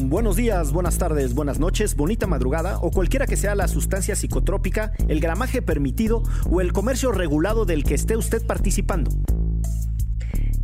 Buenos 0.00 0.36
días, 0.36 0.72
buenas 0.72 0.96
tardes, 0.96 1.34
buenas 1.34 1.58
noches, 1.58 1.96
bonita 1.96 2.28
madrugada 2.28 2.78
o 2.78 2.92
cualquiera 2.92 3.26
que 3.26 3.36
sea 3.36 3.56
la 3.56 3.66
sustancia 3.66 4.14
psicotrópica, 4.14 4.92
el 5.08 5.18
gramaje 5.18 5.60
permitido 5.60 6.22
o 6.48 6.60
el 6.60 6.72
comercio 6.72 7.10
regulado 7.10 7.64
del 7.64 7.82
que 7.82 7.94
esté 7.94 8.16
usted 8.16 8.46
participando. 8.46 9.10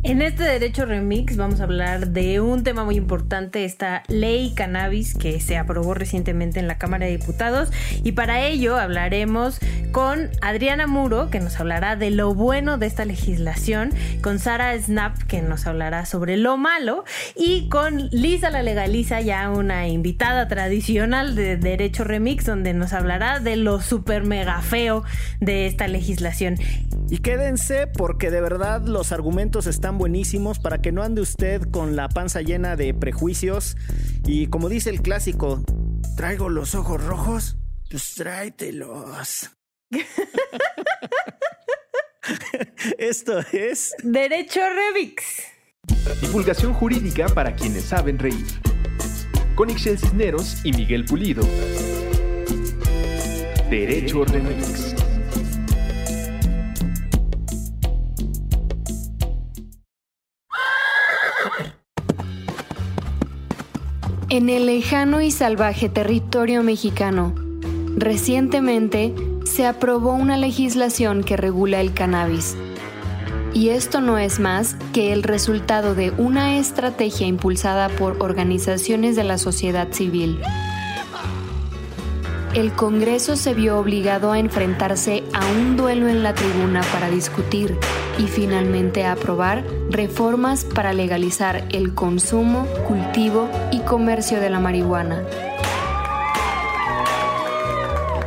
En 0.03 0.21
este 0.21 0.43
Derecho 0.43 0.85
Remix 0.85 1.35
vamos 1.35 1.59
a 1.59 1.63
hablar 1.63 2.11
de 2.11 2.39
un 2.39 2.63
tema 2.63 2.85
muy 2.85 2.95
importante, 2.95 3.65
esta 3.65 4.03
ley 4.07 4.53
cannabis 4.55 5.15
que 5.15 5.41
se 5.41 5.57
aprobó 5.57 5.95
recientemente 5.95 6.59
en 6.59 6.67
la 6.67 6.77
Cámara 6.77 7.07
de 7.07 7.17
Diputados 7.17 7.71
y 8.03 8.11
para 8.11 8.45
ello 8.45 8.77
hablaremos 8.77 9.59
con 9.95 10.29
Adriana 10.41 10.87
Muro 10.87 11.29
que 11.29 11.39
nos 11.39 11.57
hablará 11.57 11.95
de 11.95 12.11
lo 12.11 12.33
bueno 12.33 12.77
de 12.77 12.85
esta 12.85 13.05
legislación, 13.05 13.91
con 14.21 14.39
Sara 14.39 14.77
Snap 14.77 15.17
que 15.19 15.41
nos 15.41 15.67
hablará 15.67 16.05
sobre 16.05 16.35
lo 16.35 16.57
malo 16.57 17.05
y 17.33 17.69
con 17.69 18.09
Lisa 18.09 18.49
la 18.49 18.61
legaliza 18.61 19.21
ya 19.21 19.49
una 19.49 19.87
invitada 19.87 20.49
tradicional 20.49 21.33
de 21.33 21.55
Derecho 21.55 22.03
Remix 22.03 22.43
donde 22.43 22.73
nos 22.73 22.91
hablará 22.91 23.39
de 23.39 23.55
lo 23.55 23.79
super 23.79 24.25
mega 24.25 24.59
feo 24.59 25.05
de 25.39 25.65
esta 25.65 25.87
legislación. 25.87 26.57
Y 27.09 27.19
quédense 27.19 27.87
porque 27.87 28.31
de 28.31 28.41
verdad 28.41 28.81
los 28.85 29.13
argumentos 29.13 29.65
están 29.65 29.97
buenísimos 29.97 30.59
para 30.59 30.79
que 30.79 30.91
no 30.91 31.03
ande 31.03 31.21
usted 31.21 31.61
con 31.71 31.95
la 31.95 32.09
panza 32.09 32.41
llena 32.41 32.75
de 32.75 32.93
prejuicios. 32.93 33.77
Y 34.25 34.47
como 34.47 34.67
dice 34.67 34.89
el 34.89 35.01
clásico, 35.01 35.63
¿traigo 36.17 36.49
los 36.49 36.75
ojos 36.75 37.01
rojos? 37.01 37.55
Pues 37.89 38.15
tráetelos. 38.15 39.54
Esto 42.97 43.39
es 43.51 43.93
Derecho 44.03 44.61
Remix. 44.61 45.43
Divulgación 46.21 46.73
jurídica 46.73 47.27
para 47.27 47.55
quienes 47.55 47.85
saben 47.85 48.19
reír. 48.19 48.45
Con 49.55 49.69
Ixel 49.69 49.97
Cisneros 49.97 50.65
y 50.65 50.73
Miguel 50.73 51.05
Pulido. 51.05 51.47
Derecho 53.69 54.25
Remix. 54.25 54.95
En 64.29 64.49
el 64.49 64.65
lejano 64.65 65.21
y 65.21 65.31
salvaje 65.31 65.87
territorio 65.87 66.61
mexicano, 66.61 67.33
recientemente 67.95 69.13
se 69.55 69.65
aprobó 69.65 70.11
una 70.11 70.35
legislación 70.35 71.23
que 71.23 71.37
regula 71.37 71.79
el 71.79 71.93
cannabis. 71.93 72.57
Y 73.53 73.69
esto 73.69 74.01
no 74.01 74.17
es 74.17 74.37
más 74.37 74.75
que 74.91 75.13
el 75.13 75.23
resultado 75.23 75.95
de 75.95 76.11
una 76.17 76.57
estrategia 76.57 77.25
impulsada 77.25 77.87
por 77.87 78.21
organizaciones 78.21 79.15
de 79.15 79.23
la 79.23 79.37
sociedad 79.37 79.93
civil 79.93 80.41
el 82.55 82.71
Congreso 82.71 83.35
se 83.35 83.53
vio 83.53 83.77
obligado 83.77 84.31
a 84.31 84.39
enfrentarse 84.39 85.25
a 85.33 85.45
un 85.45 85.75
duelo 85.75 86.07
en 86.07 86.23
la 86.23 86.33
tribuna 86.33 86.81
para 86.93 87.09
discutir 87.09 87.77
y 88.17 88.27
finalmente 88.27 89.05
aprobar 89.05 89.65
reformas 89.89 90.63
para 90.63 90.93
legalizar 90.93 91.65
el 91.73 91.93
consumo, 91.93 92.65
cultivo 92.87 93.49
y 93.71 93.79
comercio 93.79 94.39
de 94.39 94.49
la 94.49 94.61
marihuana. 94.61 95.23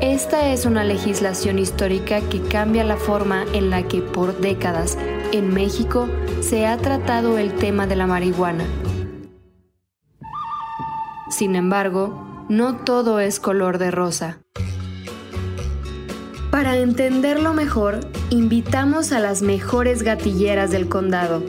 Esta 0.09 0.55
es 0.55 0.65
una 0.65 0.85
legislación 0.85 1.59
histórica 1.59 2.23
que 2.23 2.41
cambia 2.41 2.83
la 2.83 2.97
forma 2.97 3.45
en 3.53 3.69
la 3.69 3.83
que 3.83 4.01
por 4.01 4.39
décadas 4.39 4.97
en 5.33 5.53
México 5.53 6.09
se 6.41 6.67
ha 6.67 6.79
tratado 6.79 7.37
el 7.37 7.53
tema 7.53 7.87
de 7.87 7.95
la 7.95 8.07
marihuana. 8.07 8.65
Sin 11.29 11.57
embargo, 11.57 12.47
no 12.49 12.77
todo 12.79 13.21
es 13.21 13.39
color 13.39 13.77
de 13.77 13.91
rosa. 13.91 14.39
Para 16.51 16.79
entenderlo 16.79 17.53
mejor, 17.53 18.01
invitamos 18.31 19.13
a 19.13 19.21
las 19.21 19.43
mejores 19.43 20.03
gatilleras 20.03 20.71
del 20.71 20.89
condado, 20.89 21.43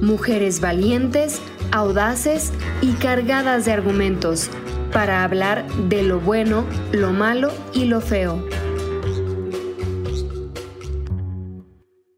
mujeres 0.00 0.60
valientes, 0.60 1.40
audaces 1.72 2.52
y 2.80 2.92
cargadas 2.92 3.64
de 3.64 3.72
argumentos, 3.72 4.50
para 4.94 5.24
hablar 5.24 5.66
de 5.88 6.04
lo 6.04 6.20
bueno, 6.20 6.64
lo 6.92 7.12
malo 7.12 7.50
y 7.74 7.86
lo 7.86 8.00
feo. 8.00 8.48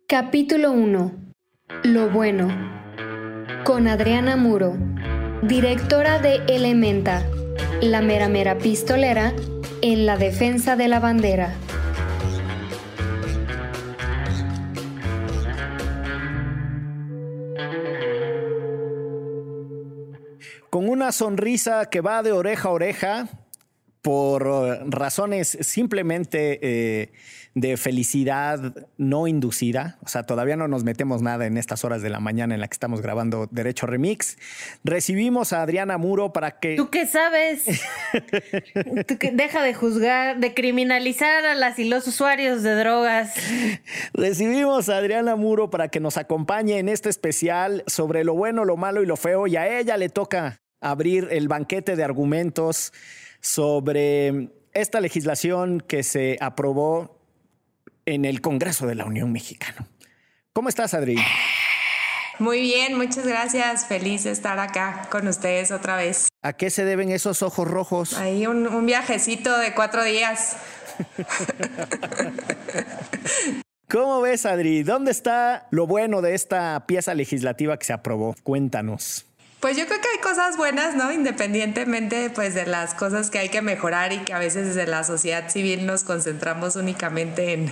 Capítulo 0.06 0.72
1. 0.72 1.12
Lo 1.84 2.10
bueno. 2.10 2.48
Con 3.64 3.88
Adriana 3.88 4.36
Muro, 4.36 4.76
directora 5.42 6.18
de 6.18 6.42
Elementa, 6.48 7.22
la 7.80 8.02
mera 8.02 8.28
mera 8.28 8.58
pistolera 8.58 9.32
en 9.80 10.04
la 10.04 10.18
defensa 10.18 10.76
de 10.76 10.88
la 10.88 11.00
bandera. 11.00 11.54
Con 20.76 20.90
una 20.90 21.10
sonrisa 21.10 21.88
que 21.88 22.02
va 22.02 22.22
de 22.22 22.32
oreja 22.32 22.68
a 22.68 22.72
oreja, 22.72 23.28
por 24.02 24.46
eh, 24.46 24.80
razones 24.88 25.56
simplemente 25.62 26.58
eh, 26.60 27.12
de 27.54 27.78
felicidad 27.78 28.74
no 28.98 29.26
inducida, 29.26 29.96
o 30.04 30.08
sea, 30.08 30.24
todavía 30.24 30.54
no 30.54 30.68
nos 30.68 30.84
metemos 30.84 31.22
nada 31.22 31.46
en 31.46 31.56
estas 31.56 31.82
horas 31.82 32.02
de 32.02 32.10
la 32.10 32.20
mañana 32.20 32.54
en 32.54 32.60
la 32.60 32.68
que 32.68 32.74
estamos 32.74 33.00
grabando 33.00 33.48
Derecho 33.50 33.86
Remix, 33.86 34.36
recibimos 34.84 35.54
a 35.54 35.62
Adriana 35.62 35.96
Muro 35.96 36.34
para 36.34 36.60
que... 36.60 36.76
¿Tú 36.76 36.90
qué 36.90 37.06
sabes? 37.06 37.64
¿Tú 39.08 39.16
que 39.16 39.30
deja 39.30 39.62
de 39.62 39.72
juzgar, 39.72 40.40
de 40.40 40.52
criminalizar 40.52 41.46
a 41.46 41.54
las 41.54 41.78
y 41.78 41.88
los 41.88 42.06
usuarios 42.06 42.62
de 42.62 42.74
drogas. 42.74 43.32
Recibimos 44.12 44.90
a 44.90 44.98
Adriana 44.98 45.36
Muro 45.36 45.70
para 45.70 45.88
que 45.88 46.00
nos 46.00 46.18
acompañe 46.18 46.78
en 46.78 46.90
este 46.90 47.08
especial 47.08 47.82
sobre 47.86 48.24
lo 48.24 48.34
bueno, 48.34 48.66
lo 48.66 48.76
malo 48.76 49.02
y 49.02 49.06
lo 49.06 49.16
feo, 49.16 49.46
y 49.46 49.56
a 49.56 49.78
ella 49.78 49.96
le 49.96 50.10
toca 50.10 50.60
abrir 50.80 51.28
el 51.30 51.48
banquete 51.48 51.96
de 51.96 52.04
argumentos 52.04 52.92
sobre 53.40 54.50
esta 54.72 55.00
legislación 55.00 55.80
que 55.80 56.02
se 56.02 56.36
aprobó 56.40 57.18
en 58.04 58.24
el 58.24 58.40
Congreso 58.40 58.86
de 58.86 58.94
la 58.94 59.04
Unión 59.04 59.32
Mexicana. 59.32 59.88
¿Cómo 60.52 60.68
estás, 60.68 60.94
Adri? 60.94 61.16
Muy 62.38 62.60
bien, 62.60 62.96
muchas 62.96 63.26
gracias. 63.26 63.86
Feliz 63.86 64.24
de 64.24 64.30
estar 64.30 64.58
acá 64.58 65.08
con 65.10 65.26
ustedes 65.26 65.70
otra 65.70 65.96
vez. 65.96 66.28
¿A 66.42 66.52
qué 66.52 66.70
se 66.70 66.84
deben 66.84 67.10
esos 67.10 67.42
ojos 67.42 67.66
rojos? 67.66 68.18
Ahí 68.18 68.46
un, 68.46 68.66
un 68.66 68.86
viajecito 68.86 69.56
de 69.58 69.74
cuatro 69.74 70.04
días. 70.04 70.56
¿Cómo 73.88 74.20
ves, 74.20 74.44
Adri? 74.44 74.82
¿Dónde 74.82 75.12
está 75.12 75.68
lo 75.70 75.86
bueno 75.86 76.20
de 76.20 76.34
esta 76.34 76.86
pieza 76.86 77.14
legislativa 77.14 77.78
que 77.78 77.86
se 77.86 77.92
aprobó? 77.92 78.34
Cuéntanos. 78.42 79.26
Pues 79.66 79.76
yo 79.76 79.84
creo 79.86 80.00
que 80.00 80.06
hay 80.06 80.18
cosas 80.18 80.56
buenas, 80.56 80.94
¿no? 80.94 81.10
Independientemente 81.10 82.30
pues 82.30 82.54
de 82.54 82.66
las 82.66 82.94
cosas 82.94 83.30
que 83.30 83.40
hay 83.40 83.48
que 83.48 83.62
mejorar 83.62 84.12
y 84.12 84.18
que 84.18 84.32
a 84.32 84.38
veces 84.38 84.68
desde 84.68 84.86
la 84.86 85.02
sociedad 85.02 85.50
civil 85.50 85.86
nos 85.86 86.04
concentramos 86.04 86.76
únicamente 86.76 87.52
en, 87.52 87.68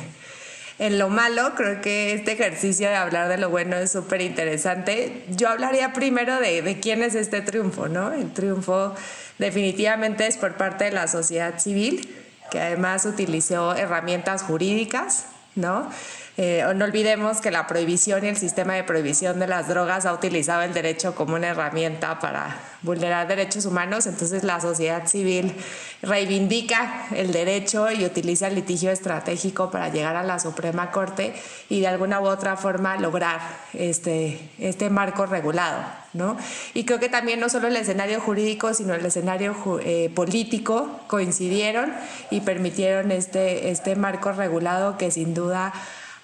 en 0.81 0.99
lo 0.99 1.09
malo, 1.09 1.54
creo 1.54 1.81
que 1.81 2.12
este 2.15 2.33
ejercicio 2.33 2.88
de 2.88 2.97
hablar 2.97 3.28
de 3.28 3.38
lo 3.38 3.49
bueno 3.49 3.77
es 3.77 3.93
súper 3.93 4.22
interesante. 4.22 5.25
Yo 5.28 5.49
hablaría 5.49 5.93
primero 5.93 6.41
de, 6.41 6.62
de 6.62 6.81
quién 6.81 7.00
es 7.00 7.15
este 7.15 7.43
triunfo, 7.43 7.87
¿no? 7.87 8.12
El 8.12 8.33
triunfo 8.33 8.93
definitivamente 9.38 10.27
es 10.27 10.37
por 10.37 10.54
parte 10.54 10.87
de 10.87 10.91
la 10.91 11.06
sociedad 11.06 11.60
civil, 11.60 12.12
que 12.50 12.60
además 12.60 13.04
utilizó 13.04 13.77
herramientas 13.77 14.43
jurídicas, 14.43 15.27
¿no? 15.54 15.88
Eh, 16.37 16.65
no 16.75 16.84
olvidemos 16.84 17.41
que 17.41 17.53
la 17.53 17.69
prohibición 17.69 18.25
y 18.25 18.28
el 18.28 18.37
sistema 18.37 18.75
de 18.75 18.83
prohibición 18.83 19.39
de 19.39 19.47
las 19.47 19.69
drogas 19.69 20.05
ha 20.05 20.12
utilizado 20.12 20.62
el 20.62 20.75
derecho 20.75 21.15
como 21.15 21.37
una 21.37 21.49
herramienta 21.49 22.19
para 22.19 22.57
vulnerar 22.83 23.28
derechos 23.28 23.66
humanos, 23.66 24.07
entonces 24.07 24.42
la 24.42 24.60
sociedad 24.60 25.07
civil 25.07 25.54
reivindica 26.03 27.07
el 27.15 27.33
derecho 27.33 27.89
y 27.92 28.04
utiliza 28.04 28.48
el 28.48 28.57
litigio 28.57 28.91
estratégico 28.91 29.71
para 29.71 29.91
llegar 29.91 30.16
a 30.16 30.25
la 30.25 30.41
Suprema 30.41 30.91
Corte 30.91 31.34
y 31.69 31.81
de 31.81 31.86
alguna 31.86 32.21
u 32.21 32.27
otra 32.27 32.57
forma 32.57 32.97
lograr 32.97 33.41
este, 33.72 34.51
este 34.59 34.91
marco 34.91 35.27
regulado. 35.27 35.84
¿no? 36.15 36.36
Y 36.75 36.84
creo 36.84 36.98
que 36.98 37.09
también 37.09 37.41
no 37.41 37.48
solo 37.48 37.69
el 37.69 37.77
escenario 37.77 38.21
jurídico, 38.21 38.75
sino 38.75 38.95
el 38.95 39.04
escenario 39.07 39.54
eh, 39.84 40.10
político 40.15 41.01
coincidieron 41.07 41.92
y 42.31 42.41
permitieron 42.41 43.13
este, 43.13 43.71
este 43.71 43.97
marco 43.97 44.33
regulado 44.33 44.97
que 44.97 45.10
sin 45.10 45.34
duda 45.34 45.72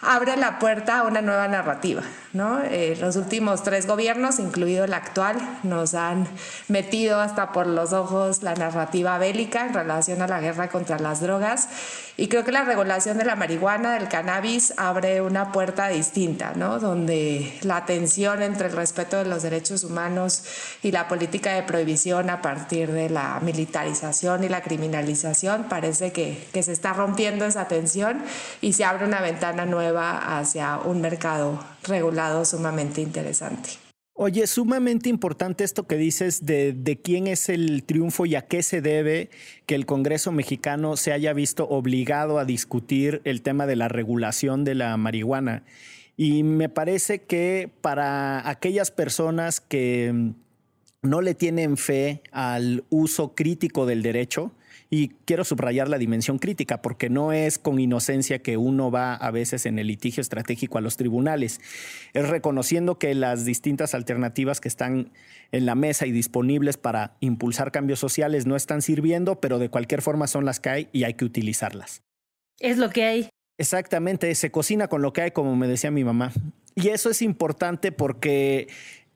abre 0.03 0.37
la 0.37 0.59
puerta 0.59 1.01
a 1.01 1.03
una 1.03 1.21
nueva 1.21 1.49
narrativa. 1.49 2.03
¿no? 2.33 2.61
Eh, 2.63 2.97
los 3.01 3.17
últimos 3.17 3.63
tres 3.63 3.87
gobiernos, 3.87 4.39
incluido 4.39 4.85
el 4.85 4.95
actual, 4.95 5.37
nos 5.63 5.95
han 5.95 6.29
metido 6.69 7.21
hasta 7.21 7.53
por 7.53 7.67
los 7.67 7.93
ojos 7.93 8.43
la 8.43 8.55
narrativa 8.55 9.19
bélica 9.19 9.67
en 9.67 9.75
relación 9.75 10.23
a 10.23 10.29
la 10.29 10.41
guerra 10.41 10.69
contra 10.69 10.99
las 10.99 11.21
drogas 11.21 11.69
y 12.17 12.29
creo 12.29 12.45
que 12.45 12.53
la 12.53 12.65
regulación 12.65 13.19
de 13.19 13.25
la 13.25 13.35
marihuana, 13.35 13.95
del 13.95 14.09
cannabis, 14.09 14.75
abre 14.77 15.23
una 15.23 15.53
puerta 15.53 15.89
distinta, 15.89 16.53
¿no? 16.55 16.79
donde 16.79 17.59
la 17.63 17.85
tensión 17.85 18.43
entre 18.43 18.69
el 18.69 18.77
respeto 18.77 19.17
de 19.17 19.25
los 19.25 19.43
derechos 19.43 19.85
humanos 19.85 20.45
y 20.83 20.93
la 20.93 21.09
política 21.09 21.55
de 21.55 21.63
prohibición 21.63 22.31
a 22.31 22.43
partir 22.43 22.93
de 22.93 23.11
la 23.11 23.41
militarización 23.41 24.45
y 24.45 24.49
la 24.49 24.63
criminalización 24.63 25.65
parece 25.65 26.13
que, 26.13 26.47
que 26.53 26.63
se 26.63 26.73
está 26.73 26.93
rompiendo 26.93 27.45
esa 27.45 27.67
tensión 27.67 28.23
y 28.61 28.75
se 28.75 28.85
abre 28.85 29.07
una 29.07 29.21
ventana 29.21 29.65
nueva 29.65 29.90
hacia 29.99 30.79
un 30.79 31.01
mercado 31.01 31.59
regulado 31.85 32.45
sumamente 32.45 33.01
interesante. 33.01 33.71
Oye, 34.15 34.47
sumamente 34.47 35.09
importante 35.09 35.65
esto 35.65 35.87
que 35.87 35.97
dices 35.97 36.45
de, 36.45 36.75
de, 36.75 37.01
quién 37.01 37.27
es 37.27 37.49
el 37.49 37.85
triunfo 37.85 38.27
y 38.27 38.35
a 38.35 38.43
qué 38.43 38.63
se 38.63 38.83
debe 38.83 39.31
que 39.65 39.75
el 39.75 39.87
Congreso 39.87 40.31
mexicano 40.31 40.99
se 40.99 41.13
haya 41.13 41.33
visto 41.33 41.67
obligado 41.67 42.39
a 42.39 42.45
discutir 42.45 43.23
el 43.25 43.41
tema 43.41 43.67
de 43.67 43.77
la 43.77 43.89
regulación 43.89 44.63
de 44.63 44.75
la 44.75 44.95
marihuana. 44.99 45.65
Y 46.19 46.43
me 46.43 46.69
parece 46.69 47.23
que 47.23 47.71
para 47.81 48.47
aquellas 48.47 48.91
personas 48.91 49.61
que 49.61 50.35
no 51.01 51.23
le 51.23 51.35
tienen 51.35 51.79
fe 51.79 52.23
al 52.31 52.85
uso 52.91 53.35
crítico 53.35 53.87
del 53.87 54.03
derecho, 54.03 54.53
y 54.93 55.11
quiero 55.25 55.45
subrayar 55.45 55.89
la 55.89 55.99
dimensión 55.99 56.41
crítica, 56.41 56.83
porque 56.83 57.09
no 57.09 57.33
es 57.33 57.59
con 57.61 57.79
inocencia 57.79 58.41
que 58.41 58.57
uno 58.57 58.91
va 58.91 59.15
a 59.15 59.31
veces 59.31 59.65
en 59.65 59.79
el 59.79 59.87
litigio 59.87 60.21
estratégico 60.21 60.79
a 60.79 60.81
los 60.81 60.97
tribunales. 60.97 61.61
Es 62.13 62.29
reconociendo 62.29 62.99
que 62.99 63.15
las 63.15 63.45
distintas 63.45 63.95
alternativas 63.95 64.61
que 64.61 64.67
están 64.67 65.13
en 65.53 65.65
la 65.65 65.77
mesa 65.77 66.07
y 66.07 66.13
disponibles 66.13 66.77
para 66.77 67.17
impulsar 67.21 67.71
cambios 67.71 68.01
sociales 68.01 68.47
no 68.47 68.57
están 68.57 68.83
sirviendo, 68.83 69.41
pero 69.41 69.61
de 69.61 69.69
cualquier 69.69 70.03
forma 70.03 70.27
son 70.27 70.45
las 70.45 70.59
que 70.59 70.71
hay 70.71 70.89
y 70.93 71.05
hay 71.05 71.15
que 71.15 71.25
utilizarlas. 71.25 72.03
Es 72.59 72.77
lo 72.77 72.91
que 72.91 73.05
hay. 73.05 73.29
Exactamente, 73.59 74.35
se 74.35 74.51
cocina 74.51 74.89
con 74.89 75.03
lo 75.03 75.13
que 75.13 75.23
hay, 75.23 75.31
como 75.31 75.55
me 75.55 75.69
decía 75.69 75.93
mi 75.93 76.03
mamá. 76.03 76.33
Y 76.75 76.89
eso 76.89 77.11
es 77.11 77.23
importante 77.23 77.93
porque 77.93 78.69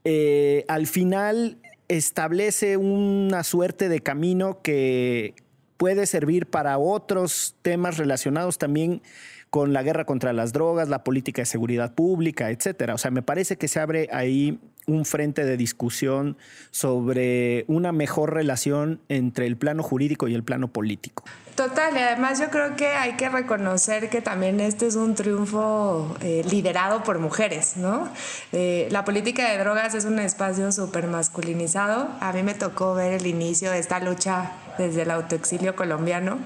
eh, 0.05 0.65
al 0.69 0.87
final 0.87 1.59
establece 1.89 2.77
una 2.77 3.43
suerte 3.43 3.89
de 3.89 4.01
camino 4.01 4.63
que 4.63 5.35
puede 5.77 6.07
servir 6.07 6.47
para 6.47 6.79
otros 6.79 7.57
temas 7.63 7.99
relacionados 7.99 8.59
también 8.59 9.03
con 9.51 9.73
la 9.73 9.83
guerra 9.83 10.05
contra 10.05 10.33
las 10.33 10.53
drogas, 10.53 10.89
la 10.89 11.05
política 11.05 11.43
de 11.43 11.47
seguridad 11.47 11.95
pública, 11.95 12.51
etcétera. 12.51 12.95
O 12.95 12.99
sea, 12.99 13.11
me 13.11 13.23
parece 13.23 13.57
que 13.57 13.69
se 13.69 13.79
abre 13.79 14.09
ahí 14.11 14.59
un 14.87 15.05
frente 15.05 15.45
de 15.45 15.57
discusión 15.57 16.37
sobre 16.71 17.65
una 17.69 17.93
mejor 17.93 18.35
relación 18.35 19.01
entre 19.09 19.47
el 19.47 19.57
plano 19.57 19.83
jurídico 19.83 20.29
y 20.29 20.35
el 20.35 20.43
plano 20.43 20.69
político. 20.69 21.25
Total, 21.55 21.95
y 21.95 21.99
además 22.01 22.41
yo 22.41 22.51
creo 22.51 22.75
que 22.75 22.89
hay 22.89 23.13
que 23.13 23.29
reconocer 23.29 24.11
que 24.11 24.21
también 24.21 24.59
este 24.59 24.89
es 24.89 24.97
un 24.97 25.15
triunfo 25.15 26.17
eh, 26.21 26.43
liderado 26.51 27.05
por 27.05 27.21
mujeres, 27.21 27.77
¿no? 27.77 28.09
Eh, 28.51 28.89
la 28.91 29.05
política 29.05 29.49
de 29.49 29.59
drogas 29.59 29.95
es 29.95 30.05
un 30.05 30.19
espacio 30.19 30.73
súper 30.73 31.07
masculinizado. 31.07 32.09
A 32.19 32.33
mí 32.33 32.43
me 32.43 32.55
tocó 32.55 32.95
ver 32.95 33.13
el 33.13 33.27
inicio 33.29 33.71
de 33.71 33.79
esta 33.79 34.01
lucha 34.01 34.51
desde 34.79 35.03
el 35.03 35.11
autoexilio 35.13 35.77
colombiano 35.77 36.39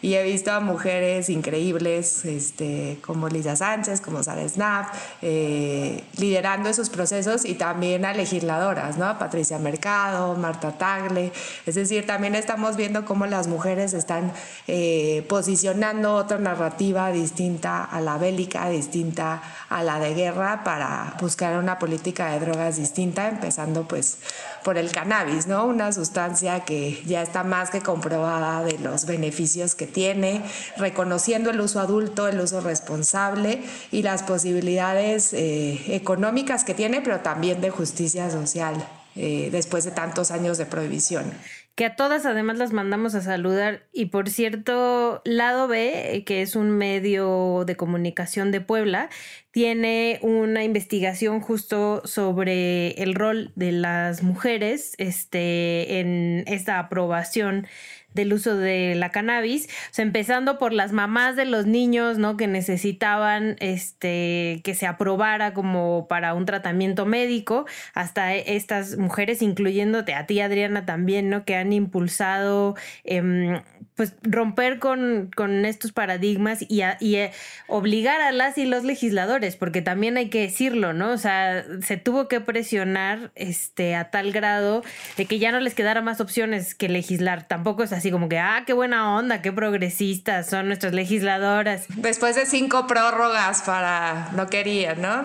y 0.00 0.14
he 0.14 0.22
visto 0.22 0.50
a 0.52 0.60
mujeres 0.60 1.28
increíbles 1.28 2.24
este, 2.24 2.98
como 3.04 3.28
Lisa 3.28 3.56
Sánchez, 3.56 4.00
como 4.00 4.22
Sara 4.22 4.48
Snap, 4.48 4.86
eh, 5.22 6.02
liderando 6.16 6.68
esos 6.70 6.88
procesos 6.88 7.44
y 7.44 7.54
también 7.54 7.83
a 7.84 8.12
legisladoras, 8.14 8.96
¿no? 8.96 9.18
Patricia 9.18 9.58
Mercado, 9.58 10.34
Marta 10.34 10.72
Tagle, 10.72 11.32
es 11.66 11.74
decir, 11.74 12.06
también 12.06 12.34
estamos 12.34 12.76
viendo 12.76 13.04
cómo 13.04 13.26
las 13.26 13.46
mujeres 13.46 13.92
están 13.92 14.32
eh, 14.66 15.24
posicionando 15.28 16.14
otra 16.14 16.38
narrativa 16.38 17.12
distinta 17.12 17.84
a 17.84 18.00
la 18.00 18.16
bélica, 18.16 18.68
distinta 18.68 19.42
a 19.68 19.82
la 19.82 19.98
de 20.00 20.14
guerra 20.14 20.64
para 20.64 21.14
buscar 21.20 21.58
una 21.58 21.78
política 21.78 22.30
de 22.32 22.40
drogas 22.40 22.76
distinta, 22.76 23.28
empezando 23.28 23.86
pues 23.86 24.18
por 24.64 24.78
el 24.78 24.90
cannabis, 24.90 25.46
¿no? 25.46 25.66
Una 25.66 25.92
sustancia 25.92 26.60
que 26.60 27.02
ya 27.04 27.22
está 27.22 27.44
más 27.44 27.70
que 27.70 27.82
comprobada 27.82 28.64
de 28.64 28.78
los 28.78 29.04
beneficios 29.04 29.74
que 29.74 29.86
tiene, 29.86 30.42
reconociendo 30.78 31.50
el 31.50 31.60
uso 31.60 31.80
adulto, 31.80 32.28
el 32.28 32.40
uso 32.40 32.60
responsable 32.62 33.62
y 33.92 34.02
las 34.02 34.22
posibilidades 34.22 35.34
eh, 35.34 35.94
económicas 35.94 36.64
que 36.64 36.72
tiene, 36.72 37.02
pero 37.02 37.20
también 37.20 37.60
de 37.60 37.70
justicia 37.74 38.30
social 38.30 38.74
eh, 39.16 39.48
después 39.52 39.84
de 39.84 39.90
tantos 39.90 40.30
años 40.30 40.58
de 40.58 40.66
prohibición 40.66 41.32
que 41.74 41.86
a 41.86 41.96
todas 41.96 42.24
además 42.24 42.58
las 42.58 42.72
mandamos 42.72 43.14
a 43.14 43.20
saludar. 43.20 43.82
Y 43.92 44.06
por 44.06 44.30
cierto, 44.30 45.22
Lado 45.24 45.66
B, 45.66 46.22
que 46.24 46.42
es 46.42 46.54
un 46.54 46.70
medio 46.70 47.64
de 47.66 47.76
comunicación 47.76 48.52
de 48.52 48.60
Puebla, 48.60 49.10
tiene 49.50 50.18
una 50.22 50.62
investigación 50.62 51.40
justo 51.40 52.02
sobre 52.04 52.92
el 53.02 53.14
rol 53.14 53.52
de 53.56 53.72
las 53.72 54.22
mujeres 54.22 54.94
este, 54.98 56.00
en 56.00 56.44
esta 56.46 56.78
aprobación 56.78 57.66
del 58.14 58.32
uso 58.32 58.56
de 58.56 58.94
la 58.94 59.10
cannabis, 59.10 59.66
o 59.66 59.94
sea, 59.94 60.04
empezando 60.04 60.58
por 60.58 60.72
las 60.72 60.92
mamás 60.92 61.36
de 61.36 61.44
los 61.44 61.66
niños, 61.66 62.18
¿no? 62.18 62.36
Que 62.36 62.46
necesitaban 62.46 63.56
este, 63.60 64.60
que 64.64 64.74
se 64.74 64.86
aprobara 64.86 65.52
como 65.52 66.06
para 66.08 66.34
un 66.34 66.46
tratamiento 66.46 67.06
médico, 67.06 67.66
hasta 67.92 68.34
estas 68.34 68.96
mujeres, 68.96 69.42
incluyéndote 69.42 70.14
a 70.14 70.26
ti, 70.26 70.40
Adriana, 70.40 70.86
también, 70.86 71.28
¿no? 71.28 71.44
Que 71.44 71.56
han 71.56 71.72
impulsado 71.72 72.76
eh, 73.04 73.60
pues 73.96 74.14
romper 74.22 74.78
con, 74.78 75.30
con, 75.36 75.64
estos 75.64 75.92
paradigmas 75.92 76.62
y, 76.62 76.82
y 77.00 77.16
eh, 77.16 77.32
obligar 77.68 78.20
a 78.20 78.32
las 78.32 78.58
y 78.58 78.64
los 78.64 78.82
legisladores, 78.82 79.56
porque 79.56 79.82
también 79.82 80.16
hay 80.16 80.30
que 80.30 80.40
decirlo, 80.40 80.92
¿no? 80.92 81.10
O 81.10 81.18
sea, 81.18 81.64
se 81.80 81.96
tuvo 81.96 82.26
que 82.26 82.40
presionar 82.40 83.30
este, 83.36 83.94
a 83.94 84.10
tal 84.10 84.32
grado 84.32 84.82
de 85.16 85.26
que 85.26 85.38
ya 85.38 85.52
no 85.52 85.60
les 85.60 85.74
quedara 85.74 86.02
más 86.02 86.20
opciones 86.20 86.74
que 86.74 86.88
legislar. 86.88 87.46
Tampoco 87.46 87.84
es 87.84 87.92
así 87.92 88.10
como 88.10 88.28
que, 88.28 88.38
ah, 88.38 88.64
qué 88.66 88.72
buena 88.72 89.16
onda, 89.16 89.42
qué 89.42 89.52
progresistas 89.52 90.48
son 90.48 90.66
nuestras 90.66 90.92
legisladoras. 90.92 91.86
Después 91.88 92.34
de 92.34 92.46
cinco 92.46 92.86
prórrogas 92.86 93.62
para, 93.62 94.30
no 94.34 94.48
querían, 94.48 95.00
¿no? 95.00 95.24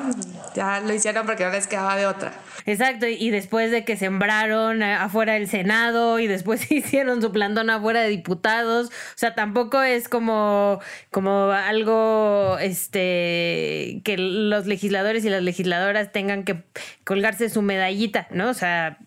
Ya 0.56 0.80
lo 0.80 0.94
hicieron 0.94 1.26
porque 1.26 1.44
no 1.44 1.52
les 1.52 1.68
quedaba 1.68 1.96
de 1.96 2.06
otra. 2.06 2.34
Exacto, 2.66 3.08
y 3.08 3.30
después 3.32 3.72
de 3.72 3.84
que 3.84 3.98
sembraron 3.98 4.84
eh, 4.84 4.94
afuera 4.94 5.34
del 5.34 5.48
Senado 5.48 6.20
y 6.20 6.28
después 6.28 6.72
hicieron 6.72 7.22
su 7.22 7.32
plantón 7.32 7.70
afuera 7.70 8.02
de 8.02 8.10
diputados, 8.10 8.59
o 8.66 8.90
sea, 9.16 9.36
tampoco 9.36 9.82
es 9.82 10.10
como, 10.10 10.80
como 11.12 11.52
algo 11.52 12.58
este 12.60 14.02
que 14.04 14.18
los 14.18 14.66
legisladores 14.66 15.26
y 15.26 15.30
las 15.30 15.44
legisladoras 15.44 16.12
tengan 16.12 16.44
que 16.44 16.64
colgarse 17.04 17.50
su 17.50 17.62
medallita, 17.62 18.28
¿no? 18.32 18.50
O 18.50 18.54
sea, 18.54 19.00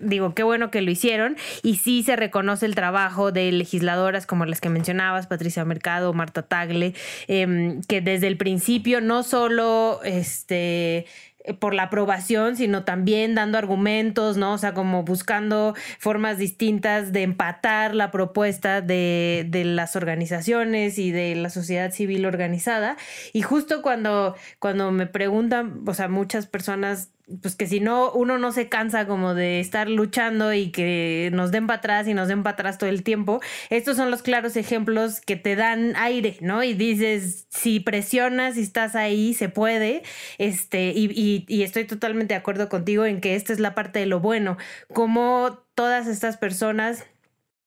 digo, 0.00 0.34
qué 0.34 0.42
bueno 0.42 0.70
que 0.70 0.82
lo 0.82 0.90
hicieron 0.90 1.36
y 1.62 1.76
sí 1.76 2.02
se 2.02 2.16
reconoce 2.16 2.66
el 2.66 2.74
trabajo 2.74 3.32
de 3.32 3.50
legisladoras 3.52 4.26
como 4.26 4.46
las 4.46 4.60
que 4.60 4.68
mencionabas, 4.68 5.26
Patricia 5.26 5.64
Mercado, 5.64 6.12
Marta 6.12 6.42
Tagle, 6.42 6.94
em, 7.26 7.82
que 7.82 8.00
desde 8.00 8.26
el 8.28 8.36
principio 8.36 9.00
no 9.00 9.22
solo 9.22 10.00
este 10.04 10.98
eh, 10.98 11.06
por 11.54 11.74
la 11.74 11.84
aprobación, 11.84 12.56
sino 12.56 12.84
también 12.84 13.34
dando 13.34 13.58
argumentos, 13.58 14.36
¿no? 14.36 14.54
O 14.54 14.58
sea, 14.58 14.74
como 14.74 15.02
buscando 15.02 15.74
formas 15.98 16.38
distintas 16.38 17.12
de 17.12 17.22
empatar 17.22 17.94
la 17.94 18.10
propuesta 18.10 18.80
de, 18.80 19.46
de, 19.48 19.64
las 19.64 19.96
organizaciones 19.96 20.98
y 20.98 21.10
de 21.10 21.34
la 21.34 21.50
sociedad 21.50 21.90
civil 21.92 22.26
organizada. 22.26 22.96
Y 23.32 23.42
justo 23.42 23.82
cuando, 23.82 24.34
cuando 24.58 24.90
me 24.90 25.06
preguntan, 25.06 25.82
o 25.86 25.94
sea, 25.94 26.08
muchas 26.08 26.46
personas 26.46 27.10
pues 27.42 27.56
que 27.56 27.66
si 27.66 27.80
no, 27.80 28.10
uno 28.12 28.38
no 28.38 28.52
se 28.52 28.68
cansa 28.68 29.06
como 29.06 29.34
de 29.34 29.60
estar 29.60 29.88
luchando 29.88 30.52
y 30.52 30.70
que 30.70 31.30
nos 31.32 31.50
den 31.50 31.66
para 31.66 31.78
atrás 31.78 32.08
y 32.08 32.14
nos 32.14 32.28
den 32.28 32.42
para 32.42 32.54
atrás 32.54 32.78
todo 32.78 32.88
el 32.90 33.02
tiempo. 33.02 33.40
Estos 33.70 33.96
son 33.96 34.10
los 34.10 34.22
claros 34.22 34.56
ejemplos 34.56 35.20
que 35.20 35.36
te 35.36 35.56
dan 35.56 35.94
aire, 35.96 36.36
¿no? 36.40 36.62
Y 36.62 36.74
dices, 36.74 37.46
si 37.50 37.80
presionas 37.80 38.56
y 38.56 38.62
estás 38.62 38.94
ahí, 38.94 39.34
se 39.34 39.48
puede. 39.48 40.02
Este, 40.38 40.92
y, 40.94 41.06
y, 41.14 41.44
y 41.48 41.62
estoy 41.62 41.84
totalmente 41.84 42.34
de 42.34 42.38
acuerdo 42.40 42.68
contigo 42.68 43.04
en 43.04 43.20
que 43.20 43.34
esta 43.34 43.52
es 43.52 43.60
la 43.60 43.74
parte 43.74 43.98
de 43.98 44.06
lo 44.06 44.20
bueno. 44.20 44.56
Como 44.92 45.64
todas 45.74 46.06
estas 46.06 46.36
personas 46.36 47.04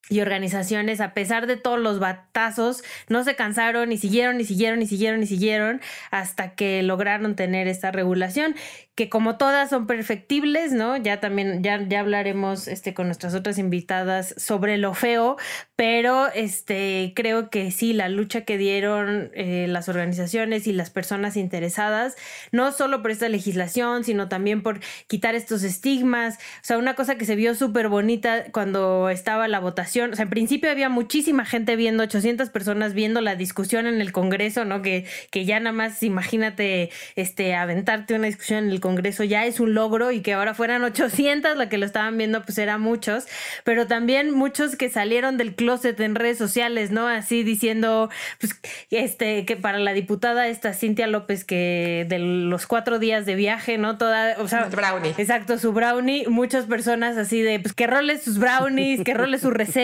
y 0.10 0.20
organizaciones, 0.20 1.00
a 1.00 1.13
pesar 1.13 1.48
de 1.48 1.58
todos 1.58 1.79
los 1.79 2.00
batazos, 2.00 2.84
no 3.08 3.24
se 3.24 3.36
cansaron 3.36 3.91
y 3.91 3.98
siguieron 3.98 4.41
y 4.41 4.46
siguieron 4.46 4.81
y 4.81 4.88
siguieron 4.88 5.24
y 5.24 5.27
siguieron 5.27 5.81
hasta 6.10 6.55
que 6.55 6.84
lograron 6.84 7.36
tener 7.36 7.67
esta 7.67 7.91
regulación 7.91 8.55
que 8.96 9.10
como 9.10 9.38
todas 9.38 9.70
son 9.70 9.88
perfectibles, 9.88 10.74
¿no? 10.74 10.98
Ya 10.98 11.22
también, 11.22 11.63
ya, 11.63 11.81
ya 11.88 12.01
hablaremos 12.01 12.67
este, 12.67 12.93
con 12.93 13.08
nuestras 13.08 13.34
otras 13.34 13.58
invitadas 13.58 14.36
sobre 14.38 14.77
lo 14.77 14.93
feo, 14.93 15.38
pero 15.75 16.27
este, 16.34 17.13
creo 17.15 17.50
que 17.50 17.72
sí, 17.72 17.93
la 17.93 18.10
lucha 18.10 18.41
que 18.41 18.58
dieron 18.58 19.31
eh, 19.34 19.65
las 19.70 19.88
organizaciones 19.88 20.67
y 20.67 20.74
las 20.74 20.89
personas 20.89 21.38
interesadas, 21.38 22.15
no 22.51 22.72
solo 22.74 23.01
por 23.01 23.12
esta 23.12 23.29
legislación, 23.29 24.03
sino 24.03 24.27
también 24.27 24.62
por 24.62 24.81
quitar 25.08 25.36
estos 25.36 25.63
estigmas, 25.63 26.36
o 26.36 26.63
sea, 26.63 26.77
una 26.77 26.93
cosa 26.93 27.15
que 27.15 27.25
se 27.25 27.36
vio 27.36 27.55
súper 27.55 27.88
bonita 27.88 28.51
cuando 28.51 29.10
estaba 29.10 29.48
la 29.48 29.60
votación, 29.60 29.90
o 30.00 30.15
sea, 30.15 30.24
en 30.24 30.29
principio 30.29 30.71
había 30.71 30.89
muchísima 30.89 31.45
gente 31.45 31.75
viendo, 31.75 32.03
800 32.03 32.50
personas 32.50 32.93
viendo 32.93 33.21
la 33.21 33.36
discusión 33.36 33.88
en 33.88 34.01
el 34.01 34.12
Congreso, 34.12 34.65
¿no? 34.65 34.81
Que, 34.81 35.05
que 35.29 35.45
ya 35.45 35.60
nada 35.60 35.74
más 35.74 36.03
imagínate, 36.03 36.89
este, 37.15 37.55
aventarte 37.55 38.13
una 38.13 38.27
discusión 38.27 38.65
en 38.65 38.71
el 38.71 38.79
Congreso 38.79 39.24
ya 39.24 39.45
es 39.45 39.60
un 39.60 39.74
logro 39.74 40.12
y 40.12 40.21
que 40.21 40.33
ahora 40.33 40.53
fueran 40.53 40.83
800 40.83 41.57
la 41.57 41.69
que 41.69 41.77
lo 41.77 41.86
estaban 41.86 42.17
viendo, 42.17 42.41
pues 42.43 42.57
eran 42.57 42.81
muchos, 42.81 43.27
pero 43.63 43.88
también 43.88 44.31
muchos 44.31 44.75
que 44.75 44.89
salieron 44.89 45.38
del 45.38 45.55
closet 45.55 46.00
en 46.00 46.15
redes 46.15 46.38
sociales, 46.38 46.91
¿no? 46.91 47.07
Así 47.07 47.43
diciendo, 47.43 48.10
pues, 48.39 48.60
este, 48.89 49.45
que 49.45 49.55
para 49.55 49.79
la 49.79 49.93
diputada 49.93 50.48
esta 50.48 50.74
Cintia 50.74 51.07
López, 51.07 51.43
que 51.43 52.05
de 52.07 52.19
los 52.19 52.67
cuatro 52.67 53.00
días 53.00 53.25
de 53.25 53.36
viaje, 53.36 53.77
¿no? 53.77 53.98
Toda, 53.98 54.36
o 54.39 54.48
sea, 54.48 54.65
brownie. 54.65 55.13
Exacto, 55.17 55.57
su 55.57 55.74
brownie, 55.74 56.27
muchas 56.27 56.65
personas 56.65 57.17
así 57.17 57.41
de, 57.41 57.60
pues, 57.60 57.74
que 57.74 57.88
role 57.88 58.17
sus 58.19 58.38
brownies, 58.38 59.03
que 59.03 59.13
role 59.13 59.38
su 59.38 59.51
receta, 59.51 59.71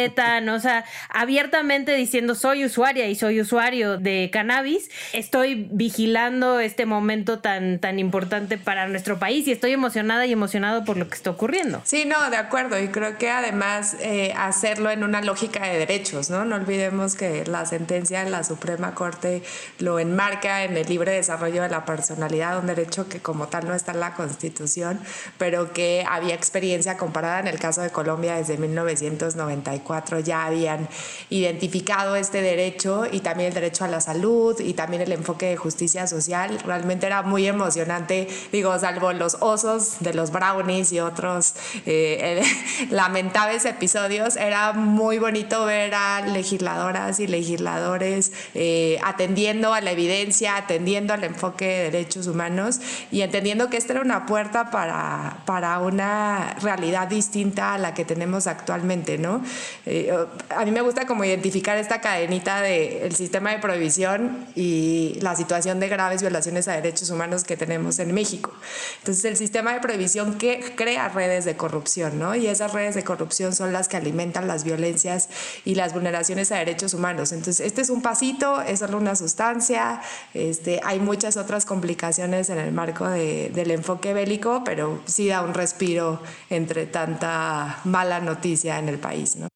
O 0.49 0.59
sea, 0.59 0.85
abiertamente 1.09 1.95
diciendo, 1.95 2.35
soy 2.35 2.65
usuaria 2.65 3.07
y 3.07 3.15
soy 3.15 3.41
usuario 3.41 3.97
de 3.97 4.29
cannabis, 4.31 4.89
estoy 5.13 5.67
vigilando 5.71 6.59
este 6.59 6.85
momento 6.85 7.39
tan, 7.39 7.79
tan 7.79 7.99
importante 7.99 8.57
para 8.57 8.87
nuestro 8.87 9.19
país 9.19 9.47
y 9.47 9.51
estoy 9.51 9.71
emocionada 9.73 10.25
y 10.25 10.31
emocionado 10.31 10.83
por 10.83 10.97
lo 10.97 11.07
que 11.07 11.15
está 11.15 11.29
ocurriendo. 11.29 11.81
Sí, 11.83 12.05
no, 12.05 12.29
de 12.29 12.37
acuerdo. 12.37 12.79
Y 12.79 12.89
creo 12.89 13.17
que 13.17 13.29
además 13.29 13.95
eh, 14.01 14.33
hacerlo 14.37 14.91
en 14.91 15.03
una 15.03 15.21
lógica 15.21 15.65
de 15.65 15.77
derechos, 15.77 16.29
¿no? 16.29 16.45
No 16.45 16.55
olvidemos 16.55 17.15
que 17.15 17.45
la 17.45 17.65
sentencia 17.65 18.23
de 18.23 18.29
la 18.29 18.43
Suprema 18.43 18.93
Corte 18.93 19.43
lo 19.79 19.99
enmarca 19.99 20.63
en 20.63 20.77
el 20.77 20.87
libre 20.87 21.13
desarrollo 21.13 21.61
de 21.61 21.69
la 21.69 21.85
personalidad, 21.85 22.59
un 22.59 22.67
derecho 22.67 23.07
que 23.07 23.19
como 23.19 23.47
tal 23.47 23.67
no 23.67 23.73
está 23.73 23.91
en 23.91 23.99
la 23.99 24.13
Constitución, 24.13 24.99
pero 25.37 25.73
que 25.73 26.05
había 26.09 26.35
experiencia 26.35 26.97
comparada 26.97 27.39
en 27.39 27.47
el 27.47 27.59
caso 27.59 27.81
de 27.81 27.89
Colombia 27.89 28.35
desde 28.35 28.57
1994 28.57 29.86
ya 30.23 30.45
habían 30.45 30.87
identificado 31.29 32.15
este 32.15 32.41
derecho 32.41 33.05
y 33.11 33.19
también 33.21 33.49
el 33.49 33.53
derecho 33.53 33.85
a 33.85 33.87
la 33.87 34.01
salud 34.01 34.59
y 34.59 34.73
también 34.73 35.01
el 35.01 35.11
enfoque 35.11 35.47
de 35.47 35.57
justicia 35.57 36.07
social. 36.07 36.59
Realmente 36.65 37.05
era 37.05 37.21
muy 37.23 37.47
emocionante, 37.47 38.27
digo, 38.51 38.77
salvo 38.79 39.13
los 39.13 39.37
osos 39.39 39.97
de 39.99 40.13
los 40.13 40.31
brownies 40.31 40.91
y 40.91 40.99
otros 40.99 41.55
eh, 41.85 42.43
lamentables 42.89 43.65
episodios, 43.65 44.35
era 44.35 44.73
muy 44.73 45.19
bonito 45.19 45.65
ver 45.65 45.93
a 45.93 46.21
legisladoras 46.21 47.19
y 47.19 47.27
legisladores 47.27 48.31
eh, 48.53 48.99
atendiendo 49.03 49.73
a 49.73 49.81
la 49.81 49.91
evidencia, 49.91 50.57
atendiendo 50.57 51.13
al 51.13 51.23
enfoque 51.23 51.65
de 51.65 51.91
derechos 51.91 52.27
humanos 52.27 52.79
y 53.11 53.21
entendiendo 53.21 53.69
que 53.69 53.77
esta 53.77 53.93
era 53.93 54.01
una 54.01 54.25
puerta 54.25 54.71
para, 54.71 55.43
para 55.45 55.79
una 55.79 56.55
realidad 56.61 57.07
distinta 57.07 57.73
a 57.73 57.77
la 57.77 57.93
que 57.93 58.05
tenemos 58.05 58.47
actualmente, 58.47 59.17
¿no? 59.17 59.41
Eh, 59.85 60.11
a 60.49 60.65
mí 60.65 60.71
me 60.71 60.81
gusta 60.81 61.05
como 61.05 61.23
identificar 61.23 61.77
esta 61.77 62.01
cadenita 62.01 62.61
del 62.61 63.15
sistema 63.15 63.51
de 63.51 63.59
prohibición 63.59 64.45
y 64.55 65.17
la 65.21 65.35
situación 65.35 65.79
de 65.79 65.87
graves 65.87 66.21
violaciones 66.21 66.67
a 66.67 66.73
derechos 66.73 67.09
humanos 67.09 67.43
que 67.43 67.57
tenemos 67.57 67.99
en 67.99 68.13
México. 68.13 68.51
Entonces 68.99 69.25
el 69.25 69.37
sistema 69.37 69.73
de 69.73 69.79
prohibición 69.79 70.37
que 70.37 70.73
crea 70.75 71.09
redes 71.09 71.45
de 71.45 71.55
corrupción, 71.55 72.19
¿no? 72.19 72.35
Y 72.35 72.47
esas 72.47 72.73
redes 72.73 72.95
de 72.95 73.03
corrupción 73.03 73.53
son 73.53 73.73
las 73.73 73.87
que 73.87 73.97
alimentan 73.97 74.47
las 74.47 74.63
violencias 74.63 75.29
y 75.65 75.75
las 75.75 75.93
vulneraciones 75.93 76.51
a 76.51 76.57
derechos 76.57 76.93
humanos. 76.93 77.31
Entonces 77.31 77.65
este 77.65 77.81
es 77.81 77.89
un 77.89 78.01
pasito, 78.01 78.61
es 78.61 78.79
solo 78.79 78.97
una 78.97 79.15
sustancia, 79.15 80.01
este, 80.33 80.81
hay 80.83 80.99
muchas 80.99 81.37
otras 81.37 81.65
complicaciones 81.65 82.49
en 82.49 82.57
el 82.57 82.71
marco 82.71 83.07
del 83.07 83.71
enfoque 83.71 84.13
bélico, 84.13 84.63
pero 84.63 85.01
sí 85.05 85.27
da 85.27 85.41
un 85.41 85.53
respiro 85.53 86.21
entre 86.49 86.85
tanta 86.85 87.79
mala 87.85 88.19
noticia 88.19 88.79
en 88.79 88.89
el 88.89 88.99
país, 88.99 89.35
¿no? 89.35 89.47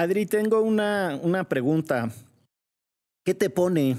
Adri, 0.00 0.24
tengo 0.24 0.62
una, 0.62 1.18
una 1.22 1.44
pregunta. 1.44 2.10
¿Qué 3.22 3.34
te 3.34 3.50
pone 3.50 3.98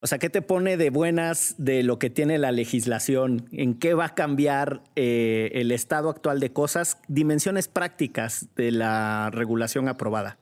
o 0.00 0.06
sea, 0.06 0.18
¿qué 0.18 0.30
te 0.30 0.42
pone 0.42 0.76
de 0.76 0.90
buenas 0.90 1.56
de 1.58 1.82
lo 1.82 1.98
que 1.98 2.08
tiene 2.08 2.38
la 2.38 2.52
legislación? 2.52 3.48
¿En 3.50 3.74
qué 3.74 3.94
va 3.94 4.04
a 4.04 4.14
cambiar 4.14 4.84
eh, 4.94 5.50
el 5.54 5.72
estado 5.72 6.08
actual 6.08 6.38
de 6.38 6.52
cosas? 6.52 6.98
Dimensiones 7.08 7.66
prácticas 7.66 8.46
de 8.54 8.70
la 8.70 9.30
regulación 9.32 9.88
aprobada. 9.88 10.38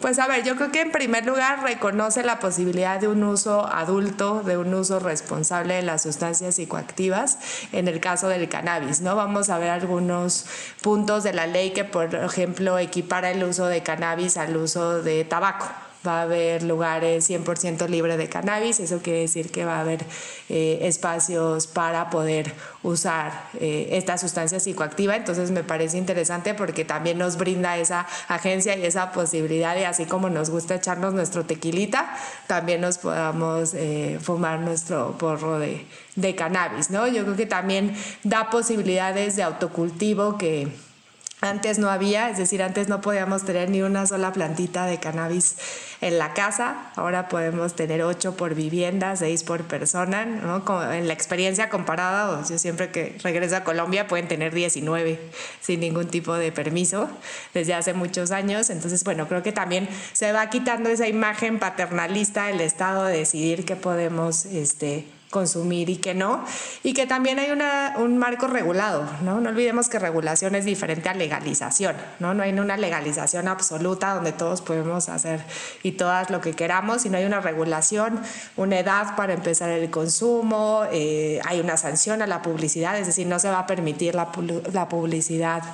Pues 0.00 0.18
a 0.18 0.26
ver, 0.26 0.44
yo 0.44 0.56
creo 0.56 0.70
que 0.70 0.80
en 0.80 0.90
primer 0.90 1.24
lugar 1.24 1.62
reconoce 1.62 2.22
la 2.22 2.38
posibilidad 2.38 3.00
de 3.00 3.08
un 3.08 3.22
uso 3.22 3.66
adulto, 3.66 4.42
de 4.42 4.58
un 4.58 4.74
uso 4.74 4.98
responsable 4.98 5.74
de 5.74 5.82
las 5.82 6.02
sustancias 6.02 6.56
psicoactivas 6.56 7.38
en 7.72 7.88
el 7.88 8.00
caso 8.00 8.28
del 8.28 8.48
cannabis, 8.48 9.00
¿no? 9.00 9.16
Vamos 9.16 9.50
a 9.50 9.58
ver 9.58 9.70
algunos 9.70 10.46
puntos 10.82 11.22
de 11.22 11.32
la 11.32 11.46
ley 11.46 11.70
que, 11.72 11.84
por 11.84 12.14
ejemplo, 12.14 12.78
equipara 12.78 13.30
el 13.30 13.44
uso 13.44 13.66
de 13.66 13.82
cannabis 13.82 14.36
al 14.36 14.56
uso 14.56 15.02
de 15.02 15.24
tabaco 15.24 15.66
va 16.06 16.20
a 16.20 16.22
haber 16.22 16.62
lugares 16.62 17.28
100% 17.28 17.88
libres 17.88 18.18
de 18.18 18.28
cannabis, 18.28 18.80
eso 18.80 19.00
quiere 19.00 19.20
decir 19.20 19.50
que 19.50 19.64
va 19.64 19.78
a 19.78 19.80
haber 19.80 20.04
eh, 20.48 20.78
espacios 20.82 21.66
para 21.66 22.10
poder 22.10 22.52
usar 22.82 23.48
eh, 23.60 23.88
esta 23.92 24.18
sustancia 24.18 24.60
psicoactiva, 24.60 25.16
entonces 25.16 25.50
me 25.50 25.64
parece 25.64 25.98
interesante 25.98 26.54
porque 26.54 26.84
también 26.84 27.18
nos 27.18 27.36
brinda 27.36 27.78
esa 27.78 28.06
agencia 28.28 28.76
y 28.76 28.84
esa 28.84 29.12
posibilidad 29.12 29.74
de 29.74 29.86
así 29.86 30.04
como 30.04 30.30
nos 30.30 30.50
gusta 30.50 30.74
echarnos 30.74 31.14
nuestro 31.14 31.44
tequilita, 31.44 32.14
también 32.46 32.80
nos 32.80 32.98
podamos 32.98 33.74
eh, 33.74 34.18
fumar 34.20 34.60
nuestro 34.60 35.16
porro 35.18 35.58
de, 35.58 35.86
de 36.16 36.34
cannabis, 36.34 36.90
¿no? 36.90 37.06
Yo 37.06 37.22
creo 37.22 37.36
que 37.36 37.46
también 37.46 37.94
da 38.22 38.50
posibilidades 38.50 39.36
de 39.36 39.42
autocultivo 39.42 40.38
que 40.38 40.68
antes 41.44 41.78
no 41.78 41.90
había, 41.90 42.30
es 42.30 42.38
decir, 42.38 42.62
antes 42.62 42.88
no 42.88 43.00
podíamos 43.00 43.44
tener 43.44 43.70
ni 43.70 43.82
una 43.82 44.06
sola 44.06 44.32
plantita 44.32 44.86
de 44.86 44.98
cannabis 44.98 45.56
en 46.00 46.18
la 46.18 46.34
casa, 46.34 46.90
ahora 46.96 47.28
podemos 47.28 47.74
tener 47.74 48.02
ocho 48.02 48.36
por 48.36 48.54
vivienda, 48.54 49.16
seis 49.16 49.42
por 49.42 49.62
persona, 49.64 50.24
¿no? 50.24 50.92
En 50.92 51.06
la 51.06 51.14
experiencia 51.14 51.70
comparada, 51.70 52.42
yo 52.48 52.58
siempre 52.58 52.90
que 52.90 53.16
regreso 53.22 53.56
a 53.56 53.64
Colombia 53.64 54.06
pueden 54.06 54.28
tener 54.28 54.54
19 54.54 55.18
sin 55.60 55.80
ningún 55.80 56.08
tipo 56.08 56.34
de 56.34 56.52
permiso 56.52 57.08
desde 57.52 57.74
hace 57.74 57.94
muchos 57.94 58.30
años, 58.30 58.70
entonces 58.70 59.04
bueno, 59.04 59.28
creo 59.28 59.42
que 59.42 59.52
también 59.52 59.88
se 60.12 60.32
va 60.32 60.50
quitando 60.50 60.90
esa 60.90 61.08
imagen 61.08 61.58
paternalista 61.58 62.46
del 62.46 62.60
Estado 62.60 63.04
de 63.04 63.18
decidir 63.18 63.64
qué 63.64 63.76
podemos 63.76 64.44
este, 64.46 65.06
consumir 65.34 65.90
y 65.90 65.96
que 65.96 66.14
no, 66.14 66.44
y 66.84 66.94
que 66.94 67.08
también 67.08 67.40
hay 67.40 67.50
una, 67.50 67.94
un 67.98 68.18
marco 68.18 68.46
regulado, 68.46 69.04
¿no? 69.22 69.40
No 69.40 69.50
olvidemos 69.50 69.88
que 69.88 69.98
regulación 69.98 70.54
es 70.54 70.64
diferente 70.64 71.08
a 71.08 71.14
legalización, 71.14 71.96
¿no? 72.20 72.34
No 72.34 72.44
hay 72.44 72.52
una 72.52 72.76
legalización 72.76 73.48
absoluta 73.48 74.14
donde 74.14 74.30
todos 74.30 74.62
podemos 74.62 75.08
hacer 75.08 75.40
y 75.82 75.92
todas 75.92 76.30
lo 76.30 76.40
que 76.40 76.52
queramos, 76.52 77.02
sino 77.02 77.18
hay 77.18 77.24
una 77.24 77.40
regulación, 77.40 78.20
una 78.56 78.78
edad 78.78 79.16
para 79.16 79.32
empezar 79.32 79.70
el 79.70 79.90
consumo, 79.90 80.84
eh, 80.92 81.40
hay 81.44 81.58
una 81.58 81.76
sanción 81.76 82.22
a 82.22 82.28
la 82.28 82.40
publicidad, 82.40 82.96
es 82.96 83.08
decir, 83.08 83.26
no 83.26 83.40
se 83.40 83.48
va 83.48 83.58
a 83.58 83.66
permitir 83.66 84.14
la, 84.14 84.30
la 84.72 84.88
publicidad 84.88 85.64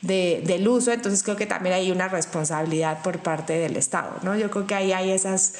de, 0.00 0.42
del 0.46 0.66
uso, 0.66 0.90
entonces 0.90 1.22
creo 1.22 1.36
que 1.36 1.46
también 1.46 1.74
hay 1.74 1.90
una 1.90 2.08
responsabilidad 2.08 3.02
por 3.02 3.18
parte 3.18 3.52
del 3.58 3.76
Estado, 3.76 4.12
¿no? 4.22 4.36
Yo 4.36 4.50
creo 4.50 4.66
que 4.66 4.74
ahí 4.74 4.92
hay 4.92 5.10
esas 5.10 5.52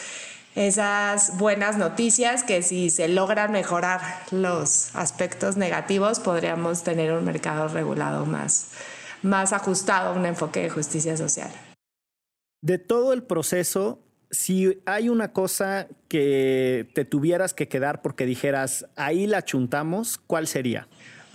esas 0.54 1.38
buenas 1.38 1.78
noticias 1.78 2.42
que 2.42 2.62
si 2.62 2.90
se 2.90 3.08
logran 3.08 3.52
mejorar 3.52 4.00
los 4.30 4.94
aspectos 4.94 5.56
negativos 5.56 6.20
podríamos 6.20 6.84
tener 6.84 7.12
un 7.12 7.24
mercado 7.24 7.68
regulado 7.68 8.26
más, 8.26 8.72
más 9.22 9.52
ajustado 9.52 10.10
a 10.10 10.12
un 10.12 10.26
enfoque 10.26 10.60
de 10.60 10.70
justicia 10.70 11.16
social. 11.16 11.50
De 12.60 12.78
todo 12.78 13.12
el 13.12 13.22
proceso, 13.22 14.00
si 14.30 14.82
hay 14.86 15.08
una 15.08 15.32
cosa 15.32 15.88
que 16.08 16.88
te 16.94 17.04
tuvieras 17.04 17.54
que 17.54 17.68
quedar 17.68 18.02
porque 18.02 18.26
dijeras, 18.26 18.86
ahí 18.96 19.26
la 19.26 19.44
chuntamos, 19.44 20.18
¿cuál 20.18 20.46
sería? 20.46 20.86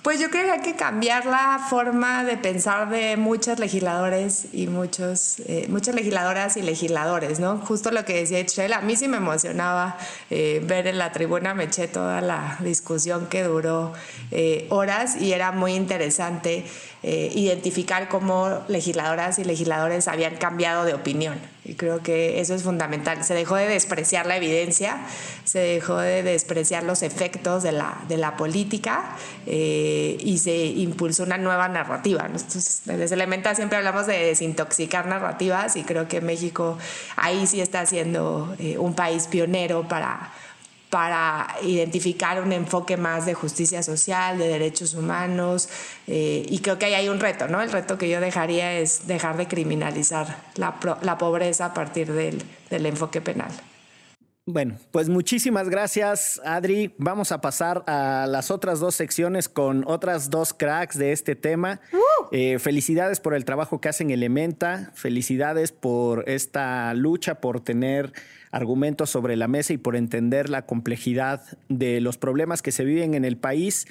Pues 0.07 0.21
yo 0.21 0.29
creo 0.29 0.45
que 0.45 0.51
hay 0.51 0.61
que 0.61 0.77
cambiar 0.77 1.25
la 1.25 1.59
forma 1.69 2.23
de 2.23 2.37
pensar 2.37 2.89
de 2.89 3.17
muchos 3.17 3.59
legisladores 3.59 4.45
y 4.53 4.67
muchos, 4.67 5.41
eh, 5.47 5.65
muchas 5.67 5.95
legisladoras 5.95 6.55
y 6.55 6.61
legisladores, 6.61 7.41
¿no? 7.41 7.57
Justo 7.57 7.91
lo 7.91 8.05
que 8.05 8.13
decía 8.13 8.39
Echel, 8.39 8.71
a 8.71 8.79
mí 8.79 8.95
sí 8.95 9.09
me 9.09 9.17
emocionaba 9.17 9.97
eh, 10.29 10.63
ver 10.63 10.87
en 10.87 10.97
la 10.97 11.11
tribuna, 11.11 11.53
me 11.53 11.65
eché 11.65 11.89
toda 11.89 12.21
la 12.21 12.55
discusión 12.61 13.27
que 13.27 13.43
duró 13.43 13.91
eh, 14.31 14.65
horas 14.69 15.21
y 15.21 15.33
era 15.33 15.51
muy 15.51 15.73
interesante 15.73 16.63
identificar 17.03 18.09
cómo 18.09 18.63
legisladoras 18.67 19.39
y 19.39 19.43
legisladores 19.43 20.07
habían 20.07 20.35
cambiado 20.35 20.83
de 20.83 20.93
opinión. 20.93 21.37
Y 21.67 21.75
creo 21.75 22.01
que 22.01 22.39
eso 22.39 22.55
es 22.55 22.63
fundamental. 22.63 23.25
Se 23.25 23.33
dejó 23.33 23.55
de 23.55 23.67
despreciar 23.67 24.25
la 24.25 24.37
evidencia, 24.37 25.01
se 25.43 25.59
dejó 25.59 25.97
de 25.97 26.23
despreciar 26.23 26.83
los 26.83 27.03
efectos 27.03 27.61
de 27.61 27.73
la, 27.73 27.97
de 28.07 28.15
la 28.15 28.37
política 28.37 29.17
eh, 29.45 30.15
y 30.19 30.37
se 30.37 30.55
impulsó 30.55 31.23
una 31.23 31.37
nueva 31.37 31.67
narrativa. 31.67 32.23
Entonces, 32.25 32.83
desde 32.85 33.15
Elementa 33.15 33.53
siempre 33.53 33.77
hablamos 33.77 34.07
de 34.07 34.17
desintoxicar 34.17 35.07
narrativas 35.07 35.75
y 35.75 35.83
creo 35.83 36.07
que 36.07 36.21
México 36.21 36.77
ahí 37.17 37.45
sí 37.47 37.59
está 37.59 37.85
siendo 37.85 38.55
eh, 38.59 38.77
un 38.77 38.93
país 38.93 39.27
pionero 39.27 39.89
para 39.89 40.31
para 40.89 41.47
identificar 41.63 42.41
un 42.41 42.53
enfoque 42.53 42.97
más 42.97 43.25
de 43.25 43.33
justicia 43.33 43.83
social, 43.83 44.37
de 44.37 44.47
derechos 44.47 44.93
humanos, 44.93 45.69
eh, 46.07 46.45
y 46.47 46.59
creo 46.59 46.79
que 46.79 46.85
ahí 46.85 46.93
hay 46.93 47.09
un 47.09 47.19
reto, 47.19 47.47
¿no? 47.47 47.61
El 47.61 47.71
reto 47.71 47.97
que 47.97 48.09
yo 48.09 48.21
dejaría 48.21 48.73
es 48.73 49.07
dejar 49.07 49.37
de 49.37 49.47
criminalizar 49.47 50.43
la, 50.55 50.79
la 51.01 51.17
pobreza 51.17 51.65
a 51.65 51.73
partir 51.73 52.11
del, 52.13 52.41
del 52.69 52.85
enfoque 52.85 53.19
penal. 53.21 53.51
Bueno, 54.49 54.77
pues 54.91 55.09
muchísimas 55.09 55.67
gracias, 55.67 56.39
Adri. 56.45 56.95
Vamos 56.97 57.33
a 57.33 57.41
pasar 57.41 57.83
a 57.85 58.25
las 58.29 58.49
otras 58.49 58.79
dos 58.79 58.95
secciones 58.95 59.49
con 59.49 59.83
otras 59.85 60.29
dos 60.29 60.53
cracks 60.53 60.97
de 60.97 61.11
este 61.11 61.35
tema. 61.35 61.81
Eh, 62.31 62.57
felicidades 62.57 63.19
por 63.19 63.33
el 63.33 63.43
trabajo 63.43 63.81
que 63.81 63.89
hacen 63.89 64.09
Elementa. 64.09 64.93
Felicidades 64.95 65.73
por 65.73 66.29
esta 66.29 66.93
lucha, 66.93 67.41
por 67.41 67.59
tener 67.59 68.13
argumentos 68.51 69.09
sobre 69.09 69.35
la 69.35 69.47
mesa 69.47 69.73
y 69.73 69.77
por 69.77 69.95
entender 69.95 70.49
la 70.49 70.65
complejidad 70.65 71.41
de 71.69 72.01
los 72.01 72.17
problemas 72.17 72.61
que 72.61 72.71
se 72.71 72.85
viven 72.85 73.13
en 73.13 73.25
el 73.25 73.37
país 73.37 73.87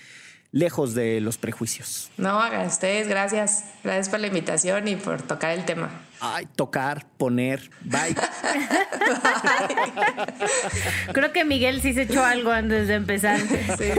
lejos 0.52 0.94
de 0.94 1.20
los 1.20 1.38
prejuicios. 1.38 2.10
No, 2.16 2.40
a 2.40 2.62
ustedes, 2.62 3.08
gracias. 3.08 3.64
Gracias 3.84 4.08
por 4.08 4.20
la 4.20 4.28
invitación 4.28 4.88
y 4.88 4.96
por 4.96 5.22
tocar 5.22 5.52
el 5.52 5.64
tema. 5.64 5.90
Ay, 6.20 6.46
tocar, 6.56 7.06
poner, 7.18 7.70
bye. 7.82 8.14
Creo 11.12 11.32
que 11.32 11.44
Miguel 11.44 11.82
sí 11.82 11.92
se 11.92 12.02
echó 12.02 12.25
algo 12.25 12.50
antes 12.50 12.88
de 12.88 12.94
empezar. 12.94 13.38
Sí, 13.38 13.90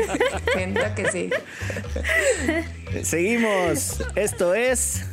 siento 0.53 0.81
que 0.95 1.11
sí. 1.11 1.29
Seguimos. 3.03 4.03
Esto 4.15 4.55
es. 4.55 5.05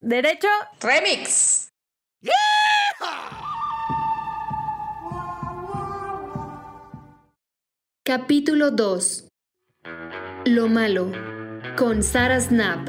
Derecho 0.00 0.48
Remix. 0.80 1.68
Capítulo 8.06 8.70
2 8.70 9.26
lo 10.44 10.68
malo, 10.68 11.10
con 11.76 12.04
Sara 12.04 12.40
Snap, 12.40 12.88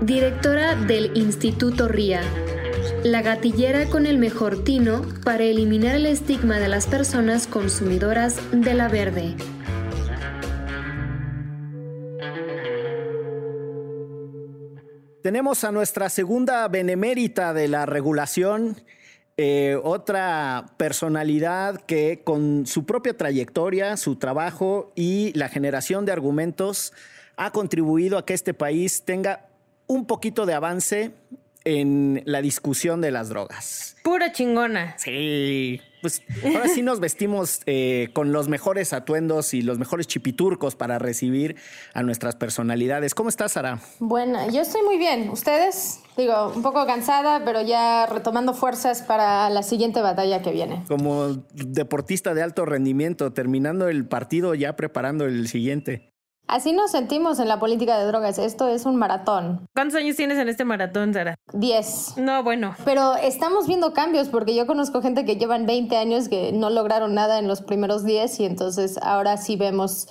directora 0.00 0.76
del 0.76 1.10
Instituto 1.16 1.88
RIA, 1.88 2.22
la 3.02 3.20
gatillera 3.20 3.86
con 3.86 4.06
el 4.06 4.18
mejor 4.18 4.62
tino 4.62 5.02
para 5.24 5.42
eliminar 5.42 5.96
el 5.96 6.06
estigma 6.06 6.60
de 6.60 6.68
las 6.68 6.86
personas 6.86 7.48
consumidoras 7.48 8.38
de 8.52 8.74
la 8.74 8.86
verde. 8.86 9.34
Tenemos 15.24 15.64
a 15.64 15.72
nuestra 15.72 16.08
segunda 16.08 16.68
benemérita 16.68 17.52
de 17.54 17.66
la 17.66 17.86
regulación, 17.86 18.76
eh, 19.36 19.76
otra 19.82 20.66
personalidad 20.76 21.80
que 21.80 22.20
con 22.22 22.66
su 22.66 22.86
propia 22.86 23.16
trayectoria, 23.16 23.96
su 23.96 24.16
trabajo 24.16 24.92
y 24.94 25.32
la 25.36 25.48
generación 25.48 26.04
de 26.04 26.12
argumentos 26.12 26.92
ha 27.36 27.50
contribuido 27.50 28.16
a 28.16 28.24
que 28.24 28.34
este 28.34 28.54
país 28.54 29.02
tenga 29.04 29.48
un 29.86 30.06
poquito 30.06 30.46
de 30.46 30.54
avance 30.54 31.12
en 31.64 32.22
la 32.26 32.42
discusión 32.42 33.00
de 33.00 33.10
las 33.10 33.28
drogas. 33.28 33.96
Pura 34.04 34.32
chingona. 34.32 34.96
Sí, 34.98 35.80
pues 36.00 36.22
ahora 36.44 36.68
sí 36.68 36.82
nos 36.82 37.00
vestimos 37.00 37.62
eh, 37.66 38.10
con 38.12 38.32
los 38.32 38.48
mejores 38.48 38.92
atuendos 38.92 39.54
y 39.54 39.62
los 39.62 39.78
mejores 39.78 40.06
chipiturcos 40.06 40.76
para 40.76 40.98
recibir 40.98 41.56
a 41.94 42.02
nuestras 42.02 42.36
personalidades. 42.36 43.14
¿Cómo 43.14 43.30
estás, 43.30 43.52
Sara? 43.52 43.80
Bueno, 43.98 44.50
yo 44.52 44.60
estoy 44.60 44.82
muy 44.82 44.98
bien. 44.98 45.30
¿Ustedes? 45.30 46.03
Digo, 46.16 46.52
un 46.54 46.62
poco 46.62 46.86
cansada, 46.86 47.44
pero 47.44 47.62
ya 47.62 48.06
retomando 48.06 48.54
fuerzas 48.54 49.02
para 49.02 49.50
la 49.50 49.62
siguiente 49.62 50.00
batalla 50.00 50.42
que 50.42 50.52
viene. 50.52 50.84
Como 50.86 51.28
deportista 51.52 52.34
de 52.34 52.42
alto 52.42 52.64
rendimiento, 52.64 53.32
terminando 53.32 53.88
el 53.88 54.06
partido 54.06 54.54
ya 54.54 54.76
preparando 54.76 55.24
el 55.24 55.48
siguiente. 55.48 56.14
Así 56.46 56.72
nos 56.72 56.90
sentimos 56.90 57.40
en 57.40 57.48
la 57.48 57.58
política 57.58 57.98
de 57.98 58.06
drogas. 58.06 58.38
Esto 58.38 58.68
es 58.68 58.84
un 58.84 58.96
maratón. 58.96 59.66
¿Cuántos 59.74 59.98
años 59.98 60.14
tienes 60.14 60.38
en 60.38 60.48
este 60.48 60.64
maratón, 60.64 61.14
Sara? 61.14 61.36
Diez. 61.52 62.14
No, 62.18 62.42
bueno. 62.42 62.76
Pero 62.84 63.16
estamos 63.16 63.66
viendo 63.66 63.94
cambios 63.94 64.28
porque 64.28 64.54
yo 64.54 64.66
conozco 64.66 65.00
gente 65.00 65.24
que 65.24 65.36
llevan 65.36 65.64
20 65.64 65.96
años 65.96 66.28
que 66.28 66.52
no 66.52 66.68
lograron 66.68 67.14
nada 67.14 67.38
en 67.38 67.48
los 67.48 67.62
primeros 67.62 68.04
10 68.04 68.40
y 68.40 68.44
entonces 68.44 68.98
ahora 69.02 69.38
sí 69.38 69.56
vemos 69.56 70.06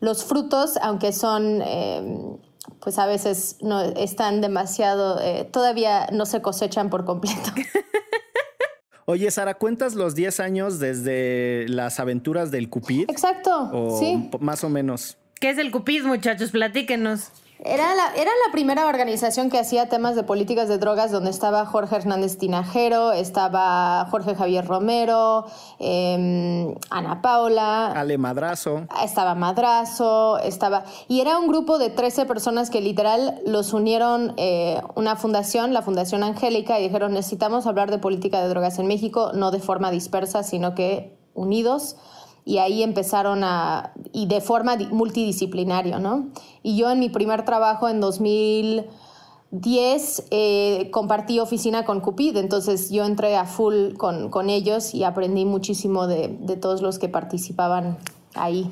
los 0.00 0.24
frutos, 0.24 0.76
aunque 0.82 1.12
son... 1.12 1.62
Eh, 1.62 2.36
pues 2.80 2.98
a 2.98 3.06
veces 3.06 3.56
no 3.60 3.80
están 3.80 4.40
demasiado, 4.40 5.20
eh, 5.20 5.48
todavía 5.50 6.08
no 6.12 6.26
se 6.26 6.42
cosechan 6.42 6.90
por 6.90 7.04
completo. 7.04 7.52
Oye, 9.06 9.30
Sara, 9.30 9.54
¿cuentas 9.54 9.94
los 9.94 10.16
10 10.16 10.40
años 10.40 10.78
desde 10.80 11.66
las 11.68 12.00
aventuras 12.00 12.50
del 12.50 12.68
Cupid? 12.68 13.08
Exacto, 13.08 13.96
sí. 14.00 14.30
Más 14.40 14.64
o 14.64 14.68
menos. 14.68 15.16
¿Qué 15.40 15.50
es 15.50 15.58
el 15.58 15.70
CUPID, 15.70 16.04
muchachos? 16.04 16.50
Platíquenos. 16.50 17.30
Era 17.64 17.94
la, 17.94 18.14
era 18.14 18.30
la 18.46 18.52
primera 18.52 18.86
organización 18.86 19.48
que 19.48 19.58
hacía 19.58 19.88
temas 19.88 20.14
de 20.14 20.22
políticas 20.22 20.68
de 20.68 20.76
drogas 20.76 21.10
donde 21.10 21.30
estaba 21.30 21.64
Jorge 21.64 21.96
Hernández 21.96 22.36
Tinajero, 22.36 23.12
estaba 23.12 24.06
Jorge 24.10 24.34
Javier 24.34 24.66
Romero, 24.66 25.46
em, 25.78 26.74
Ana 26.90 27.22
Paula. 27.22 27.92
Ale 27.92 28.18
Madrazo. 28.18 28.86
Estaba 29.02 29.34
Madrazo, 29.34 30.38
estaba... 30.38 30.84
Y 31.08 31.20
era 31.20 31.38
un 31.38 31.48
grupo 31.48 31.78
de 31.78 31.88
13 31.88 32.26
personas 32.26 32.68
que 32.68 32.82
literal 32.82 33.40
los 33.46 33.72
unieron 33.72 34.34
eh, 34.36 34.82
una 34.94 35.16
fundación, 35.16 35.72
la 35.72 35.80
Fundación 35.80 36.22
Angélica, 36.22 36.78
y 36.78 36.84
dijeron 36.84 37.14
necesitamos 37.14 37.66
hablar 37.66 37.90
de 37.90 37.98
política 37.98 38.42
de 38.42 38.48
drogas 38.48 38.78
en 38.78 38.86
México, 38.86 39.30
no 39.32 39.50
de 39.50 39.60
forma 39.60 39.90
dispersa, 39.90 40.42
sino 40.42 40.74
que 40.74 41.16
unidos 41.34 41.96
y 42.46 42.56
ahí 42.58 42.84
empezaron 42.84 43.42
a, 43.42 43.92
y 44.12 44.26
de 44.26 44.40
forma 44.40 44.76
multidisciplinaria, 44.92 45.98
¿no? 45.98 46.28
Y 46.62 46.76
yo 46.76 46.88
en 46.90 47.00
mi 47.00 47.08
primer 47.08 47.44
trabajo 47.44 47.88
en 47.88 48.00
2010 48.00 50.28
eh, 50.30 50.88
compartí 50.92 51.40
oficina 51.40 51.84
con 51.84 52.00
Cupid, 52.00 52.36
entonces 52.36 52.90
yo 52.90 53.04
entré 53.04 53.36
a 53.36 53.46
full 53.46 53.94
con, 53.94 54.30
con 54.30 54.48
ellos 54.48 54.94
y 54.94 55.02
aprendí 55.02 55.44
muchísimo 55.44 56.06
de, 56.06 56.38
de 56.40 56.56
todos 56.56 56.82
los 56.82 57.00
que 57.00 57.08
participaban 57.08 57.98
ahí. 58.36 58.70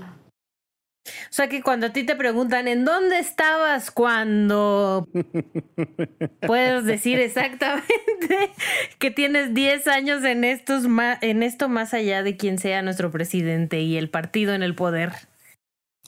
O 1.05 1.33
sea 1.33 1.49
que 1.49 1.63
cuando 1.63 1.87
a 1.87 1.91
ti 1.91 2.05
te 2.05 2.17
preguntan, 2.17 2.67
¿en 2.67 2.85
dónde 2.85 3.19
estabas 3.19 3.91
cuando 3.91 5.07
puedes 6.47 6.85
decir 6.85 7.21
exactamente 7.21 7.85
que 8.99 9.11
tienes 9.11 9.53
10 9.53 9.87
años 9.89 10.25
en, 10.25 10.45
estos 10.45 10.85
en 11.21 11.43
esto 11.43 11.69
más 11.69 11.93
allá 11.93 12.23
de 12.23 12.37
quien 12.37 12.59
sea 12.59 12.81
nuestro 12.83 13.11
presidente 13.11 13.81
y 13.81 13.99
el 13.99 14.09
partido 14.09 14.55
en 14.55 14.63
el 14.63 14.75
poder? 14.75 15.13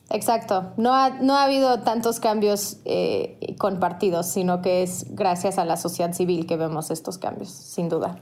Exacto. 0.09 0.73
No 0.77 0.95
ha, 0.95 1.11
no 1.11 1.37
ha 1.37 1.45
habido 1.45 1.81
tantos 1.81 2.21
cambios 2.21 2.79
eh, 2.85 3.55
con 3.59 3.81
partidos, 3.81 4.31
sino 4.31 4.63
que 4.63 4.83
es 4.83 5.07
gracias 5.11 5.59
a 5.59 5.65
la 5.65 5.77
sociedad 5.77 6.13
civil 6.13 6.47
que 6.47 6.57
vemos 6.57 6.91
estos 6.91 7.19
cambios, 7.19 7.51
sin 7.51 7.89
duda. 7.89 8.19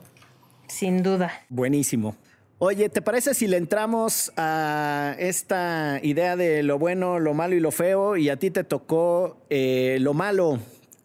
Sin 0.66 1.02
duda. 1.02 1.30
Buenísimo. 1.50 2.16
Oye, 2.58 2.88
¿te 2.88 3.02
parece 3.02 3.34
si 3.34 3.48
le 3.48 3.56
entramos 3.56 4.32
a 4.36 5.16
esta 5.18 5.98
idea 6.02 6.36
de 6.36 6.62
lo 6.62 6.78
bueno, 6.78 7.18
lo 7.18 7.34
malo 7.34 7.56
y 7.56 7.60
lo 7.60 7.72
feo? 7.72 8.16
Y 8.16 8.28
a 8.28 8.38
ti 8.38 8.50
te 8.50 8.62
tocó 8.62 9.38
eh, 9.50 9.98
lo 10.00 10.14
malo. 10.14 10.60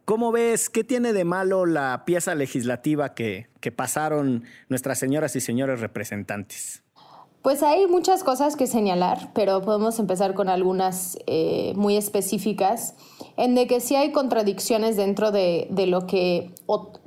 ¿Cómo 0.05 0.31
ves? 0.31 0.69
¿Qué 0.69 0.83
tiene 0.83 1.11
de 1.11 1.25
malo 1.25 1.65
la 1.65 2.03
pieza 2.05 2.35
legislativa 2.35 3.15
que, 3.15 3.47
que 3.61 3.71
pasaron 3.71 4.43
nuestras 4.69 4.99
señoras 4.99 5.35
y 5.35 5.41
señores 5.41 5.81
representantes? 5.81 6.83
Pues 7.41 7.63
hay 7.63 7.87
muchas 7.87 8.25
cosas 8.25 8.57
que 8.57 8.67
señalar, 8.67 9.31
pero 9.33 9.61
podemos 9.61 9.97
empezar 9.99 10.33
con 10.33 10.49
algunas 10.49 11.17
eh, 11.25 11.71
muy 11.77 11.95
específicas, 11.95 12.95
en 13.37 13.55
de 13.55 13.65
que 13.65 13.79
sí 13.79 13.95
hay 13.95 14.11
contradicciones 14.11 14.97
dentro 14.97 15.31
de, 15.31 15.67
de, 15.69 15.87
lo 15.87 16.05
que, 16.05 16.53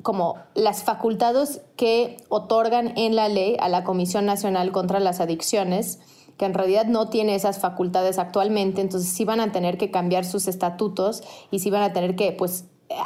como 0.02 0.36
las 0.54 0.84
facultades 0.84 1.60
que 1.76 2.16
otorgan 2.30 2.96
en 2.96 3.14
la 3.14 3.28
ley 3.28 3.56
a 3.60 3.68
la 3.68 3.84
Comisión 3.84 4.24
Nacional 4.24 4.72
contra 4.72 5.00
las 5.00 5.20
Adicciones 5.20 5.98
que 6.38 6.46
en 6.46 6.54
realidad 6.54 6.86
no 6.86 7.10
tiene 7.10 7.34
esas 7.34 7.58
facultades 7.58 8.18
actualmente, 8.18 8.80
entonces 8.80 9.10
sí 9.10 9.24
van 9.26 9.38
a 9.40 9.52
tener 9.52 9.76
que 9.76 9.90
cambiar 9.90 10.24
sus 10.24 10.48
estatutos 10.48 11.22
y 11.50 11.58
sí 11.58 11.70
van 11.70 11.82
a 11.82 11.92
tener 11.92 12.16
que, 12.16 12.32
pues, 12.32 12.64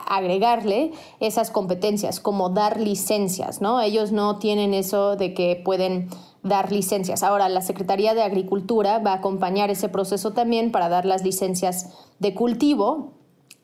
agregarle 0.08 0.92
esas 1.20 1.50
competencias, 1.50 2.20
como 2.20 2.50
dar 2.50 2.80
licencias, 2.80 3.60
¿no? 3.60 3.80
Ellos 3.80 4.12
no 4.12 4.38
tienen 4.38 4.74
eso 4.74 5.16
de 5.16 5.34
que 5.34 5.60
pueden 5.64 6.08
dar 6.46 6.72
licencias. 6.72 7.22
Ahora, 7.22 7.48
la 7.48 7.60
Secretaría 7.60 8.14
de 8.14 8.22
Agricultura 8.22 8.98
va 8.98 9.12
a 9.12 9.16
acompañar 9.16 9.70
ese 9.70 9.88
proceso 9.88 10.32
también 10.32 10.72
para 10.72 10.88
dar 10.88 11.04
las 11.04 11.22
licencias 11.22 11.90
de 12.18 12.34
cultivo, 12.34 13.12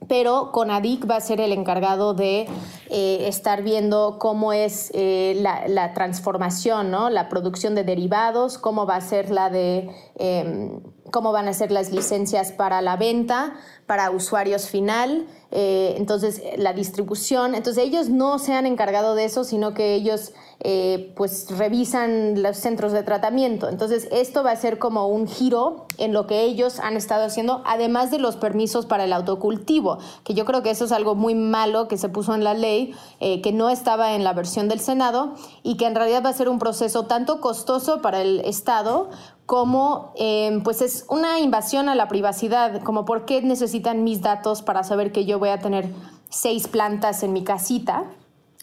pero 0.09 0.51
CONADIC 0.53 1.09
va 1.09 1.17
a 1.17 1.21
ser 1.21 1.41
el 1.41 1.53
encargado 1.53 2.15
de 2.15 2.49
eh, 2.91 3.29
estar 3.29 3.63
viendo 3.63 4.19
cómo 4.19 4.53
es 4.53 4.91
eh, 4.95 5.41
la, 5.41 5.95
transformación, 5.95 6.91
¿no? 6.91 7.11
la 7.11 7.29
producción 7.29 7.75
de 7.75 7.85
derivados, 7.85 8.59
cómo 8.59 8.87
va 8.87 8.97
a 8.97 9.01
ser 9.01 9.31
la 9.31 9.51
de 9.51 9.91
em, 10.17 10.81
cómo 11.11 11.33
van 11.33 11.49
a 11.49 11.53
ser 11.53 11.73
las 11.73 11.91
licencias 11.93 12.53
para 12.53 12.81
la 12.81 12.97
venta, 12.97 13.55
para 13.87 14.11
usuarios 14.11 14.67
final, 14.67 15.27
eh, 15.51 15.95
entonces 15.99 16.41
la 16.57 16.73
distribución. 16.73 17.55
Entonces 17.55 17.85
ellos 17.85 18.09
no 18.09 18.39
se 18.39 18.55
han 18.55 18.67
encargado 18.67 19.15
de 19.15 19.25
eso, 19.25 19.45
sino 19.45 19.75
que 19.75 19.95
ellos 19.95 20.33
eh, 20.61 21.13
pues 21.17 21.49
revisan 21.51 22.41
los 22.41 22.57
centros 22.57 22.93
de 22.93 23.03
tratamiento. 23.03 23.69
Entonces 23.69 24.09
esto 24.13 24.45
va 24.45 24.53
a 24.53 24.57
ser 24.57 24.79
como 24.79 25.09
un 25.09 25.27
giro 25.27 25.87
en 25.99 26.13
lo 26.13 26.29
que 26.29 26.43
ellos 26.43 26.79
han 26.79 26.97
estado 26.97 27.25
haciendo, 27.25 27.63
además 27.67 28.11
de 28.11 28.19
los 28.19 28.37
permisos 28.37 28.87
para 28.87 29.05
el 29.05 29.13
autocultivo, 29.13 29.99
que 30.23 30.35
yo 30.35 30.45
creo 30.45 30.63
que 30.63 30.71
eso 30.71 30.85
es 30.85 30.93
algo 30.93 31.17
muy 31.17 31.35
malo 31.35 31.89
que 31.89 31.99
se 31.99 32.09
puso 32.09 32.35
en 32.35 32.45
la 32.45 32.55
ley, 32.55 32.95
eh, 33.19 33.43
que 33.43 33.53
no 33.53 33.71
estaba 33.71 34.15
en 34.15 34.23
la 34.23 34.33
versión 34.35 34.69
del 34.69 34.79
Senado 34.79 35.35
y 35.65 35.77
que 35.77 35.87
en 35.87 35.97
realidad 35.97 36.25
va 36.25 36.31
a 36.31 36.33
ser 36.33 36.49
un 36.49 36.61
proceso 36.61 37.07
tanto 37.07 37.41
costoso 37.41 38.01
para 38.01 38.23
el 38.23 38.41
Estado 38.41 39.11
como 39.47 40.13
em, 40.17 40.63
pues 40.63 40.83
es 40.83 41.05
una 41.09 41.41
invasión 41.41 41.89
a 41.89 41.95
la 41.95 42.09
privacidad, 42.09 42.83
como 42.83 43.05
por 43.05 43.25
qué 43.25 43.43
necesitan 43.43 44.05
mis 44.05 44.23
datos 44.23 44.63
para 44.63 44.85
saber 44.85 45.13
que 45.13 45.25
yo 45.25 45.39
voy 45.39 45.51
a 45.51 45.61
tener 45.61 45.93
seis 46.31 46.69
plantas 46.69 47.23
en 47.23 47.33
mi 47.33 47.45
casita. 47.45 48.05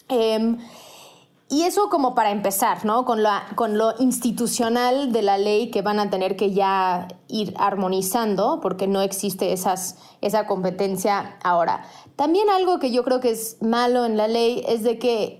Em, 0.08 0.58
y 1.48 1.62
eso 1.62 1.88
como 1.90 2.14
para 2.14 2.30
empezar, 2.30 2.84
¿no? 2.84 3.04
Con, 3.04 3.20
con 3.56 3.76
lo 3.76 3.94
institucional 3.98 5.12
de 5.12 5.22
la 5.22 5.36
ley 5.36 5.70
que 5.72 5.82
van 5.82 5.98
a 5.98 6.08
tener 6.08 6.36
que 6.36 6.52
ya 6.52 7.08
ir 7.26 7.54
armonizando, 7.58 8.60
porque 8.60 8.86
no 8.86 9.02
existe 9.02 9.52
esas, 9.52 9.96
esa 10.20 10.46
competencia 10.46 11.38
ahora. 11.42 11.84
También 12.14 12.48
algo 12.50 12.78
que 12.78 12.92
yo 12.92 13.02
creo 13.02 13.18
que 13.18 13.30
es 13.30 13.56
malo 13.60 14.04
en 14.04 14.16
la 14.16 14.28
ley 14.28 14.62
es 14.68 14.84
de 14.84 15.00
que 15.00 15.39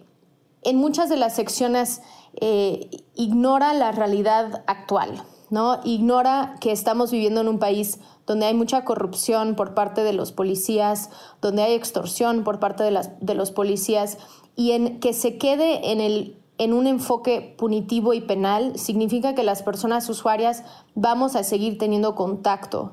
en 0.63 0.77
muchas 0.77 1.09
de 1.09 1.17
las 1.17 1.35
secciones 1.35 2.03
eh, 2.41 2.91
ignora 3.15 3.73
la 3.75 3.93
realidad 3.93 4.63
actual, 4.67 5.23
¿no? 5.51 5.81
Ignora 5.85 6.57
que 6.61 6.71
estamos 6.71 7.11
viviendo 7.11 7.41
en 7.41 7.49
un 7.49 7.59
país 7.59 7.99
donde 8.27 8.47
hay 8.47 8.55
mucha 8.55 8.85
corrupción 8.85 9.57
por 9.57 9.75
parte 9.75 10.05
de 10.05 10.13
los 10.13 10.33
policías, 10.33 11.11
donde 11.41 11.63
hay 11.63 11.75
extorsión 11.75 12.45
por 12.45 12.61
parte 12.61 12.85
de, 12.85 13.01
de 13.21 13.35
los 13.35 13.51
policías 13.51 14.19
y 14.55 14.73
en 14.73 15.01
que 15.01 15.13
se 15.13 15.39
quede 15.39 15.91
en, 15.91 16.01
el, 16.01 16.37
en 16.59 16.73
un 16.73 16.87
enfoque 16.87 17.55
punitivo 17.59 18.13
y 18.13 18.21
penal 18.21 18.79
significa 18.79 19.35
que 19.35 19.43
las 19.43 19.63
personas 19.63 20.09
usuarias 20.09 20.63
vamos 20.95 21.35
a 21.35 21.43
seguir 21.43 21.79
teniendo 21.79 22.15
contacto 22.15 22.93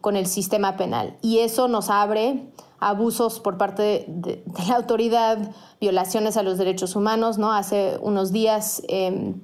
con 0.00 0.16
el 0.16 0.26
sistema 0.26 0.76
penal 0.76 1.16
y 1.22 1.38
eso 1.38 1.66
nos 1.66 1.90
abre 1.90 2.52
abusos 2.78 3.40
por 3.40 3.58
parte 3.58 4.04
de, 4.08 4.44
la 4.68 4.76
autoridad, 4.76 5.52
violaciones 5.80 6.36
a 6.36 6.42
los 6.42 6.58
derechos 6.58 6.96
humanos, 6.96 7.38
¿no? 7.38 7.52
Hace 7.52 7.98
unos 8.00 8.32
días... 8.32 8.82
Em, 8.88 9.40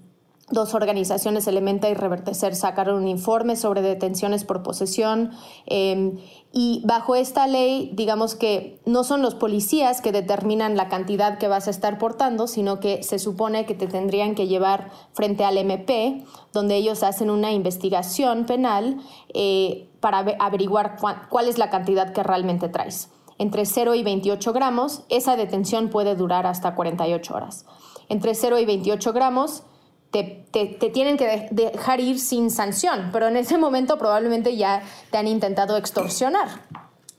Dos 0.52 0.74
organizaciones, 0.74 1.46
Elementa 1.46 1.88
y 1.88 1.94
Revertecer, 1.94 2.54
sacaron 2.54 2.96
un 2.96 3.08
informe 3.08 3.56
sobre 3.56 3.80
detenciones 3.80 4.44
por 4.44 4.62
posesión 4.62 5.30
em, 5.64 6.18
y 6.52 6.82
bajo 6.84 7.14
esta 7.14 7.46
ley, 7.46 7.90
digamos 7.94 8.34
que 8.34 8.78
no 8.84 9.02
son 9.02 9.22
los 9.22 9.34
policías 9.34 10.02
que 10.02 10.12
determinan 10.12 10.76
la 10.76 10.90
cantidad 10.90 11.38
que 11.38 11.48
vas 11.48 11.68
a 11.68 11.70
estar 11.70 11.96
portando, 11.96 12.48
sino 12.48 12.80
que 12.80 13.02
se 13.02 13.18
supone 13.18 13.64
que 13.64 13.74
te 13.74 13.86
tendrían 13.86 14.34
que 14.34 14.46
llevar 14.46 14.90
frente 15.14 15.42
al 15.46 15.56
MP, 15.56 16.22
donde 16.52 16.76
ellos 16.76 17.02
hacen 17.02 17.30
una 17.30 17.52
investigación 17.52 18.44
penal 18.44 18.98
eh, 19.32 19.88
para 20.00 20.18
averiguar 20.18 20.98
cuál 21.30 21.48
es 21.48 21.56
la 21.56 21.70
cantidad 21.70 22.12
que 22.12 22.22
realmente 22.22 22.68
traes. 22.68 23.08
Entre 23.38 23.66
0 23.66 23.94
y 23.94 24.02
28 24.02 24.52
gramos, 24.52 25.02
esa 25.08 25.36
detención 25.36 25.88
puede 25.88 26.14
durar 26.14 26.46
hasta 26.46 26.74
48 26.74 27.34
horas. 27.34 27.66
Entre 28.08 28.34
0 28.34 28.58
y 28.58 28.66
28 28.66 29.12
gramos, 29.12 29.64
te, 30.12 30.90
tienen 30.92 31.16
que 31.16 31.48
dejar 31.50 32.00
ir 32.00 32.20
sin 32.20 32.50
sanción, 32.50 33.10
pero 33.12 33.28
en 33.28 33.36
ese 33.36 33.56
momento 33.56 33.98
probablemente 33.98 34.56
ya 34.56 34.82
te 35.10 35.18
han 35.18 35.26
intentado 35.26 35.76
extorsionar. 35.76 36.48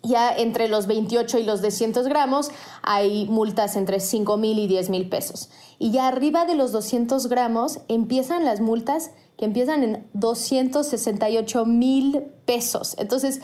Ya 0.03 0.35
entre 0.35 0.67
los 0.67 0.85
28 0.85 1.39
y 1.39 1.43
los 1.43 1.61
200 1.61 2.07
gramos 2.07 2.51
hay 2.81 3.25
multas 3.25 3.77
entre 3.77 4.01
5 4.01 4.37
mil 4.37 4.59
y 4.59 4.67
10 4.67 4.89
mil 4.89 5.09
pesos. 5.09 5.49
Y 5.79 5.91
ya 5.91 6.07
arriba 6.07 6.45
de 6.45 6.55
los 6.55 6.71
200 6.73 7.27
gramos 7.27 7.79
empiezan 7.87 8.43
las 8.43 8.59
multas 8.59 9.11
que 9.37 9.45
empiezan 9.45 9.83
en 9.83 10.07
268 10.13 11.65
mil 11.65 12.21
pesos. 12.45 12.95
Entonces, 12.99 13.41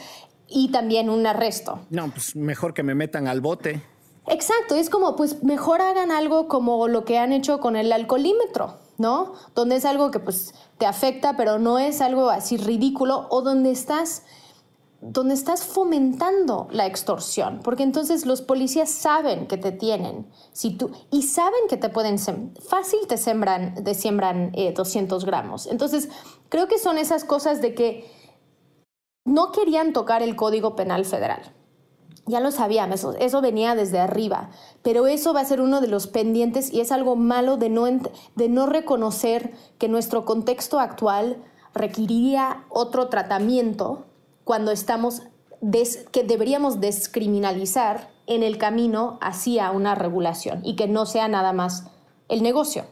y 0.49 0.71
también 0.71 1.09
un 1.09 1.25
arresto. 1.27 1.79
No, 1.89 2.09
pues 2.11 2.35
mejor 2.35 2.73
que 2.73 2.83
me 2.83 2.95
metan 2.95 3.27
al 3.27 3.41
bote. 3.41 3.81
Exacto, 4.27 4.75
es 4.75 4.89
como, 4.89 5.15
pues 5.15 5.43
mejor 5.43 5.81
hagan 5.81 6.11
algo 6.11 6.47
como 6.47 6.87
lo 6.87 7.05
que 7.05 7.17
han 7.17 7.33
hecho 7.33 7.59
con 7.59 7.75
el 7.75 7.91
alcoholímetro 7.91 8.77
¿no? 8.99 9.33
Donde 9.55 9.77
es 9.77 9.85
algo 9.85 10.11
que 10.11 10.19
pues 10.19 10.53
te 10.77 10.85
afecta, 10.85 11.35
pero 11.35 11.57
no 11.57 11.79
es 11.79 12.01
algo 12.01 12.29
así 12.29 12.57
ridículo 12.57 13.25
o 13.31 13.41
donde 13.41 13.71
estás 13.71 14.23
donde 15.01 15.33
estás 15.33 15.63
fomentando 15.63 16.67
la 16.71 16.85
extorsión, 16.85 17.61
porque 17.63 17.83
entonces 17.83 18.25
los 18.25 18.41
policías 18.41 18.89
saben 18.89 19.47
que 19.47 19.55
te 19.55 19.71
tienen, 19.71 20.27
si 20.51 20.71
tú 20.71 20.91
y 21.09 21.21
saben 21.21 21.61
que 21.69 21.77
te 21.77 21.87
pueden 21.87 22.19
fácil 22.19 22.99
te 23.07 23.15
sembran, 23.15 23.81
te 23.81 23.93
siembran 23.93 24.51
200 24.51 25.23
eh, 25.23 25.25
gramos. 25.25 25.67
Entonces 25.67 26.09
creo 26.49 26.67
que 26.67 26.77
son 26.77 26.97
esas 26.97 27.23
cosas 27.23 27.61
de 27.61 27.73
que 27.73 28.11
no 29.29 29.51
querían 29.51 29.93
tocar 29.93 30.21
el 30.21 30.35
Código 30.35 30.75
Penal 30.75 31.05
Federal 31.05 31.53
ya 32.29 32.39
lo 32.39 32.51
sabíamos, 32.51 33.03
eso, 33.19 33.41
venía 33.41 33.73
desde 33.73 33.99
arriba, 33.99 34.51
pero 34.83 35.07
eso 35.07 35.33
va 35.33 35.41
a 35.41 35.45
ser 35.45 35.61
uno 35.61 35.81
de 35.81 35.87
los 35.87 36.05
pendientes 36.05 36.71
y 36.71 36.79
es 36.79 36.91
algo 36.91 37.15
malo 37.15 37.57
de 37.57 37.69
no, 37.69 37.85
de 37.87 38.49
no 38.49 38.67
reconocer 38.67 39.51
que 39.79 39.89
nuestro 39.89 40.25
contexto 40.25 40.79
actual 40.79 41.43
requeriría 41.73 42.65
otro 42.69 43.09
tratamiento 43.09 44.05
cuando 44.43 44.69
estamos, 44.71 45.23
que 46.11 46.23
deberíamos 46.23 46.79
descriminalizar 46.79 48.11
en 48.27 48.43
el 48.43 48.59
camino 48.59 49.17
hacia 49.21 49.71
una 49.71 49.95
regulación 49.95 50.61
y 50.63 50.75
que 50.75 50.87
no 50.87 51.07
sea 51.07 51.27
nada 51.27 51.51
más 51.51 51.87
el 52.27 52.43
negocio. 52.43 52.85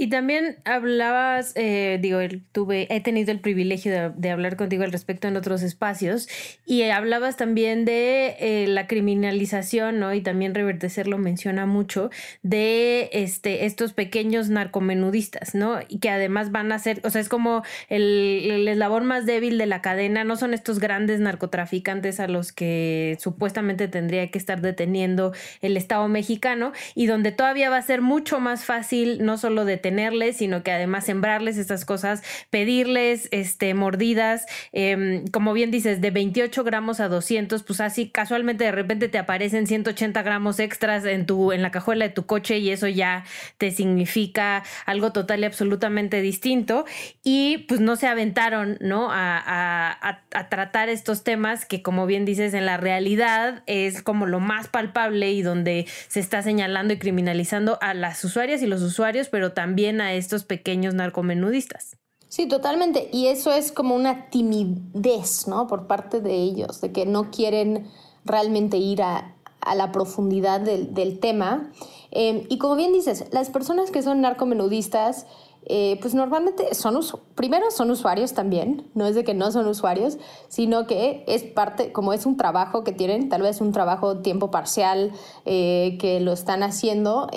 Y 0.00 0.10
también 0.10 0.58
hablabas, 0.64 1.52
eh, 1.56 1.98
digo, 2.00 2.20
tuve, 2.52 2.86
he 2.88 3.00
tenido 3.00 3.32
el 3.32 3.40
privilegio 3.40 4.12
de, 4.14 4.30
hablar 4.30 4.54
contigo 4.54 4.84
al 4.84 4.92
respecto 4.92 5.26
en 5.26 5.36
otros 5.36 5.62
espacios 5.62 6.28
y 6.64 6.82
hablabas 6.84 7.36
también 7.36 7.84
de 7.84 8.36
eh, 8.38 8.66
la 8.68 8.86
criminalización, 8.86 9.98
¿no? 9.98 10.14
Y 10.14 10.20
también 10.20 10.54
Revertecer 10.54 11.08
lo 11.08 11.18
menciona 11.18 11.66
mucho, 11.66 12.10
de 12.42 13.10
este, 13.12 13.66
estos 13.66 13.92
pequeños 13.92 14.50
narcomenudistas, 14.50 15.56
¿no? 15.56 15.80
Y 15.88 15.98
que 15.98 16.10
además 16.10 16.52
van 16.52 16.70
a 16.70 16.78
ser, 16.78 17.00
o 17.02 17.10
sea, 17.10 17.20
es 17.20 17.28
como 17.28 17.64
el, 17.88 18.50
el 18.52 18.68
eslabón 18.68 19.04
más 19.04 19.26
débil 19.26 19.58
de 19.58 19.66
la 19.66 19.82
cadena, 19.82 20.22
no 20.22 20.36
son 20.36 20.54
estos 20.54 20.78
grandes 20.78 21.18
narcotraficantes 21.18 22.20
a 22.20 22.28
los 22.28 22.52
que 22.52 23.16
supuestamente 23.18 23.88
tendría 23.88 24.30
que 24.30 24.38
estar 24.38 24.60
deteniendo 24.60 25.32
el 25.60 25.76
Estado 25.76 26.06
mexicano 26.06 26.72
y 26.94 27.06
donde 27.06 27.32
todavía 27.32 27.68
va 27.68 27.78
a 27.78 27.82
ser 27.82 28.00
mucho 28.00 28.38
más 28.38 28.64
fácil 28.64 29.24
no 29.24 29.38
solo 29.38 29.64
detener, 29.64 29.87
tenerles, 29.88 30.36
sino 30.36 30.62
que 30.62 30.70
además 30.70 31.06
sembrarles 31.06 31.56
estas 31.56 31.86
cosas, 31.86 32.22
pedirles 32.50 33.28
este, 33.30 33.72
mordidas, 33.72 34.44
em, 34.72 35.26
como 35.28 35.54
bien 35.54 35.70
dices, 35.70 36.02
de 36.02 36.10
28 36.10 36.62
gramos 36.62 37.00
a 37.00 37.08
200, 37.08 37.62
pues 37.62 37.80
así 37.80 38.10
casualmente 38.10 38.64
de 38.64 38.72
repente 38.72 39.08
te 39.08 39.16
aparecen 39.16 39.66
180 39.66 40.22
gramos 40.22 40.60
extras 40.60 41.06
en, 41.06 41.24
tu, 41.24 41.52
en 41.52 41.62
la 41.62 41.70
cajuela 41.70 42.04
de 42.04 42.10
tu 42.10 42.26
coche 42.26 42.58
y 42.58 42.70
eso 42.70 42.86
ya 42.86 43.24
te 43.56 43.70
significa 43.70 44.62
algo 44.84 45.10
total 45.12 45.40
y 45.40 45.44
absolutamente 45.46 46.20
distinto. 46.20 46.84
Y 47.24 47.64
pues 47.66 47.80
no 47.80 47.96
se 47.96 48.08
aventaron, 48.08 48.76
¿no? 48.80 49.08
A 49.10 50.20
tratar 50.50 50.90
estos 50.90 51.24
temas 51.24 51.64
que, 51.64 51.80
como 51.80 52.04
bien 52.04 52.26
dices, 52.26 52.52
en 52.52 52.66
la 52.66 52.76
realidad 52.76 53.62
es 53.66 54.02
como 54.02 54.26
lo 54.26 54.38
más 54.38 54.68
palpable 54.68 55.32
y 55.32 55.40
donde 55.40 55.86
se 56.08 56.20
está 56.20 56.42
señalando 56.42 56.92
y 56.92 56.98
criminalizando 56.98 57.78
a 57.80 57.94
las 57.94 58.22
usuarias 58.22 58.62
y 58.62 58.66
los 58.66 58.82
usuarios, 58.82 59.28
pero 59.30 59.52
también 59.52 59.77
a 59.86 60.12
estos 60.12 60.44
pequeños 60.44 60.94
narcomenudistas. 60.94 61.96
Sí, 62.28 62.46
totalmente. 62.46 63.08
Y 63.12 63.28
eso 63.28 63.52
es 63.52 63.72
como 63.72 63.94
una 63.94 64.28
timidez, 64.28 65.46
¿no? 65.46 65.66
Por 65.66 65.86
parte 65.86 66.20
de 66.20 66.34
ellos, 66.34 66.80
de 66.80 66.92
que 66.92 67.06
no 67.06 67.30
quieren 67.30 67.86
realmente 68.24 68.76
ir 68.76 69.02
a, 69.02 69.34
la 69.74 69.92
profundidad 69.92 70.60
del, 70.60 71.18
tema. 71.20 71.70
Em, 72.10 72.44
y 72.48 72.58
como 72.58 72.74
bien 72.74 72.92
dices, 72.92 73.26
las 73.32 73.50
personas 73.50 73.90
que 73.90 74.02
son 74.02 74.22
narcomenudistas 74.22 75.26
eh, 75.66 75.98
pues 76.00 76.14
normalmente 76.14 76.74
son, 76.74 76.98
primero 77.34 77.70
son 77.70 77.90
usuarios 77.90 78.32
también, 78.32 78.88
no 78.94 79.06
es 79.06 79.14
de 79.14 79.24
que 79.24 79.34
no 79.34 79.50
son 79.52 79.66
usuarios, 79.66 80.16
sino 80.48 80.86
que 80.86 81.24
es 81.26 81.42
parte, 81.42 81.92
como 81.92 82.14
es 82.14 82.24
un 82.24 82.38
trabajo 82.38 82.82
que 82.84 82.92
tienen, 82.92 83.28
tal 83.28 83.42
vez 83.42 83.60
un 83.60 83.72
trabajo 83.72 84.18
tiempo 84.18 84.50
parcial 84.50 85.12
eh, 85.44 85.98
que 86.00 86.20
lo 86.20 86.32
están 86.32 86.62
haciendo. 86.62 87.28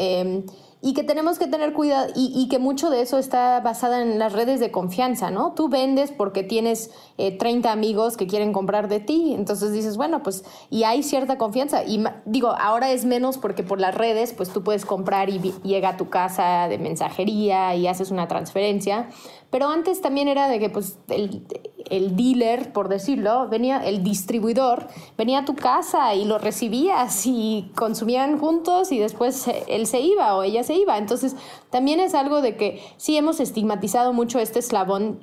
Y 0.82 0.94
que 0.94 1.04
tenemos 1.04 1.38
que 1.38 1.48
tener 1.48 1.74
cuidado 1.74 2.12
y, 2.16 2.48
que 2.50 2.58
mucho 2.58 2.90
de 2.90 3.02
eso 3.02 3.20
está 3.20 3.60
basada 3.60 4.02
en 4.02 4.18
las 4.18 4.34
redes 4.34 4.60
de 4.60 4.72
confianza, 4.72 5.30
¿no? 5.30 5.54
Tú 5.54 5.70
vendes 5.70 6.12
porque 6.12 6.42
tienes 6.44 6.90
30 7.38 7.68
eh, 7.68 7.72
amigos 7.72 8.18
que 8.18 8.28
quieren 8.28 8.54
comprar 8.54 8.88
de 8.88 9.00
ti, 9.00 9.34
entonces 9.34 9.72
dices, 9.72 9.98
bueno, 9.98 10.24
pues, 10.24 10.44
y 10.70 10.84
hay 10.84 11.04
cierta 11.04 11.38
confianza. 11.38 11.84
Y 11.84 12.04
digo, 12.26 12.50
ahora 12.50 12.92
es 12.92 13.06
menos 13.06 13.38
porque 13.38 13.64
por 13.64 13.80
las 13.80 13.96
redes, 13.96 14.34
pues 14.34 14.50
tú 14.50 14.64
puedes 14.64 14.86
comprar 14.86 15.30
y 15.30 15.40
llega 15.64 15.90
a 15.90 15.98
tu 15.98 16.10
casa 16.10 16.68
de 16.68 16.78
mensajería 16.78 17.76
y 17.76 17.88
haces 17.88 18.12
una 18.12 18.28
transferencia, 18.28 19.10
pero 19.52 19.68
antes 19.68 20.02
también 20.02 20.30
era 20.30 20.48
de 20.48 20.60
que 20.60 20.70
pues 20.70 20.98
el, 21.10 21.46
el, 21.90 22.16
dealer, 22.16 22.72
por 22.72 22.88
decirlo, 22.88 23.50
venía, 23.50 23.86
el 23.86 24.02
distribuidor, 24.02 24.88
venía 25.18 25.40
a 25.40 25.46
tu 25.46 25.56
casa 25.56 26.16
y 26.16 26.24
lo 26.24 26.38
recibías 26.38 27.26
y 27.26 27.70
consumían 27.76 28.40
juntos 28.40 28.94
y 28.94 29.00
después 29.00 29.50
él 29.68 29.88
se 29.88 30.00
iba 30.00 30.38
o 30.38 30.44
ella 30.44 30.64
se 30.64 30.76
iba. 30.76 30.98
Entonces 30.98 31.36
también 31.70 32.00
es 32.00 32.16
algo 32.16 32.42
de 32.42 32.56
que 32.56 32.82
sí 32.96 33.18
hemos 33.18 33.42
estigmatizado 33.42 34.14
mucho 34.14 34.40
este 34.40 34.60
eslabón 34.60 35.20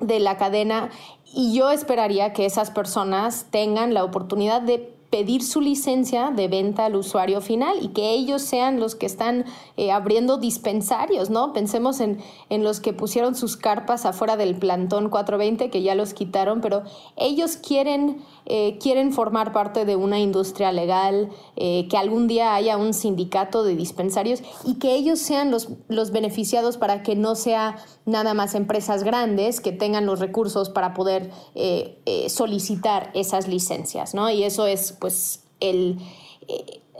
de 0.00 0.20
la 0.20 0.36
cadena 0.36 0.90
y 1.34 1.54
yo 1.54 1.70
esperaría 1.70 2.32
que 2.32 2.46
esas 2.46 2.70
personas 2.70 3.46
tengan 3.50 3.94
la 3.94 4.04
oportunidad 4.04 4.62
de 4.62 4.92
pedir 5.12 5.42
su 5.42 5.60
licencia 5.60 6.30
de 6.30 6.48
venta 6.48 6.86
al 6.86 6.96
usuario 6.96 7.42
final 7.42 7.76
y 7.82 7.88
que 7.88 8.12
ellos 8.12 8.40
sean 8.40 8.80
los 8.80 8.94
que 8.94 9.04
están 9.04 9.44
eh, 9.76 9.92
abriendo 9.92 10.38
dispensarios, 10.38 11.28
¿no? 11.28 11.52
Pensemos 11.52 12.00
en, 12.00 12.18
en, 12.48 12.64
los 12.64 12.80
que 12.80 12.94
pusieron 12.94 13.34
sus 13.34 13.58
carpas 13.58 14.06
afuera 14.06 14.38
del 14.38 14.54
plantón 14.54 15.10
420, 15.10 15.68
que 15.68 15.82
ya 15.82 15.94
los 15.94 16.14
quitaron, 16.14 16.62
pero 16.62 16.84
ellos 17.16 17.58
quieren 17.58 18.22
eh, 18.46 18.78
quieren 18.80 19.12
formar 19.12 19.52
parte 19.52 19.84
de 19.84 19.96
una 19.96 20.18
industria 20.18 20.72
legal, 20.72 21.30
eh, 21.56 21.86
que 21.88 21.96
algún 21.96 22.28
día 22.28 22.54
haya 22.54 22.76
un 22.76 22.94
sindicato 22.94 23.64
de 23.64 23.76
dispensarios 23.76 24.42
y 24.64 24.74
que 24.74 24.94
ellos 24.94 25.18
sean 25.18 25.50
los, 25.50 25.68
los 25.88 26.10
beneficiados 26.10 26.76
para 26.76 27.02
que 27.02 27.14
no 27.16 27.34
sea 27.34 27.76
nada 28.04 28.34
más 28.34 28.54
empresas 28.54 29.04
grandes 29.04 29.60
que 29.60 29.72
tengan 29.72 30.06
los 30.06 30.20
recursos 30.20 30.70
para 30.70 30.94
poder 30.94 31.30
eh, 31.54 32.26
solicitar 32.28 33.10
esas 33.14 33.48
licencias, 33.48 34.14
¿no? 34.14 34.30
Y 34.30 34.44
eso 34.44 34.66
es 34.66 34.92
pues 34.92 35.44
el 35.60 35.98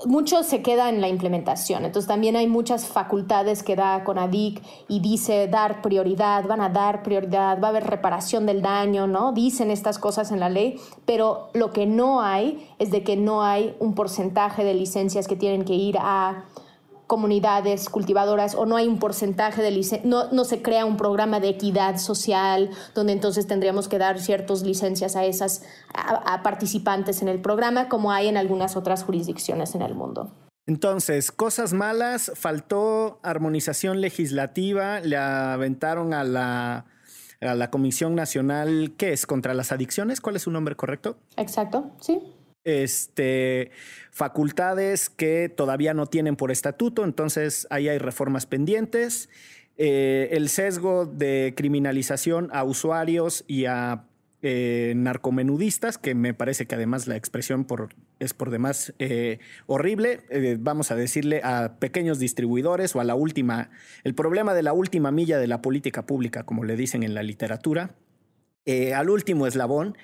mucho 0.07 0.43
se 0.43 0.62
queda 0.62 0.88
en 0.88 1.01
la 1.01 1.09
implementación. 1.09 1.85
Entonces 1.85 2.09
también 2.09 2.37
hay 2.37 2.47
muchas 2.47 2.87
facultades 2.87 3.62
que 3.62 3.77
da 3.77 4.05
CONADIC 4.05 4.62
y 4.88 5.01
dice 5.01 5.49
dar 5.49 5.83
prioridad, 5.83 6.47
van 6.47 6.61
a 6.61 6.69
dar 6.69 7.03
prioridad, 7.03 7.61
va 7.61 7.69
a 7.69 7.71
haber 7.71 7.85
reparación 7.85 8.47
del 8.47 8.62
daño, 8.62 9.07
¿no? 9.07 9.33
Dicen 9.33 9.71
estas 9.71 9.99
cosas 9.99 10.31
en 10.33 10.41
la 10.41 10.49
ley, 10.49 10.81
pero 11.07 11.51
lo 11.55 11.73
que 11.73 11.87
no 11.87 12.23
hay 12.23 12.69
es 12.79 12.91
de 12.91 13.03
que 13.03 13.17
no 13.17 13.43
hay 13.43 13.75
un 13.79 13.95
porcentaje 13.95 14.65
de 14.65 14.75
licencias 14.75 15.29
que 15.29 15.37
tienen 15.37 15.65
que 15.65 15.75
ir 15.75 15.97
a 15.99 16.45
comunidades 17.12 17.90
cultivadoras 17.90 18.55
o 18.55 18.64
no 18.64 18.75
hay 18.75 18.88
un 18.88 18.98
porcentaje 18.98 19.61
de 19.61 19.70
licencias, 19.70 20.07
no, 20.07 20.33
no, 20.33 20.46
se 20.46 20.62
crea 20.62 20.87
un 20.87 20.96
programa 20.96 21.40
de 21.40 21.51
equidad 21.51 21.98
social 21.98 22.70
donde 22.94 23.12
entonces 23.12 23.46
tendríamos 23.46 23.87
que 23.87 23.98
dar 23.98 24.18
ciertas 24.18 24.62
licencias 24.62 25.14
a 25.14 25.27
esas 25.27 25.62
a, 25.92 26.42
participantes 26.42 27.20
en 27.20 27.29
el 27.29 27.42
programa 27.42 27.90
como 27.90 28.12
hay 28.12 28.29
en 28.29 28.38
algunas 28.38 28.77
otras 28.77 29.05
jurisdicciones 29.05 29.75
en 29.75 29.83
el 29.83 29.94
mundo. 29.94 30.33
Entonces, 30.66 31.31
cosas 31.33 31.75
malas, 31.75 32.33
faltó 32.35 33.20
armonización 33.22 34.01
legislativa, 34.01 35.01
le 35.01 35.18
aventaron 35.18 36.14
a 36.14 36.25
la, 36.25 36.87
a 37.42 37.55
la 37.55 37.70
Comisión 37.70 38.14
Nacional, 38.14 38.94
¿qué 38.96 39.12
es? 39.12 39.27
¿Contra 39.27 39.53
las 39.53 39.70
adicciones? 39.70 40.22
¿Cuál 40.22 40.37
es 40.37 40.42
su 40.44 40.51
nombre 40.51 40.77
correcto? 40.77 41.18
Exacto, 41.37 41.90
sí 42.01 42.22
este, 42.64 43.70
facultades 44.11 45.11
que 45.11 45.48
todavía 45.48 45.94
no 45.94 46.07
tienen 46.07 46.37
por 46.37 46.51
estatuto, 46.51 47.05
entonces 47.05 47.66
ahí 47.70 47.88
hay 47.88 47.98
reformas 47.98 48.46
pendientes. 48.46 49.29
Eh, 49.77 50.29
el 50.33 50.48
sesgo 50.48 51.07
de 51.07 51.55
criminalización 51.57 52.51
a 52.53 52.62
usuarios 52.62 53.44
y 53.48 53.64
a 53.64 54.05
eh, 54.42 54.92
narcomenudistas, 54.96 55.98
que 55.98 56.14
me 56.14 56.35
parece 56.35 56.66
que 56.66 56.75
además 56.75 57.07
la 57.07 57.16
expresión 57.16 57.66
es 58.18 58.35
por 58.35 58.51
demás 58.51 58.92
eh, 58.98 59.38
horrible, 59.66 60.20
vamos 60.59 60.90
a 60.90 60.96
decirle 60.96 61.40
a 61.44 61.77
pequeños 61.79 62.18
distribuidores 62.18 62.94
o 62.94 63.01
a 63.01 63.05
la 63.05 63.14
última, 63.14 63.70
el 64.05 64.14
problema 64.14 64.53
de 64.53 64.62
la 64.62 64.72
última 64.72 65.11
milla 65.11 65.38
de 65.38 65.46
la 65.46 65.62
política 65.62 66.07
pública, 66.07 66.44
como 66.44 66.64
le 66.64 66.77
dicen 66.77 67.03
en 67.03 67.14
la 67.14 67.22
literatura, 67.22 67.94
al 68.94 69.11
último 69.11 69.46
eslabón 69.46 69.96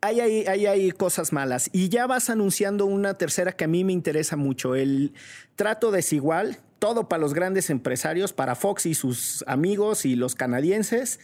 hay, 0.00 0.20
hay, 0.46 0.92
cosas 0.92 1.32
malas. 1.32 1.70
Y 1.72 1.88
ya 1.88 2.06
vas 2.06 2.30
anunciando 2.30 2.86
una 2.86 3.14
tercera 3.14 3.52
que 3.52 3.64
a 3.64 3.68
mí 3.68 3.84
me 3.84 3.92
interesa 3.92 4.36
mucho, 4.36 4.74
el 4.74 5.12
trato 5.56 5.90
desigual, 5.90 6.58
todo 6.78 7.08
para 7.08 7.20
los 7.20 7.34
grandes 7.34 7.70
empresarios, 7.70 8.32
para 8.32 8.54
Fox 8.54 8.86
y 8.86 8.94
sus 8.94 9.44
amigos 9.46 10.04
y 10.04 10.16
los 10.16 10.34
canadienses. 10.34 11.20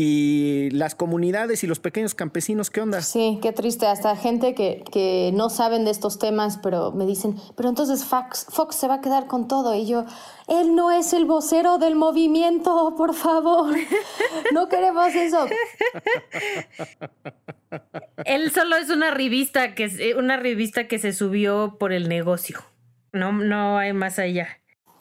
Y 0.00 0.70
las 0.70 0.94
comunidades 0.94 1.64
y 1.64 1.66
los 1.66 1.80
pequeños 1.80 2.14
campesinos, 2.14 2.70
¿qué 2.70 2.80
onda? 2.80 3.02
Sí, 3.02 3.40
qué 3.42 3.50
triste. 3.50 3.88
Hasta 3.88 4.14
gente 4.14 4.54
que, 4.54 4.84
que 4.92 5.32
no 5.34 5.50
saben 5.50 5.84
de 5.84 5.90
estos 5.90 6.20
temas, 6.20 6.60
pero 6.62 6.92
me 6.92 7.04
dicen, 7.04 7.34
pero 7.56 7.68
entonces 7.68 8.04
Fox, 8.04 8.46
Fox 8.48 8.76
se 8.76 8.86
va 8.86 8.94
a 8.94 9.00
quedar 9.00 9.26
con 9.26 9.48
todo. 9.48 9.74
Y 9.74 9.88
yo, 9.88 10.04
él 10.46 10.76
no 10.76 10.92
es 10.92 11.12
el 11.14 11.24
vocero 11.24 11.78
del 11.78 11.96
movimiento, 11.96 12.94
por 12.96 13.12
favor. 13.12 13.74
No 14.52 14.68
queremos 14.68 15.12
eso. 15.16 15.46
Él 18.24 18.52
solo 18.52 18.76
es 18.76 18.90
una 18.90 19.10
revista 19.10 19.74
que 19.74 20.14
una 20.16 20.36
revista 20.36 20.86
que 20.86 21.00
se 21.00 21.12
subió 21.12 21.76
por 21.76 21.92
el 21.92 22.08
negocio. 22.08 22.60
No, 23.12 23.32
no 23.32 23.78
hay 23.78 23.92
más 23.92 24.20
allá. 24.20 24.46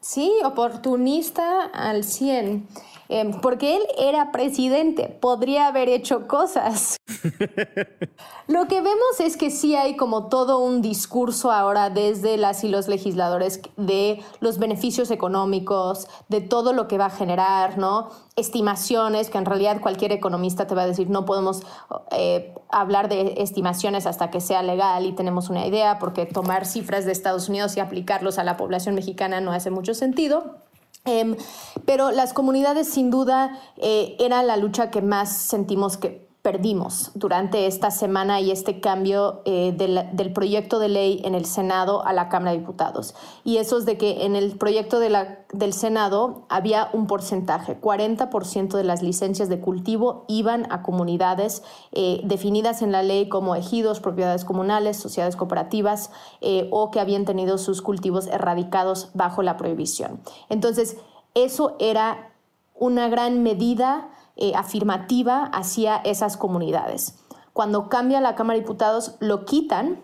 Sí, 0.01 0.31
oportunista 0.43 1.65
al 1.65 2.03
100. 2.03 2.67
Em, 3.09 3.31
porque 3.39 3.77
él 3.77 3.83
era 3.97 4.31
presidente, 4.31 5.07
podría 5.07 5.67
haber 5.67 5.87
hecho 5.89 6.27
cosas. 6.27 6.97
Lo 8.47 8.67
que 8.67 8.81
vemos 8.81 9.19
es 9.19 9.37
que 9.37 9.49
sí 9.49 9.75
hay 9.75 9.95
como 9.95 10.27
todo 10.27 10.59
un 10.59 10.81
discurso 10.81 11.51
ahora 11.51 11.89
desde 11.89 12.37
las 12.37 12.63
y 12.63 12.69
los 12.69 12.87
legisladores 12.87 13.61
de 13.75 14.21
los 14.39 14.57
beneficios 14.57 15.11
económicos, 15.11 16.07
de 16.29 16.41
todo 16.41 16.73
lo 16.73 16.87
que 16.87 16.97
va 16.97 17.07
a 17.07 17.09
generar, 17.09 17.77
¿no? 17.77 18.09
Estimaciones, 18.35 19.29
que 19.29 19.37
en 19.37 19.45
realidad 19.45 19.81
cualquier 19.81 20.11
economista 20.11 20.67
te 20.67 20.75
va 20.75 20.83
a 20.83 20.87
decir, 20.87 21.09
no 21.09 21.25
podemos 21.25 21.63
eh, 22.11 22.53
hablar 22.69 23.09
de 23.09 23.35
estimaciones 23.37 24.05
hasta 24.05 24.31
que 24.31 24.39
sea 24.39 24.63
legal 24.63 25.05
y 25.05 25.13
tenemos 25.13 25.49
una 25.49 25.65
idea, 25.65 25.99
porque 25.99 26.25
tomar 26.25 26.65
cifras 26.65 27.05
de 27.05 27.11
Estados 27.11 27.49
Unidos 27.49 27.75
y 27.75 27.79
aplicarlos 27.79 28.37
a 28.37 28.43
la 28.43 28.57
población 28.57 28.95
mexicana 28.95 29.41
no 29.41 29.51
hace 29.51 29.71
mucho 29.71 29.93
sentido. 29.93 30.66
Em, 31.07 31.37
pero 31.85 32.11
las 32.11 32.33
comunidades 32.33 32.89
sin 32.89 33.09
duda 33.09 33.57
eh, 33.77 34.17
era 34.19 34.43
la 34.43 34.57
lucha 34.57 34.91
que 34.91 35.01
más 35.01 35.31
sentimos 35.31 35.95
que 35.97 36.26
perdimos 36.47 37.11
durante 37.13 37.67
esta 37.67 37.91
semana 37.91 38.39
y 38.39 38.51
este 38.51 38.79
cambio 38.79 39.41
eh, 39.43 39.73
del, 39.75 40.31
proyecto 40.31 40.79
de 40.79 40.87
ley 40.87 41.21
en 41.25 41.35
el 41.35 41.43
Senado 41.43 42.05
a 42.05 42.13
la 42.13 42.29
Cámara 42.29 42.51
de 42.51 42.59
Diputados. 42.59 43.15
Y 43.43 43.57
eso 43.57 43.77
es 43.77 43.85
de 43.85 43.97
que 43.97 44.23
en 44.23 44.37
el 44.37 44.57
proyecto 44.57 45.01
de 45.01 45.09
la, 45.09 45.39
del 45.51 45.73
Senado 45.73 46.45
había 46.47 46.89
un 46.93 47.05
porcentaje, 47.05 47.77
40% 47.81 48.77
de 48.77 48.85
las 48.85 49.03
licencias 49.03 49.49
de 49.49 49.59
cultivo 49.59 50.23
iban 50.29 50.71
a 50.71 50.83
comunidades 50.83 51.63
eh, 51.91 52.21
definidas 52.23 52.81
en 52.81 52.93
la 52.93 53.03
ley 53.03 53.27
como 53.27 53.53
ejidos, 53.53 53.99
propiedades 53.99 54.45
comunales, 54.45 54.95
sociedades 54.95 55.35
cooperativas 55.35 56.11
eh, 56.39 56.69
o 56.71 56.91
que 56.91 57.01
habían 57.01 57.25
tenido 57.25 57.57
sus 57.57 57.81
cultivos 57.81 58.25
erradicados 58.27 59.09
bajo 59.13 59.43
la 59.43 59.57
prohibición. 59.57 60.21
Entonces, 60.47 60.95
eso 61.33 61.75
era 61.77 62.31
una 62.73 63.09
gran 63.09 63.43
medida 63.43 64.11
eh, 64.37 64.53
afirmativa 64.55 65.45
hacia 65.45 65.97
esas 65.97 66.37
comunidades. 66.37 67.15
Cuando 67.53 67.89
cambia 67.89 68.21
la 68.21 68.35
Cámara 68.35 68.55
de 68.55 68.61
Diputados, 68.61 69.15
lo 69.19 69.45
quitan 69.45 69.99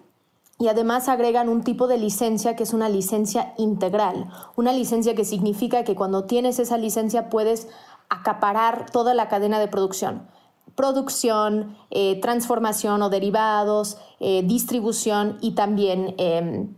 y 0.59 0.67
además 0.69 1.07
agregan 1.07 1.49
un 1.49 1.63
tipo 1.63 1.87
de 1.87 1.97
licencia 1.97 2.55
que 2.55 2.63
es 2.63 2.73
una 2.73 2.89
licencia 2.89 3.53
integral, 3.57 4.27
una 4.55 4.73
licencia 4.73 5.13
que 5.15 5.25
significa 5.25 5.83
que 5.83 5.95
cuando 5.95 6.25
tienes 6.25 6.59
esa 6.59 6.77
licencia 6.77 7.29
puedes 7.29 7.67
acaparar 8.09 8.89
toda 8.89 9.13
la 9.13 9.27
cadena 9.27 9.59
de 9.59 9.67
producción 9.67 10.27
producción, 10.75 11.77
eh, 11.91 12.19
transformación 12.19 13.03
o 13.03 13.09
derivados, 13.09 13.97
eh, 14.19 14.41
distribución 14.43 15.37
y 15.39 15.51
también, 15.51 16.15
em, 16.17 16.73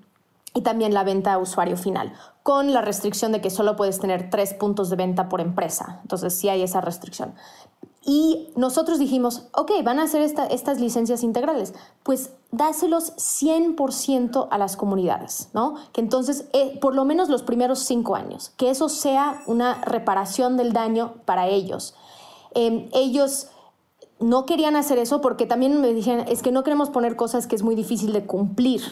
y 0.53 0.61
también 0.61 0.93
la 0.93 1.03
venta 1.03 1.33
a 1.33 1.37
usuario 1.37 1.77
final 1.77 2.13
con 2.45 2.73
la 2.73 2.81
restricción 2.81 3.31
de 3.31 3.41
que 3.41 3.49
solo 3.49 3.75
puedes 3.75 3.99
tener 3.99 4.29
tres 4.29 4.53
puntos 4.53 4.91
de 4.91 4.95
venta 4.95 5.29
por 5.29 5.41
empresa. 5.41 5.97
Entonces 6.03 6.35
sí 6.35 6.47
hay 6.47 6.61
esa 6.61 6.79
restricción. 6.79 7.33
Y 8.05 8.49
nosotros 8.55 8.99
dijimos, 8.99 9.47
ok, 9.51 9.71
van 9.83 9.97
a 9.97 10.03
hacer 10.03 10.21
estas 10.21 10.79
licencias 10.79 11.23
integrales, 11.23 11.73
pues 12.03 12.33
dáselos 12.51 13.13
100% 13.15 14.47
a 14.51 14.57
las 14.59 14.77
comunidades, 14.77 15.49
¿no? 15.53 15.73
Que 15.91 16.01
entonces, 16.01 16.45
eh, 16.53 16.77
por 16.79 16.93
lo 16.93 17.03
menos 17.03 17.29
los 17.29 17.41
primeros 17.41 17.79
cinco 17.79 18.15
años, 18.15 18.51
que 18.57 18.69
eso 18.69 18.89
sea 18.89 19.41
una 19.47 19.81
reparación 19.83 20.55
del 20.55 20.71
daño 20.71 21.15
para 21.25 21.47
ellos. 21.47 21.95
Em, 22.53 22.89
ellos 22.93 23.47
no 24.19 24.45
querían 24.45 24.75
hacer 24.75 24.99
eso 24.99 25.19
porque 25.19 25.47
también 25.47 25.81
me 25.81 25.95
dijeron, 25.95 26.27
es 26.27 26.43
que 26.43 26.51
no 26.51 26.63
queremos 26.63 26.91
poner 26.91 27.15
cosas 27.15 27.47
que 27.47 27.55
es 27.55 27.63
muy 27.63 27.73
difícil 27.73 28.13
de 28.13 28.27
cumplir, 28.27 28.83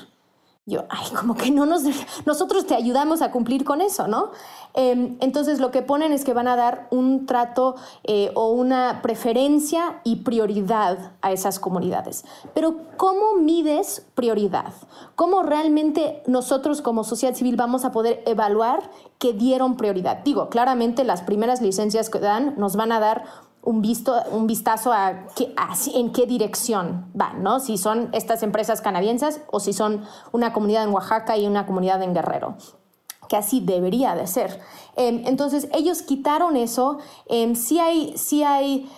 yo, 0.65 0.85
ay, 0.89 1.07
como 1.19 1.35
que 1.35 1.51
no 1.51 1.65
nos, 1.65 1.83
nosotros 2.25 2.65
te 2.65 2.73
ayudamos 2.73 3.21
a 3.21 3.31
cumplir 3.31 3.65
con 3.65 3.81
eso, 3.81 4.07
¿no? 4.07 4.31
Em, 4.73 5.17
entonces 5.19 5.59
lo 5.59 5.71
que 5.71 5.81
ponen 5.81 6.13
es 6.13 6.23
que 6.23 6.33
van 6.33 6.47
a 6.47 6.55
dar 6.55 6.87
un 6.89 7.25
trato 7.25 7.75
eh, 8.05 8.31
o 8.33 8.51
una 8.53 9.01
preferencia 9.01 9.99
y 10.05 10.17
prioridad 10.17 11.11
a 11.21 11.33
esas 11.33 11.59
comunidades. 11.59 12.23
Pero 12.53 12.77
¿cómo 12.95 13.33
mides 13.41 14.05
prioridad? 14.15 14.73
¿Cómo 15.15 15.43
realmente 15.43 16.23
nosotros 16.27 16.81
como 16.81 17.03
sociedad 17.03 17.35
civil 17.35 17.57
vamos 17.57 17.83
a 17.83 17.91
poder 17.91 18.23
evaluar 18.25 18.89
que 19.19 19.33
dieron 19.33 19.75
prioridad? 19.75 20.23
Digo, 20.23 20.49
claramente 20.49 21.03
las 21.03 21.23
primeras 21.23 21.61
licencias 21.61 22.09
que 22.09 22.19
dan 22.19 22.55
nos 22.57 22.77
van 22.77 22.93
a 22.93 23.01
dar 23.01 23.25
un, 23.63 23.81
visto, 23.81 24.15
un 24.31 24.45
vistazo 24.45 24.91
a, 24.91 25.27
qué, 25.35 25.53
en 25.95 26.11
qué 26.11 26.25
dirección 26.25 27.09
van, 27.13 27.43
¿no? 27.43 27.59
Si 27.59 27.77
son 27.77 28.09
estas 28.13 28.43
empresas 28.43 28.81
canadienses 28.81 29.41
o 29.51 29.59
si 29.59 29.73
son 29.73 30.03
una 30.31 30.53
comunidad 30.53 30.83
en 30.83 30.89
Oaxaca 30.89 31.37
y 31.37 31.47
una 31.47 31.65
comunidad 31.65 32.01
en 32.03 32.13
Guerrero 32.13 32.57
que 33.29 33.37
así 33.37 33.61
debería 33.61 34.15
de 34.15 34.27
ser. 34.27 34.59
Em, 34.95 35.23
entonces, 35.25 35.67
ellos 35.73 36.01
quitaron 36.01 36.57
eso. 36.57 36.99
Eh, 37.29 37.55
sí 37.55 37.79
hay, 37.79 38.15
hay, 38.45 38.89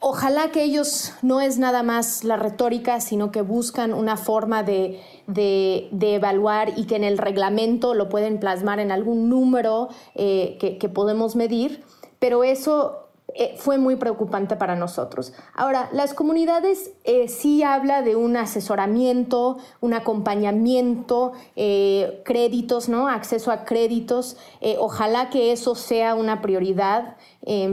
ojalá 0.00 0.50
que 0.50 0.62
ellos 0.62 1.12
no 1.20 1.40
es 1.40 1.58
nada 1.58 1.82
más 1.82 2.22
la 2.22 2.36
retórica, 2.36 3.00
sino 3.00 3.32
que 3.32 3.42
buscan 3.42 3.92
una 3.92 4.16
forma 4.16 4.62
de, 4.62 5.02
de, 5.26 5.88
evaluar 6.14 6.72
y 6.78 6.86
que 6.86 6.94
en 6.94 7.04
el 7.04 7.18
reglamento 7.18 7.92
lo 7.94 8.08
pueden 8.08 8.38
plasmar 8.38 8.78
en 8.78 8.92
algún 8.92 9.28
número 9.28 9.88
eh, 10.14 10.56
que 10.80 10.88
podemos 10.88 11.34
medir. 11.34 11.84
Pero 12.20 12.44
eso 12.44 13.09
eh, 13.34 13.54
fue 13.56 13.78
muy 13.78 13.96
preocupante 13.96 14.56
para 14.56 14.76
nosotros. 14.76 15.32
Ahora, 15.54 15.88
las 15.92 16.14
comunidades 16.14 16.92
eh, 17.04 17.28
sí 17.28 17.62
habla 17.62 18.02
de 18.02 18.16
un 18.16 18.36
asesoramiento, 18.36 19.58
un 19.80 19.94
acompañamiento, 19.94 21.32
eh, 21.56 22.22
créditos, 22.24 22.88
¿no? 22.88 23.08
Acceso 23.08 23.50
a 23.50 23.64
créditos. 23.64 24.36
ojalá 24.78 25.30
que 25.30 25.52
eso 25.52 25.74
sea 25.74 26.14
una 26.14 26.42
prioridad 26.42 27.16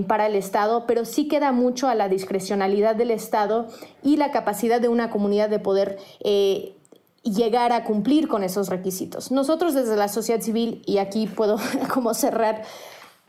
para 0.08 0.28
el 0.28 0.36
Estado, 0.36 0.86
pero 0.88 1.06
sí 1.06 1.28
queda 1.28 1.52
mucho 1.52 1.88
a 1.88 1.96
la 1.96 2.08
discrecionalidad 2.08 2.96
del 2.96 3.12
Estado 3.12 3.68
y 4.04 4.18
la 4.18 4.32
capacidad 4.32 4.80
de 4.80 4.88
una 4.88 5.10
comunidad 5.10 5.50
de 5.50 5.60
poder 5.60 5.98
llegar 7.24 7.72
a 7.72 7.84
cumplir 7.84 8.28
con 8.28 8.44
esos 8.44 8.70
requisitos. 8.70 9.32
Nosotros 9.32 9.74
desde 9.74 9.96
la 9.96 10.08
sociedad 10.08 10.42
civil, 10.42 10.82
y 10.86 10.98
aquí 11.00 11.28
puedo 11.28 11.58
cerrar, 12.14 12.64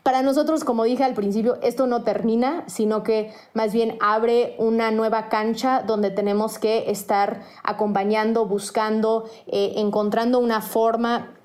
para 0.09 0.23
nosotros, 0.23 0.63
como 0.63 0.85
dije 0.85 1.03
al 1.03 1.13
principio, 1.13 1.59
esto 1.61 1.85
no 1.85 2.01
termina, 2.01 2.63
sino 2.65 3.03
que 3.03 3.31
más 3.53 3.73
bien 3.73 3.95
abre 4.01 4.55
una 4.57 4.89
nueva 4.89 5.29
cancha 5.29 5.83
donde 5.83 6.09
tenemos 6.09 6.57
que 6.57 6.89
estar 6.89 7.43
acompañando, 7.61 8.47
buscando, 8.47 9.29
eh, 9.45 9.73
encontrando 9.75 10.39
una 10.39 10.61
forma 10.61 11.35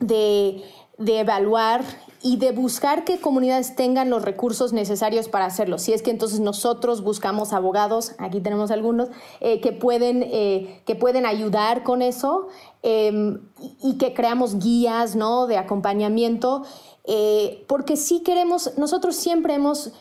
de, 0.00 0.64
evaluar 1.06 1.82
y 2.26 2.38
de 2.38 2.52
buscar 2.52 3.04
que 3.04 3.20
comunidades 3.20 3.76
tengan 3.76 4.08
los 4.08 4.22
recursos 4.22 4.72
necesarios 4.72 5.28
para 5.28 5.44
hacerlo. 5.44 5.76
Si 5.76 5.92
es 5.92 6.00
que 6.00 6.10
entonces 6.10 6.40
nosotros 6.40 7.04
buscamos 7.04 7.52
abogados, 7.52 8.12
aquí 8.16 8.40
tenemos 8.40 8.70
algunos, 8.70 9.10
eh, 9.40 9.60
que, 9.60 9.72
pueden, 9.72 10.22
eh, 10.22 10.80
que 10.86 10.94
pueden 10.94 11.26
ayudar 11.26 11.82
con 11.82 12.00
eso 12.00 12.48
em, 12.82 13.42
y 13.82 13.98
que 13.98 14.14
creamos 14.14 14.58
guías 14.58 15.14
¿no? 15.16 15.46
de 15.46 15.58
acompañamiento. 15.58 16.62
Eh, 17.04 17.62
porque 17.68 17.98
sí 17.98 18.20
queremos, 18.20 18.72
nosotros 18.78 19.16
siempre 19.16 19.52
hemos 19.52 19.92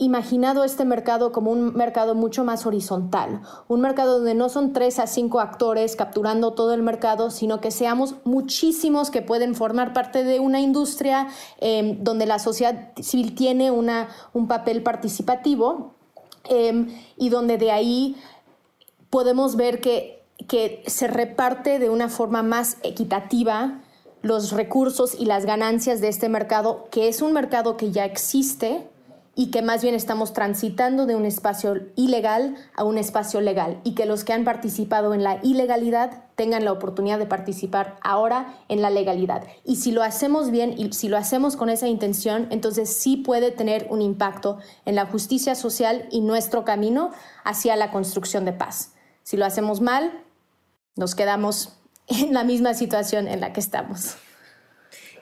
imaginado 0.00 0.64
este 0.64 0.86
mercado 0.86 1.30
como 1.30 1.52
un 1.52 1.74
mercado 1.74 2.14
mucho 2.14 2.42
más 2.42 2.64
horizontal, 2.64 3.42
un 3.68 3.82
mercado 3.82 4.16
donde 4.16 4.34
no 4.34 4.48
son 4.48 4.72
tres 4.72 4.98
a 4.98 5.06
cinco 5.06 5.40
actores 5.40 5.94
capturando 5.94 6.52
todo 6.52 6.72
el 6.72 6.82
mercado, 6.82 7.30
sino 7.30 7.60
que 7.60 7.70
seamos 7.70 8.14
muchísimos 8.24 9.10
que 9.10 9.20
pueden 9.20 9.54
formar 9.54 9.92
parte 9.92 10.24
de 10.24 10.40
una 10.40 10.58
industria 10.58 11.28
em, 11.58 12.02
donde 12.02 12.24
la 12.24 12.38
sociedad 12.38 12.92
civil 13.00 13.34
tiene 13.34 13.70
una, 13.70 14.08
un 14.32 14.48
papel 14.48 14.82
participativo 14.82 15.92
em, 16.48 16.88
y 17.18 17.28
donde 17.28 17.58
de 17.58 17.70
ahí 17.70 18.16
podemos 19.10 19.54
ver 19.54 19.82
que, 19.82 20.24
que 20.48 20.82
se 20.86 21.08
reparte 21.08 21.78
de 21.78 21.90
una 21.90 22.08
forma 22.08 22.42
más 22.42 22.78
equitativa 22.82 23.82
los 24.22 24.52
recursos 24.52 25.14
y 25.18 25.26
las 25.26 25.44
ganancias 25.44 26.00
de 26.00 26.08
este 26.08 26.30
mercado, 26.30 26.88
que 26.90 27.08
es 27.08 27.20
un 27.20 27.32
mercado 27.32 27.76
que 27.76 27.90
ya 27.90 28.04
existe 28.06 28.89
y 29.40 29.50
que 29.50 29.62
más 29.62 29.80
bien 29.80 29.94
estamos 29.94 30.34
transitando 30.34 31.06
de 31.06 31.16
un 31.16 31.24
espacio 31.24 31.74
ilegal 31.96 32.56
a 32.76 32.84
un 32.84 32.98
espacio 32.98 33.40
legal 33.40 33.80
y 33.84 33.94
que 33.94 34.04
los 34.04 34.22
que 34.22 34.34
han 34.34 34.44
participado 34.44 35.14
en 35.14 35.22
la 35.22 35.40
ilegalidad 35.42 36.24
tengan 36.34 36.66
la 36.66 36.72
oportunidad 36.72 37.18
de 37.18 37.24
participar 37.24 37.96
ahora 38.02 38.54
en 38.68 38.82
la 38.82 38.90
legalidad. 38.90 39.44
Y 39.64 39.76
si 39.76 39.92
lo 39.92 40.02
hacemos 40.02 40.50
bien 40.50 40.74
y 40.76 40.92
si 40.92 41.08
lo 41.08 41.16
hacemos 41.16 41.56
con 41.56 41.70
esa 41.70 41.88
intención, 41.88 42.48
entonces 42.50 42.94
sí 42.94 43.16
puede 43.16 43.50
tener 43.50 43.86
un 43.88 44.02
impacto 44.02 44.58
en 44.84 44.94
la 44.94 45.06
justicia 45.06 45.54
social 45.54 46.06
y 46.10 46.20
nuestro 46.20 46.66
camino 46.66 47.10
hacia 47.42 47.76
la 47.76 47.90
construcción 47.90 48.44
de 48.44 48.52
paz. 48.52 48.92
Si 49.22 49.38
lo 49.38 49.46
hacemos 49.46 49.80
mal, 49.80 50.22
nos 50.96 51.14
quedamos 51.14 51.78
en 52.08 52.34
la 52.34 52.44
misma 52.44 52.74
situación 52.74 53.26
en 53.26 53.40
la 53.40 53.54
que 53.54 53.60
estamos. 53.60 54.18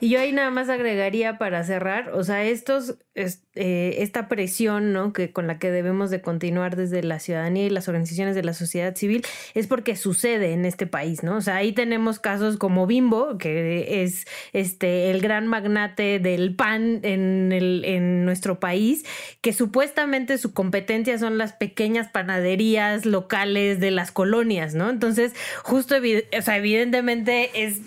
Y 0.01 0.11
yo 0.11 0.21
ahí 0.21 0.33
nada 0.33 0.51
más 0.51 0.69
agregaría 0.69 1.39
para 1.39 1.65
cerrar, 1.65 2.11
o 2.11 2.23
sea, 2.23 2.45
estos, 2.45 2.97
eh, 3.15 3.97
esta 3.99 4.29
presión, 4.29 4.93
¿no? 4.93 5.13
Que 5.13 5.33
con 5.33 5.47
la 5.47 5.59
que 5.59 5.71
debemos 5.71 6.11
de 6.11 6.21
continuar 6.21 6.77
desde 6.77 7.03
la 7.03 7.19
ciudadanía 7.19 7.67
y 7.67 7.71
las 7.71 7.89
organizaciones 7.89 8.35
de 8.35 8.45
la 8.45 8.55
sociedad 8.55 8.95
civil 8.95 9.25
es 9.55 9.67
porque 9.67 9.97
sucede 9.97 10.53
en 10.53 10.65
este 10.65 10.87
país, 10.87 11.23
¿no? 11.23 11.37
O 11.37 11.41
sea, 11.41 11.57
ahí 11.57 11.73
tenemos 11.73 12.21
casos 12.21 12.59
como 12.59 12.87
Bimbo, 12.87 13.39
que 13.39 14.03
es 14.05 14.27
este 14.53 15.11
el 15.11 15.21
gran 15.21 15.47
magnate 15.49 16.21
del 16.21 16.55
pan 16.55 17.01
en, 17.03 17.51
el, 17.53 17.85
en 17.85 18.25
nuestro 18.25 18.61
país, 18.61 19.05
que 19.41 19.53
supuestamente 19.53 20.39
su 20.39 20.53
competencia 20.53 21.19
son 21.19 21.39
las 21.39 21.53
pequeñas 21.53 22.09
panaderías 22.09 23.05
locales 23.05 23.81
de 23.81 23.91
las 23.91 24.13
colonias, 24.13 24.75
¿no? 24.75 24.91
Entonces, 24.91 25.35
justo, 25.65 25.97
o 25.97 26.43
sea, 26.43 26.57
evidentemente 26.57 27.51
es 27.55 27.81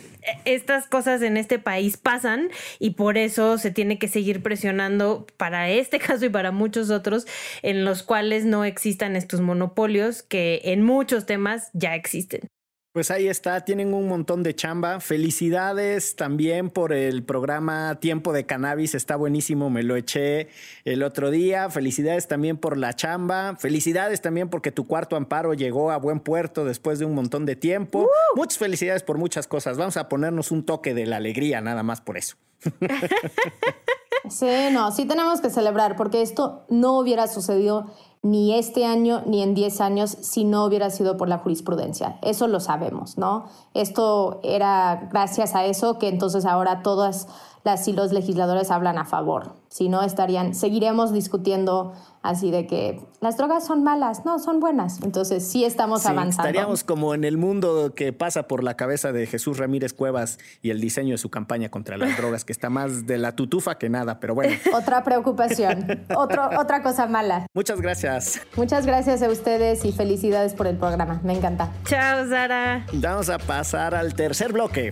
estas 0.46 0.88
cosas 0.88 1.22
en 1.22 1.38
este 1.38 1.60
país 1.60 1.98
pasan 1.98 2.50
y 2.80 2.92
por 2.92 3.18
eso 3.18 3.58
se 3.58 3.72
tiene 3.72 4.00
que 4.00 4.08
seguir 4.08 4.42
presionando 4.44 5.28
para 5.38 5.70
este 5.70 6.00
caso 6.00 6.26
y 6.26 6.30
para 6.30 6.52
muchos 6.52 6.90
otros 6.90 7.28
en 7.62 7.86
los 7.86 8.04
cuales 8.04 8.46
no 8.46 8.66
existan 8.66 9.16
estos 9.16 9.42
monopolios 9.42 10.24
que 10.24 10.62
en 10.66 10.84
muchos 10.84 11.26
temas 11.26 11.70
ya 11.74 11.96
existen. 11.96 12.50
Pues 12.94 13.10
ahí 13.10 13.30
está, 13.30 13.62
tienen 13.62 13.94
un 13.94 14.10
montón 14.10 14.44
de 14.44 14.54
chamba. 14.54 15.00
Felicidades 15.00 16.18
también 16.18 16.70
por 16.70 16.92
el 16.92 17.24
programa 17.24 17.98
Tiempo 18.02 18.34
de 18.34 18.46
Cannabis, 18.46 18.96
está 18.96 19.16
buenísimo, 19.16 19.70
me 19.70 19.82
lo 19.82 19.96
eché 19.96 20.50
el 20.84 21.02
otro 21.04 21.32
día. 21.32 21.70
Felicidades 21.70 22.28
también 22.28 22.58
por 22.58 22.76
la 22.76 22.94
chamba. 22.94 23.56
Felicidades 23.58 24.20
también 24.20 24.50
porque 24.50 24.74
tu 24.74 24.88
cuarto 24.88 25.16
amparo 25.16 25.54
llegó 25.54 25.90
a 25.92 25.96
buen 25.96 26.20
puerto 26.20 26.66
después 26.66 27.00
de 27.00 27.06
un 27.06 27.16
montón 27.16 27.46
de 27.46 27.56
tiempo. 27.56 28.10
Muchas 28.36 28.58
felicidades 28.58 29.04
por 29.04 29.18
muchas 29.18 29.48
cosas. 29.48 29.78
Vamos 29.78 29.96
a 29.96 30.10
ponernos 30.10 30.52
un 30.52 30.66
toque 30.66 30.94
de 30.94 31.06
la 31.06 31.16
alegría 31.16 31.62
nada 31.62 31.84
más 31.84 32.02
por 32.02 32.18
eso. 32.18 32.36
sí, 34.30 34.68
no, 34.74 34.92
sí 34.92 35.06
tenemos 35.06 35.40
que 35.40 35.50
celebrar 35.50 35.96
porque 35.96 36.22
esto 36.22 36.66
no 36.68 37.00
hubiera 37.00 37.28
sucedido 37.28 37.90
ni 38.24 38.54
este 38.54 38.86
año 38.86 39.24
ni 39.26 39.42
en 39.42 39.56
10 39.56 39.82
años 39.82 40.16
si 40.22 40.46
no 40.46 40.64
hubiera 40.66 40.90
sido 40.90 41.18
por 41.18 41.28
la 41.28 41.40
jurisprudencia. 41.40 42.20
Eso 42.22 42.48
lo 42.48 42.60
sabemos, 42.60 43.18
¿no? 43.18 43.46
Esto 43.74 44.40
era 44.44 45.08
gracias 45.12 45.56
a 45.56 45.66
eso 45.66 45.98
que 45.98 46.08
entonces 46.08 46.46
ahora 46.46 46.84
todas 46.84 47.28
las 47.64 47.88
y 47.88 47.94
los 47.94 48.12
legisladores 48.12 48.72
hablan 48.72 48.98
a 48.98 49.06
favor. 49.06 49.56
Si 49.70 49.88
no, 49.88 50.04
estarían, 50.04 50.54
seguiremos 50.54 51.14
discutiendo 51.14 51.94
así 52.22 52.52
de 52.52 52.68
que 52.68 53.02
las 53.20 53.38
drogas 53.38 53.66
son 53.66 53.84
malas, 53.84 54.26
no, 54.26 54.38
son 54.40 54.60
buenas. 54.60 55.02
Entonces 55.02 55.48
sí 55.48 55.64
estamos 55.64 56.06
avanzando. 56.06 56.50
Estaríamos 56.50 56.84
como 56.84 57.14
en 57.14 57.24
el 57.24 57.38
mundo 57.38 57.94
que 57.96 58.14
pasa 58.14 58.48
por 58.48 58.64
la 58.64 58.76
cabeza 58.76 59.12
de 59.12 59.26
Jesús 59.28 59.58
Ramírez 59.58 59.94
Cuevas 59.94 60.40
y 60.62 60.72
el 60.72 60.82
diseño 60.82 61.14
de 61.14 61.18
su 61.18 61.30
campaña 61.30 61.70
contra 61.70 61.98
las 61.98 62.18
drogas, 62.18 62.46
que 62.46 62.52
está 62.52 62.70
más 62.70 63.06
de 63.08 63.18
la 63.18 63.36
tutufa 63.36 63.78
que 63.78 63.90
nada, 63.90 64.20
pero 64.20 64.36
bueno. 64.36 64.54
Otra 64.74 65.04
preocupación, 65.04 66.06
Otro, 66.16 66.50
otra 66.60 66.84
cosa 66.84 67.08
mala. 67.08 67.48
Muchas 67.54 67.82
gracias. 67.82 68.42
Muchas 68.56 68.86
gracias 68.86 69.22
a 69.22 69.30
ustedes 69.30 69.86
y 69.86 69.92
felicidades 69.92 70.54
por 70.54 70.68
el 70.68 70.78
programa. 70.78 71.22
Me 71.24 71.34
encanta. 71.34 71.72
Chao, 71.86 72.28
Sara. 72.28 72.86
Vamos 72.94 73.30
a 73.30 73.38
pasar 73.38 73.96
al 73.96 74.14
tercer 74.14 74.54
bloque. 74.54 74.92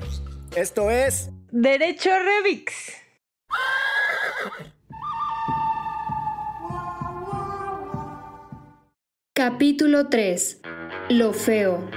Esto 0.56 0.90
es 0.90 1.32
Derecho 1.52 2.12
Remix. 2.12 2.94
Capítulo 9.34 10.10
3. 10.10 10.62
Lo 11.10 11.34
feo. 11.34 11.90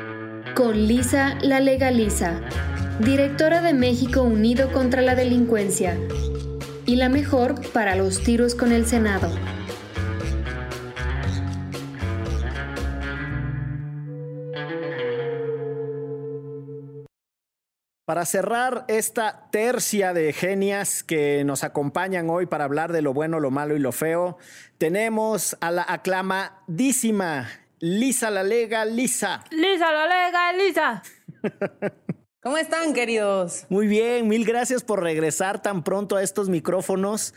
Con 0.55 0.87
Lisa 0.87 1.37
la 1.43 1.61
legaliza, 1.61 2.41
directora 3.01 3.61
de 3.61 3.75
México 3.75 4.23
Unido 4.23 4.73
contra 4.73 5.03
la 5.03 5.15
Delincuencia. 5.15 5.99
Y 6.87 6.97
la 6.97 7.11
mejor 7.11 7.61
para 7.73 7.95
los 7.95 8.23
tiros 8.23 8.55
con 8.55 8.73
el 8.73 8.87
Senado. 8.87 9.31
Para 18.05 18.27
cerrar 18.27 18.85
esta 18.89 19.49
tercia 19.53 20.13
de 20.13 20.33
genias 20.33 21.05
que 21.05 21.45
nos 21.45 21.63
acompañan 21.63 22.31
hoy 22.31 22.47
para 22.47 22.65
hablar 22.65 22.93
de 22.93 23.01
lo 23.01 23.15
bueno, 23.15 23.39
lo 23.39 23.53
malo 23.53 23.77
y 23.77 23.79
lo 23.79 23.93
feo, 23.93 24.39
tenemos 24.77 25.57
a 25.61 25.71
la 25.71 25.87
aclamadísima 25.89 27.49
Lisa 27.79 28.31
la 28.31 28.43
Lega, 28.43 28.85
Lisa. 28.85 29.45
Lisa 29.51 29.93
la 29.93 30.07
Lega, 30.07 30.53
Lisa. 30.53 31.03
¿Cómo 32.43 32.57
están, 32.57 32.93
queridos? 32.93 33.67
Muy 33.69 33.87
bien, 33.87 34.27
mil 34.27 34.45
gracias 34.45 34.83
por 34.83 35.01
regresar 35.01 35.63
tan 35.63 35.85
pronto 35.85 36.17
a 36.17 36.25
estos 36.25 36.49
micrófonos. 36.49 37.35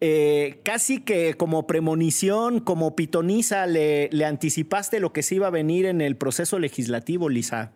Eh, 0.00 0.60
casi 0.62 1.00
que 1.00 1.34
como 1.34 1.66
premonición, 1.66 2.60
como 2.60 2.96
pitoniza, 2.96 3.66
le, 3.66 4.10
le 4.12 4.26
anticipaste 4.26 5.00
lo 5.00 5.12
que 5.14 5.22
se 5.22 5.36
iba 5.36 5.46
a 5.46 5.50
venir 5.50 5.86
en 5.86 6.02
el 6.02 6.16
proceso 6.16 6.58
legislativo, 6.58 7.30
Lisa. 7.30 7.72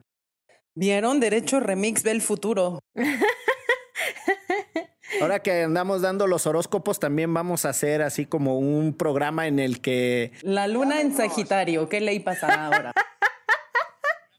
¿Vieron? 0.77 1.21
Derecho 1.21 1.59
Remix 1.59 2.03
ve 2.03 2.11
el 2.11 2.21
futuro. 2.21 2.81
Ahora 5.23 5.41
que 5.41 5.63
andamos 5.63 6.03
dando 6.03 6.27
los 6.27 6.47
horóscopos, 6.47 7.01
también 7.01 7.33
vamos 7.33 7.65
a 7.65 7.71
hacer 7.71 8.03
así 8.03 8.27
como 8.27 8.59
un 8.59 8.93
programa 8.93 9.47
en 9.47 9.59
el 9.59 9.81
que... 9.81 10.33
La 10.43 10.69
luna 10.69 11.01
en 11.01 11.17
Sagitario, 11.17 11.89
¿qué 11.89 12.03
ley 12.03 12.21
pasará 12.21 12.67
ahora? 12.67 12.93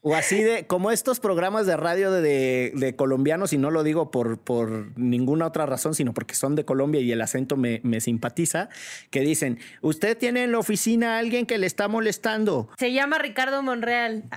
O 0.04 0.14
así 0.14 0.44
de, 0.44 0.68
como 0.68 0.92
estos 0.92 1.20
programas 1.20 1.66
de 1.66 1.76
radio 1.76 2.12
de, 2.12 2.72
de, 2.76 2.96
colombianos, 2.96 3.52
y 3.52 3.58
no 3.58 3.72
lo 3.72 3.84
digo 3.84 4.12
por, 4.12 4.38
por, 4.38 4.96
ninguna 4.96 5.48
otra 5.48 5.66
razón, 5.66 5.96
sino 5.96 6.14
porque 6.14 6.36
son 6.36 6.56
de 6.56 6.66
Colombia 6.66 7.02
y 7.02 7.12
el 7.12 7.20
acento 7.20 7.58
me, 7.58 7.82
me, 7.84 8.00
simpatiza, 8.00 8.70
que 9.10 9.22
dicen, 9.22 9.58
usted 9.82 10.16
tiene 10.16 10.44
en 10.44 10.52
la 10.52 10.60
oficina 10.60 11.16
a 11.16 11.20
alguien 11.20 11.48
que 11.48 11.58
le 11.58 11.66
está 11.66 11.88
molestando. 11.88 12.70
Se 12.78 12.94
llama 12.94 13.18
Ricardo 13.18 13.64
Monreal. 13.64 14.26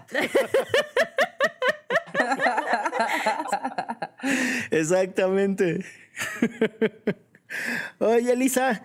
Exactamente. 4.71 5.85
Oye, 7.99 8.33
Elisa, 8.33 8.83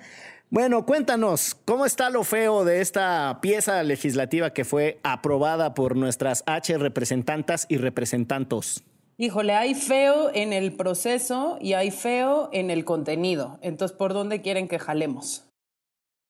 bueno, 0.50 0.86
cuéntanos, 0.86 1.56
¿cómo 1.66 1.86
está 1.86 2.10
lo 2.10 2.24
feo 2.24 2.66
de 2.66 2.82
esta 2.82 3.40
pieza 3.42 3.82
legislativa 3.84 4.54
que 4.54 4.64
fue 4.64 5.00
aprobada 5.04 5.74
por 5.74 5.96
nuestras 5.96 6.44
H 6.46 6.78
representantas 6.78 7.66
y 7.68 7.78
representantos? 7.78 8.84
Híjole, 9.18 9.54
hay 9.54 9.76
feo 9.76 10.30
en 10.34 10.54
el 10.54 10.74
proceso 10.74 11.58
y 11.62 11.74
hay 11.74 11.90
feo 11.90 12.50
en 12.52 12.70
el 12.70 12.86
contenido. 12.86 13.60
Entonces, 13.62 13.98
¿por 13.98 14.14
dónde 14.14 14.42
quieren 14.42 14.68
que 14.68 14.78
jalemos? 14.78 15.46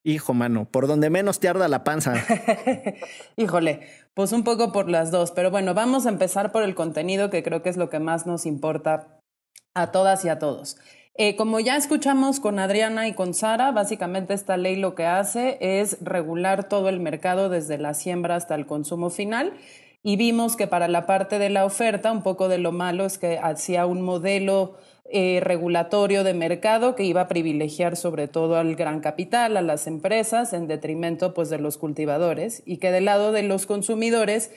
Hijo, 0.03 0.35
mano, 0.35 0.65
por 0.65 0.85
donde 0.85 1.09
menos 1.09 1.39
te 1.39 1.49
arda 1.49 1.67
la 1.67 1.83
panza. 1.83 2.13
Híjole, 3.35 3.87
pues 4.15 4.31
un 4.31 4.43
poco 4.43 4.71
por 4.71 4.89
las 4.89 5.11
dos, 5.11 5.31
pero 5.31 5.51
bueno, 5.51 5.73
vamos 5.73 6.05
a 6.05 6.09
empezar 6.09 6.51
por 6.51 6.63
el 6.63 6.73
contenido 6.73 7.29
que 7.29 7.43
creo 7.43 7.61
que 7.61 7.69
es 7.69 7.77
lo 7.77 7.89
que 7.89 7.99
más 7.99 8.25
nos 8.25 8.45
importa 8.45 9.19
a 9.75 9.91
todas 9.91 10.23
y 10.25 10.29
a 10.29 10.39
todos. 10.39 10.77
Eh, 11.17 11.35
como 11.35 11.59
ya 11.59 11.75
escuchamos 11.77 12.39
con 12.39 12.57
Adriana 12.57 13.07
y 13.07 13.13
con 13.13 13.33
Sara, 13.33 13.71
básicamente 13.71 14.33
esta 14.33 14.57
ley 14.57 14.77
lo 14.77 14.95
que 14.95 15.05
hace 15.05 15.57
es 15.59 15.97
regular 16.01 16.67
todo 16.67 16.89
el 16.89 16.99
mercado 16.99 17.49
desde 17.49 17.77
la 17.77 17.93
siembra 17.93 18.35
hasta 18.35 18.55
el 18.55 18.65
consumo 18.65 19.09
final. 19.09 19.53
Y 20.01 20.17
vimos 20.17 20.55
que 20.55 20.67
para 20.67 20.87
la 20.87 21.05
parte 21.05 21.39
de 21.39 21.49
la 21.49 21.65
oferta, 21.65 22.11
un 22.11 22.21
poco 22.21 22.47
de 22.47 22.57
lo 22.57 22.71
malo 22.71 23.05
es 23.05 23.17
que 23.17 23.39
hacía 23.39 23.85
un 23.85 24.01
modelo 24.01 24.77
eh, 25.07 25.39
regulatorio 25.39 26.23
de 26.23 26.33
mercado 26.33 26.95
que 26.95 27.03
iba 27.03 27.21
a 27.21 27.27
privilegiar 27.27 27.95
sobre 27.95 28.27
todo 28.27 28.57
al 28.57 28.75
gran 28.75 29.01
capital, 29.01 29.55
a 29.55 29.61
las 29.61 29.85
empresas, 29.85 30.51
en 30.51 30.67
detrimento 30.67 31.35
pues, 31.35 31.51
de 31.51 31.59
los 31.59 31.77
cultivadores, 31.77 32.63
y 32.65 32.77
que 32.77 32.91
del 32.91 33.05
lado 33.05 33.31
de 33.31 33.43
los 33.43 33.67
consumidores, 33.67 34.49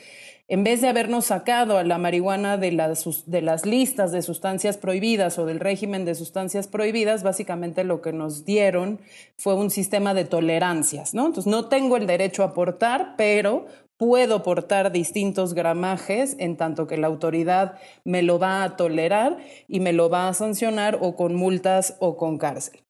en 0.47 0.63
vez 0.63 0.81
de 0.81 0.87
habernos 0.87 1.25
sacado 1.25 1.77
a 1.77 1.83
la 1.83 1.99
marihuana 1.99 2.57
de 2.57 2.71
las, 2.71 3.05
de 3.27 3.43
las 3.43 3.67
listas 3.67 4.11
de 4.11 4.23
sustancias 4.23 4.77
prohibidas 4.77 5.37
o 5.37 5.45
del 5.45 5.59
régimen 5.59 6.03
de 6.03 6.15
sustancias 6.15 6.67
prohibidas, 6.67 7.21
básicamente 7.21 7.83
lo 7.83 8.01
que 8.01 8.11
nos 8.11 8.43
dieron 8.43 8.99
fue 9.37 9.53
un 9.53 9.69
sistema 9.69 10.15
de 10.15 10.25
tolerancias, 10.25 11.13
¿no? 11.13 11.27
Entonces, 11.27 11.45
no 11.45 11.67
tengo 11.67 11.95
el 11.95 12.07
derecho 12.07 12.41
a 12.41 12.55
portar, 12.55 13.13
pero 13.17 13.67
puedo 13.99 14.43
portar 14.43 14.93
distintos 14.93 15.53
gramajes 15.53 16.37
en 16.39 16.55
tanto 16.55 16.87
que 16.87 16.95
la 16.95 17.07
autoridad 17.07 17.77
me 18.05 18.23
lo 18.23 18.39
va 18.39 18.63
a 18.63 18.77
tolerar 18.77 19.37
y 19.67 19.81
me 19.81 19.91
lo 19.91 20.09
va 20.09 20.29
a 20.29 20.33
sancionar 20.33 20.97
o 21.01 21.17
con 21.17 21.35
multas 21.35 21.97
o 21.99 22.15
con 22.15 22.37
cárcel. 22.37 22.81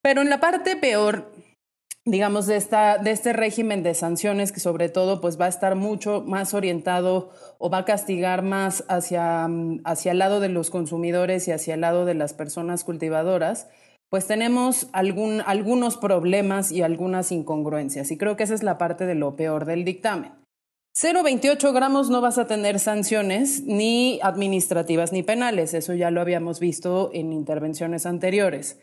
Pero 0.00 0.22
en 0.22 0.30
la 0.30 0.38
parte 0.38 0.76
peor, 0.76 1.32
digamos, 2.04 2.46
de, 2.46 2.54
esta, 2.54 2.98
de 2.98 3.10
este 3.10 3.32
régimen 3.32 3.82
de 3.82 3.94
sanciones 3.94 4.52
que 4.52 4.60
sobre 4.60 4.88
todo 4.88 5.20
pues 5.20 5.40
va 5.40 5.46
a 5.46 5.48
estar 5.48 5.74
mucho 5.74 6.22
más 6.24 6.54
orientado 6.54 7.30
o 7.58 7.68
va 7.68 7.78
a 7.78 7.84
castigar 7.84 8.42
más 8.42 8.84
hacia, 8.88 9.48
hacia 9.84 10.12
el 10.12 10.18
lado 10.18 10.38
de 10.38 10.50
los 10.50 10.70
consumidores 10.70 11.48
y 11.48 11.50
hacia 11.50 11.74
el 11.74 11.80
lado 11.80 12.04
de 12.04 12.14
las 12.14 12.32
personas 12.32 12.84
cultivadoras, 12.84 13.66
pues 14.08 14.28
tenemos 14.28 14.86
algún, 14.92 15.42
algunos 15.46 15.96
problemas 15.96 16.70
y 16.70 16.82
algunas 16.82 17.32
incongruencias. 17.32 18.12
Y 18.12 18.18
creo 18.18 18.36
que 18.36 18.44
esa 18.44 18.54
es 18.54 18.62
la 18.62 18.78
parte 18.78 19.04
de 19.04 19.16
lo 19.16 19.34
peor 19.34 19.64
del 19.64 19.84
dictamen. 19.84 20.43
0,28 20.96 21.72
gramos 21.72 22.08
no 22.08 22.20
vas 22.20 22.38
a 22.38 22.46
tener 22.46 22.78
sanciones 22.78 23.64
ni 23.64 24.20
administrativas 24.22 25.10
ni 25.10 25.24
penales, 25.24 25.74
eso 25.74 25.92
ya 25.92 26.12
lo 26.12 26.20
habíamos 26.20 26.60
visto 26.60 27.10
en 27.12 27.32
intervenciones 27.32 28.06
anteriores. 28.06 28.78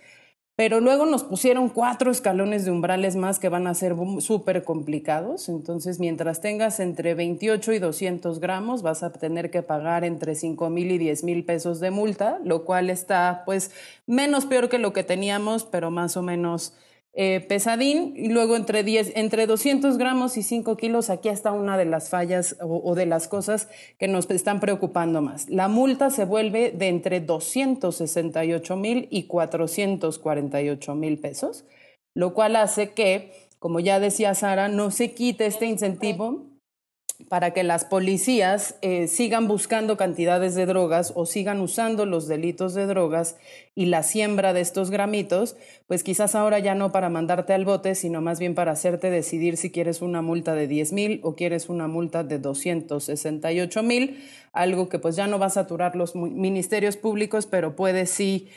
Pero 0.57 0.81
luego 0.81 1.05
nos 1.05 1.23
pusieron 1.23 1.69
cuatro 1.69 2.11
escalones 2.11 2.65
de 2.65 2.71
umbrales 2.71 3.15
más 3.15 3.39
que 3.39 3.47
van 3.47 3.65
a 3.65 3.73
ser 3.73 3.95
súper 4.19 4.65
complicados. 4.65 5.47
Entonces, 5.47 6.01
mientras 6.01 6.41
tengas 6.41 6.81
entre 6.81 7.15
28 7.15 7.71
y 7.71 7.79
200 7.79 8.41
gramos, 8.41 8.81
vas 8.81 9.03
a 9.03 9.13
tener 9.13 9.49
que 9.49 9.63
pagar 9.63 10.03
entre 10.03 10.35
5 10.35 10.69
mil 10.69 10.91
y 10.91 10.97
10 10.97 11.23
mil 11.23 11.45
pesos 11.45 11.79
de 11.79 11.91
multa, 11.91 12.39
lo 12.43 12.65
cual 12.65 12.89
está 12.89 13.43
pues 13.45 13.71
menos 14.05 14.45
peor 14.45 14.67
que 14.67 14.79
lo 14.79 14.91
que 14.91 15.05
teníamos, 15.05 15.63
pero 15.63 15.89
más 15.91 16.17
o 16.17 16.21
menos 16.21 16.73
eh, 17.13 17.41
pesadín 17.41 18.13
y 18.15 18.29
luego 18.29 18.55
entre, 18.55 18.83
10, 18.83 19.13
entre 19.15 19.45
200 19.45 19.97
gramos 19.97 20.37
y 20.37 20.43
5 20.43 20.77
kilos, 20.77 21.09
aquí 21.09 21.27
está 21.27 21.51
una 21.51 21.77
de 21.77 21.85
las 21.85 22.09
fallas 22.09 22.55
o, 22.61 22.81
o, 22.83 22.95
de 22.95 23.05
las 23.05 23.27
cosas 23.27 23.67
que 23.97 24.07
nos 24.07 24.29
están 24.29 24.59
preocupando 24.59 25.21
más. 25.21 25.49
La 25.49 25.67
multa 25.67 26.09
se 26.09 26.23
vuelve 26.23 26.71
de 26.71 26.87
entre 26.87 27.19
268 27.19 28.75
mil 28.77 29.07
y 29.11 29.23
448 29.23 30.95
mil 30.95 31.19
pesos, 31.19 31.65
lo 32.13 32.33
cual 32.33 32.55
hace 32.55 32.91
que, 32.91 33.49
como 33.59 33.81
ya 33.81 33.99
decía 33.99 34.33
Sara, 34.33 34.69
no 34.69 34.89
se 34.91 35.13
quite 35.13 35.45
este 35.47 35.65
incentivo 35.65 36.50
para 37.29 37.51
que 37.51 37.63
las 37.63 37.85
policías 37.85 38.75
eh, 38.81 39.07
sigan 39.07 39.47
buscando 39.47 39.97
cantidades 39.97 40.55
de 40.55 40.65
drogas 40.65 41.13
o 41.15 41.25
sigan 41.25 41.59
usando 41.59 42.05
los 42.05 42.27
delitos 42.27 42.73
de 42.73 42.85
drogas 42.85 43.37
y 43.75 43.85
la 43.85 44.03
siembra 44.03 44.53
de 44.53 44.61
estos 44.61 44.91
gramitos, 44.91 45.55
pues 45.87 46.03
quizás 46.03 46.35
ahora 46.35 46.59
ya 46.59 46.75
no 46.75 46.91
para 46.91 47.09
mandarte 47.09 47.53
al 47.53 47.65
bote, 47.65 47.95
sino 47.95 48.21
más 48.21 48.39
bien 48.39 48.55
para 48.55 48.71
hacerte 48.71 49.09
decidir 49.09 49.57
si 49.57 49.71
quieres 49.71 50.01
una 50.01 50.21
multa 50.21 50.55
de 50.55 50.67
10 50.67 50.93
mil 50.93 51.19
o 51.23 51.35
quieres 51.35 51.69
una 51.69 51.87
multa 51.87 52.23
de 52.23 52.39
268 52.39 53.83
mil, 53.83 54.23
algo 54.53 54.89
que 54.89 54.99
pues 54.99 55.15
ya 55.15 55.27
no 55.27 55.39
va 55.39 55.47
a 55.47 55.51
saturar 55.51 55.95
los 55.95 56.15
ministerios 56.15 56.97
públicos, 56.97 57.45
pero 57.45 57.75
puede 57.75 58.05
sí 58.05 58.49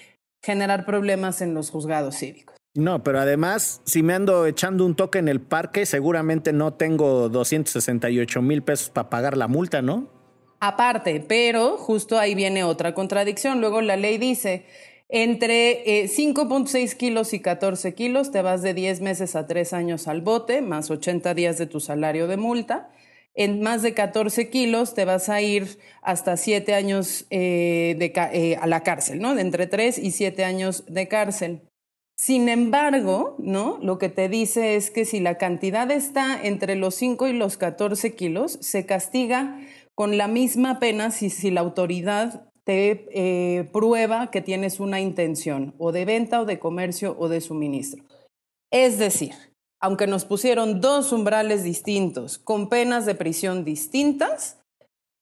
generar 0.42 0.84
problemas 0.84 1.40
en 1.40 1.54
los 1.54 1.70
juzgados 1.70 2.16
cívicos. 2.16 2.53
No, 2.76 3.04
pero 3.04 3.20
además, 3.20 3.80
si 3.84 4.02
me 4.02 4.14
ando 4.14 4.46
echando 4.46 4.84
un 4.84 4.96
toque 4.96 5.20
en 5.20 5.28
el 5.28 5.40
parque, 5.40 5.86
seguramente 5.86 6.52
no 6.52 6.74
tengo 6.74 7.28
268 7.28 8.42
mil 8.42 8.62
pesos 8.62 8.90
para 8.90 9.10
pagar 9.10 9.36
la 9.36 9.46
multa, 9.46 9.80
¿no? 9.80 10.08
Aparte, 10.58 11.24
pero 11.26 11.76
justo 11.76 12.18
ahí 12.18 12.34
viene 12.34 12.64
otra 12.64 12.92
contradicción. 12.92 13.60
Luego 13.60 13.80
la 13.80 13.96
ley 13.96 14.18
dice, 14.18 14.66
entre 15.08 16.00
eh, 16.00 16.08
5.6 16.08 16.96
kilos 16.96 17.32
y 17.32 17.40
14 17.40 17.94
kilos 17.94 18.32
te 18.32 18.42
vas 18.42 18.62
de 18.62 18.74
10 18.74 19.02
meses 19.02 19.36
a 19.36 19.46
3 19.46 19.72
años 19.72 20.08
al 20.08 20.20
bote, 20.22 20.60
más 20.60 20.90
80 20.90 21.32
días 21.34 21.58
de 21.58 21.66
tu 21.66 21.78
salario 21.78 22.26
de 22.26 22.38
multa. 22.38 22.90
En 23.36 23.62
más 23.62 23.82
de 23.82 23.94
14 23.94 24.48
kilos 24.48 24.94
te 24.94 25.04
vas 25.04 25.28
a 25.28 25.40
ir 25.40 25.78
hasta 26.02 26.36
7 26.36 26.74
años 26.74 27.26
eh, 27.30 27.94
de, 27.98 28.12
eh, 28.32 28.56
a 28.60 28.66
la 28.66 28.82
cárcel, 28.82 29.20
¿no? 29.20 29.36
De 29.36 29.42
entre 29.42 29.68
3 29.68 29.98
y 29.98 30.10
7 30.10 30.44
años 30.44 30.84
de 30.88 31.06
cárcel. 31.06 31.62
Sin 32.16 32.48
embargo, 32.48 33.34
¿no? 33.38 33.78
Lo 33.82 33.98
que 33.98 34.08
te 34.08 34.28
dice 34.28 34.76
es 34.76 34.90
que 34.90 35.04
si 35.04 35.20
la 35.20 35.36
cantidad 35.36 35.90
está 35.90 36.40
entre 36.42 36.76
los 36.76 36.94
5 36.94 37.26
y 37.28 37.32
los 37.32 37.56
14 37.56 38.14
kilos, 38.14 38.58
se 38.60 38.86
castiga 38.86 39.60
con 39.94 40.16
la 40.16 40.28
misma 40.28 40.78
pena 40.78 41.10
si, 41.10 41.30
si 41.30 41.50
la 41.50 41.60
autoridad 41.60 42.48
te 42.64 43.06
eh, 43.10 43.64
prueba 43.72 44.30
que 44.30 44.40
tienes 44.40 44.80
una 44.80 45.00
intención 45.00 45.74
o 45.78 45.92
de 45.92 46.04
venta 46.04 46.40
o 46.40 46.44
de 46.44 46.58
comercio 46.58 47.14
o 47.18 47.28
de 47.28 47.40
suministro. 47.40 48.04
Es 48.72 48.98
decir, 48.98 49.34
aunque 49.80 50.06
nos 50.06 50.24
pusieron 50.24 50.80
dos 50.80 51.12
umbrales 51.12 51.62
distintos, 51.62 52.38
con 52.38 52.68
penas 52.68 53.04
de 53.06 53.14
prisión 53.14 53.64
distintas, 53.64 54.63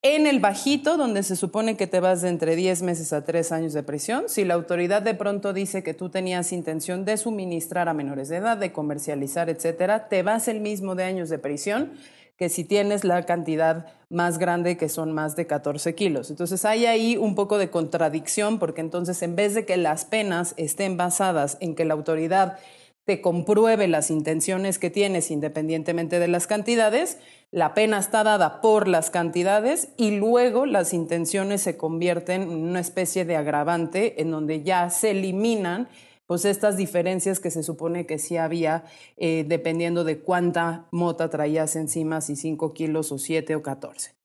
en 0.03 0.27
el 0.27 0.41
bajito, 0.41 0.97
donde 0.97 1.23
se 1.23 1.37
supone 1.37 1.77
que 1.77 1.87
te 1.87 2.01
vas 2.01 2.23
de 2.23 2.29
entre 2.29 2.57
10 2.57 2.83
meses 2.83 3.13
a 3.13 3.25
3 3.25 3.53
años 3.53 3.73
de 3.73 3.85
prisión, 3.85 4.25
si 4.27 4.45
la 4.45 4.55
autoridad 4.55 5.01
de 5.01 5.15
pronto 5.15 5.53
dice 5.53 5.85
que 5.85 5.95
tú 5.95 6.09
tenías 6.09 6.53
intención 6.53 7.05
de 7.05 7.17
suministrar 7.17 7.89
a 7.89 7.95
menores 7.95 8.29
de 8.29 8.39
edad, 8.39 8.57
de 8.57 8.73
comercializar, 8.73 9.49
etcétera, 9.49 10.09
te 10.09 10.25
vas 10.25 10.49
el 10.49 10.61
mismo 10.61 10.97
de 10.97 11.05
años 11.05 11.29
de 11.29 11.39
prisión 11.39 11.93
que 12.37 12.49
si 12.49 12.65
tienes 12.65 13.05
la 13.05 13.23
cantidad 13.23 13.87
más 14.09 14.39
grande 14.39 14.77
que 14.77 14.89
son 14.89 15.13
más 15.13 15.37
de 15.37 15.47
14 15.47 15.95
kilos. 15.95 16.31
Entonces 16.31 16.65
hay 16.65 16.87
ahí 16.87 17.17
un 17.17 17.37
poco 17.37 17.57
de 17.57 17.71
contradicción 17.71 18.59
porque 18.59 18.81
entonces 18.81 19.23
en 19.23 19.37
vez 19.37 19.55
de 19.55 19.65
que 19.65 19.77
las 19.77 20.05
penas 20.05 20.55
estén 20.57 20.97
basadas 20.97 21.57
en 21.61 21.77
que 21.77 21.85
la 21.85 21.95
autoridad 21.95 22.59
te 23.05 23.21
compruebe 23.21 23.89
las 23.89 24.11
intenciones 24.11 24.79
que 24.79 24.91
tienes 24.91 25.31
independientemente 25.31 26.19
de 26.19 26.29
las 26.29 26.47
cantidades, 26.47 27.19
la 27.51 27.75
pena 27.75 27.99
está 27.99 28.23
dada 28.23 28.61
por 28.61 28.87
las 28.87 29.11
cantidades 29.11 29.89
y 29.97 30.13
luego 30.13 30.67
las 30.67 30.95
intenciones 30.95 31.63
se 31.63 31.77
convierten 31.77 32.43
en 32.43 32.51
una 32.51 32.81
especie 32.81 33.25
de 33.25 33.37
agravante 33.37 34.21
en 34.23 34.31
donde 34.31 34.63
ya 34.63 34.89
se 34.91 35.11
eliminan 35.11 35.89
pues 36.27 36.45
estas 36.45 36.77
diferencias 36.77 37.41
que 37.41 37.51
se 37.51 37.63
supone 37.63 38.07
que 38.07 38.19
sí 38.19 38.37
había 38.37 38.85
eh, 39.17 39.45
dependiendo 39.47 40.05
de 40.05 40.21
cuánta 40.21 40.87
mota 40.91 41.29
traías 41.29 41.77
encima, 41.77 42.21
si 42.21 42.37
5 42.37 42.73
kilos 42.73 43.13
o 43.13 43.19
7 43.19 43.57
o 43.57 43.63
14. 43.63 44.22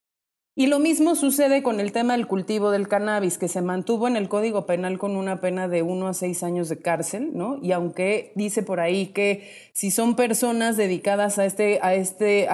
Y 0.59 0.65
lo 0.65 0.79
mismo 0.79 1.13
sucede 1.13 1.61
con 1.61 1.79
el 1.79 1.91
tema 1.91 2.13
del 2.13 2.25
cultivo 2.25 2.71
del 2.71 2.87
cannabis, 2.87 3.37
que 3.37 3.47
se 3.47 3.61
mantuvo 3.61 4.07
en 4.07 4.15
el 4.15 4.27
Código 4.27 4.65
Penal 4.65 4.97
con 4.97 5.15
una 5.15 5.39
pena 5.39 5.67
de 5.67 5.83
uno 5.83 6.07
a 6.07 6.15
seis 6.15 6.41
años 6.41 6.67
de 6.67 6.79
cárcel, 6.79 7.29
¿no? 7.35 7.59
Y 7.61 7.73
aunque 7.73 8.31
dice 8.33 8.63
por 8.63 8.79
ahí 8.79 9.05
que 9.13 9.51
si 9.73 9.91
son 9.91 10.15
personas 10.15 10.75
dedicadas 10.75 11.37
a 11.37 11.45
este, 11.45 11.77
a 11.83 11.93
este, 11.93 12.47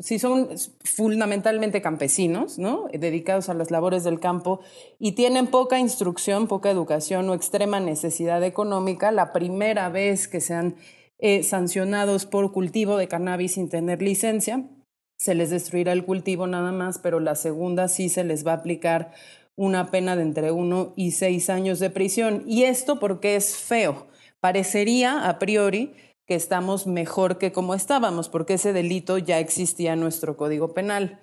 si 0.00 0.18
son 0.18 0.48
fundamentalmente 0.82 1.80
campesinos, 1.80 2.58
¿no? 2.58 2.88
Dedicados 2.92 3.48
a 3.48 3.54
las 3.54 3.70
labores 3.70 4.02
del 4.02 4.18
campo 4.18 4.58
y 4.98 5.12
tienen 5.12 5.46
poca 5.46 5.78
instrucción, 5.78 6.48
poca 6.48 6.68
educación 6.68 7.30
o 7.30 7.34
extrema 7.34 7.78
necesidad 7.78 8.42
económica, 8.42 9.12
la 9.12 9.32
primera 9.32 9.88
vez 9.88 10.26
que 10.26 10.40
sean 10.40 10.74
eh, 11.20 11.44
sancionados 11.44 12.26
por 12.26 12.50
cultivo 12.50 12.96
de 12.96 13.06
cannabis 13.06 13.52
sin 13.52 13.68
tener 13.68 14.02
licencia, 14.02 14.64
se 15.16 15.34
les 15.34 15.50
destruirá 15.50 15.92
el 15.92 16.04
cultivo 16.04 16.46
nada 16.46 16.72
más, 16.72 16.98
pero 16.98 17.20
la 17.20 17.34
segunda 17.34 17.88
sí 17.88 18.08
se 18.08 18.24
les 18.24 18.46
va 18.46 18.52
a 18.52 18.56
aplicar 18.56 19.12
una 19.56 19.90
pena 19.90 20.16
de 20.16 20.22
entre 20.22 20.52
uno 20.52 20.92
y 20.96 21.12
seis 21.12 21.48
años 21.48 21.78
de 21.78 21.90
prisión. 21.90 22.44
Y 22.46 22.64
esto 22.64 22.98
porque 23.00 23.36
es 23.36 23.56
feo. 23.56 24.06
Parecería 24.40 25.28
a 25.28 25.38
priori 25.38 25.94
que 26.26 26.34
estamos 26.34 26.86
mejor 26.86 27.38
que 27.38 27.52
como 27.52 27.74
estábamos, 27.74 28.28
porque 28.28 28.54
ese 28.54 28.72
delito 28.72 29.16
ya 29.18 29.38
existía 29.38 29.94
en 29.94 30.00
nuestro 30.00 30.36
Código 30.36 30.74
Penal. 30.74 31.20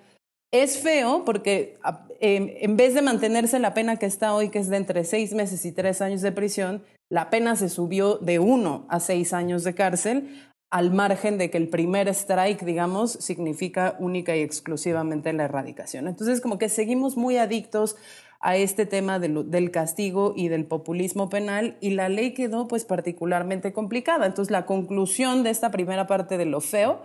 Es 0.50 0.78
feo 0.78 1.24
porque 1.24 1.78
em, 2.20 2.50
en 2.60 2.76
vez 2.76 2.94
de 2.94 3.02
mantenerse 3.02 3.58
la 3.58 3.74
pena 3.74 3.96
que 3.96 4.06
está 4.06 4.34
hoy, 4.34 4.50
que 4.50 4.58
es 4.58 4.68
de 4.68 4.76
entre 4.76 5.04
seis 5.04 5.32
meses 5.34 5.64
y 5.64 5.72
tres 5.72 6.00
años 6.00 6.22
de 6.22 6.32
prisión, 6.32 6.82
la 7.10 7.28
pena 7.28 7.54
se 7.54 7.68
subió 7.68 8.16
de 8.16 8.38
uno 8.38 8.86
a 8.88 8.98
seis 8.98 9.32
años 9.32 9.62
de 9.62 9.74
cárcel 9.74 10.28
al 10.74 10.90
margen 10.90 11.38
de 11.38 11.50
que 11.50 11.58
el 11.58 11.68
primer 11.68 12.08
strike, 12.08 12.64
digamos, 12.64 13.12
significa 13.12 13.94
única 14.00 14.34
y 14.34 14.40
exclusivamente 14.40 15.32
la 15.32 15.44
erradicación. 15.44 16.08
Entonces, 16.08 16.40
como 16.40 16.58
que 16.58 16.68
seguimos 16.68 17.16
muy 17.16 17.36
adictos 17.36 17.94
a 18.40 18.56
este 18.56 18.84
tema 18.84 19.20
del, 19.20 19.70
castigo 19.70 20.34
y 20.34 20.48
del 20.48 20.64
populismo 20.66 21.28
penal 21.28 21.76
y 21.80 21.90
la 21.90 22.08
ley 22.08 22.34
quedó 22.34 22.66
pues 22.66 22.84
particularmente 22.84 23.72
complicada. 23.72 24.26
Entonces, 24.26 24.50
la 24.50 24.66
conclusión 24.66 25.44
de 25.44 25.50
esta 25.50 25.70
primera 25.70 26.08
parte 26.08 26.38
de 26.38 26.46
lo 26.46 26.60
feo 26.60 27.02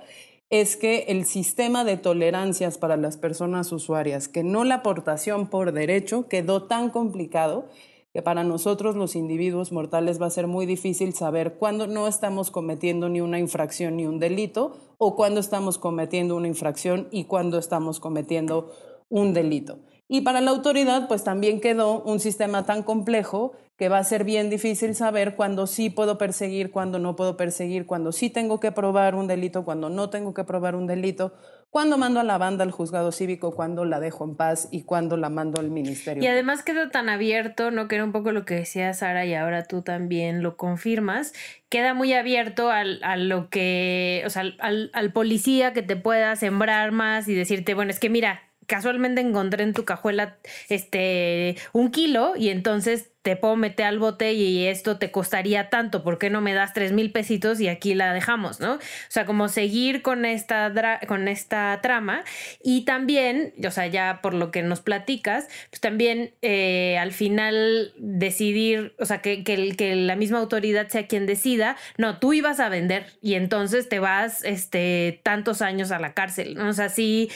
es 0.49 0.75
que 0.75 1.05
el 1.09 1.25
sistema 1.25 1.83
de 1.83 1.97
tolerancias 1.97 2.79
para 2.79 2.97
las 2.97 3.17
personas 3.17 3.71
usuarias, 3.71 4.27
que 4.27 4.41
no 4.43 4.63
la 4.63 4.75
aportación 4.77 5.45
por 5.45 5.73
derecho, 5.73 6.27
quedó 6.27 6.63
tan 6.63 6.89
complicado 6.89 7.69
que 8.13 8.21
para 8.21 8.43
nosotros 8.43 8.95
los 8.95 9.15
individuos 9.15 9.71
mortales 9.71 10.21
va 10.21 10.25
a 10.25 10.31
ser 10.31 10.47
muy 10.47 10.65
difícil 10.65 11.13
saber 11.13 11.55
cuándo 11.55 11.87
no 11.87 12.07
estamos 12.07 12.51
cometiendo 12.51 13.09
ni 13.09 13.21
una 13.21 13.39
infracción 13.39 13.97
ni 13.97 14.05
un 14.05 14.19
delito 14.19 14.77
o 14.97 15.15
cuándo 15.15 15.39
estamos 15.39 15.77
cometiendo 15.77 16.35
una 16.35 16.47
infracción 16.47 17.07
y 17.11 17.25
cuándo 17.25 17.59
estamos 17.59 17.99
cometiendo 17.99 18.71
un 19.09 19.33
delito. 19.33 19.79
Y 20.07 20.21
para 20.21 20.41
la 20.41 20.49
autoridad, 20.49 21.07
pues 21.07 21.23
también 21.23 21.61
quedó 21.61 22.01
un 22.01 22.19
sistema 22.19 22.65
tan 22.65 22.81
complejo 22.81 23.51
que 23.77 23.89
va 23.89 23.99
a 23.99 24.03
ser 24.03 24.23
bien 24.23 24.49
difícil 24.49 24.95
saber 24.95 25.35
cuándo 25.35 25.67
sí 25.67 25.91
puedo 25.91 26.17
perseguir, 26.17 26.71
cuándo 26.71 26.97
no 26.97 27.15
puedo 27.15 27.37
perseguir, 27.37 27.85
cuándo 27.85 28.11
sí 28.11 28.31
tengo 28.31 28.59
que 28.59 28.71
probar 28.71 29.13
un 29.13 29.27
delito, 29.27 29.63
cuándo 29.63 29.89
no 29.89 30.09
tengo 30.09 30.33
que 30.33 30.43
probar 30.43 30.75
un 30.75 30.87
delito, 30.87 31.31
cuándo 31.69 31.97
mando 31.97 32.19
a 32.19 32.23
la 32.23 32.37
banda 32.37 32.63
al 32.63 32.71
juzgado 32.71 33.11
cívico, 33.11 33.51
cuándo 33.51 33.85
la 33.85 33.99
dejo 33.99 34.23
en 34.25 34.35
paz 34.35 34.67
y 34.71 34.83
cuándo 34.83 35.17
la 35.17 35.29
mando 35.29 35.59
al 35.59 35.69
ministerio. 35.69 36.23
Y 36.23 36.27
además 36.27 36.63
queda 36.63 36.89
tan 36.89 37.09
abierto, 37.09 37.71
¿no? 37.71 37.87
Que 37.87 37.95
era 37.95 38.03
un 38.03 38.11
poco 38.11 38.31
lo 38.31 38.45
que 38.45 38.55
decía 38.55 38.93
Sara 38.93 39.25
y 39.25 39.33
ahora 39.33 39.65
tú 39.65 39.81
también 39.81 40.41
lo 40.41 40.57
confirmas, 40.57 41.33
queda 41.69 41.93
muy 41.93 42.13
abierto 42.13 42.71
al, 42.71 42.99
lo 43.29 43.49
que, 43.49 44.23
o 44.25 44.29
sea, 44.29 44.43
al, 44.59 44.89
al 44.93 45.13
policía 45.13 45.73
que 45.73 45.81
te 45.81 45.95
pueda 45.95 46.35
sembrar 46.35 46.91
más 46.91 47.27
y 47.27 47.35
decirte, 47.35 47.73
bueno, 47.73 47.91
es 47.91 47.99
que 47.99 48.09
mira, 48.09 48.41
casualmente 48.69 49.19
encontré 49.19 49.63
en 49.63 49.73
tu 49.73 49.83
cajuela 49.83 50.37
este 50.69 51.57
un 51.73 51.91
kilo 51.91 52.35
y 52.37 52.49
entonces 52.49 53.11
te 53.29 53.35
puedo 53.35 53.55
meter 53.55 53.85
al 53.85 53.99
bote 53.99 54.33
y 54.33 54.65
esto 54.65 54.97
te 54.97 55.11
costaría 55.11 55.69
tanto, 55.69 56.03
¿por 56.03 56.17
qué 56.17 56.31
no 56.31 56.41
me 56.41 56.55
das 56.55 56.73
tres 56.73 56.93
mil 56.93 57.11
pesitos 57.11 57.59
y 57.59 57.67
aquí 57.67 57.93
la 57.93 58.11
dejamos, 58.11 58.59
¿no? 58.59 58.73
O 58.73 58.79
sea, 59.07 59.27
como 59.27 59.49
seguir 59.49 60.01
con 60.01 60.25
esta, 60.25 60.73
con 61.07 61.27
esta 61.27 61.79
trama 61.83 62.23
y 62.63 62.85
también, 62.85 63.53
o 63.63 63.69
sea, 63.69 63.85
ya 63.85 64.21
por 64.23 64.33
lo 64.33 64.49
que 64.49 64.63
nos 64.63 64.81
platicas, 64.81 65.47
pues 65.69 65.79
también 65.79 66.33
eh, 66.41 66.97
al 66.97 67.11
final 67.11 67.93
decidir, 67.97 68.95
o 68.97 69.05
sea, 69.05 69.21
que, 69.21 69.43
que, 69.43 69.75
que, 69.75 69.93
la 69.93 70.15
misma 70.15 70.39
autoridad 70.39 70.87
sea 70.87 71.05
quien 71.05 71.27
decida, 71.27 71.77
no, 71.99 72.17
tú 72.17 72.33
ibas 72.33 72.59
a 72.59 72.67
vender 72.67 73.13
y 73.21 73.35
entonces 73.35 73.89
te 73.89 73.99
vas 73.99 74.43
este, 74.43 75.21
tantos 75.21 75.61
años 75.61 75.91
a 75.91 75.99
la 75.99 76.15
cárcel, 76.15 76.55
¿no? 76.55 76.67
O 76.67 76.73
sea, 76.73 76.89
sí 76.89 77.29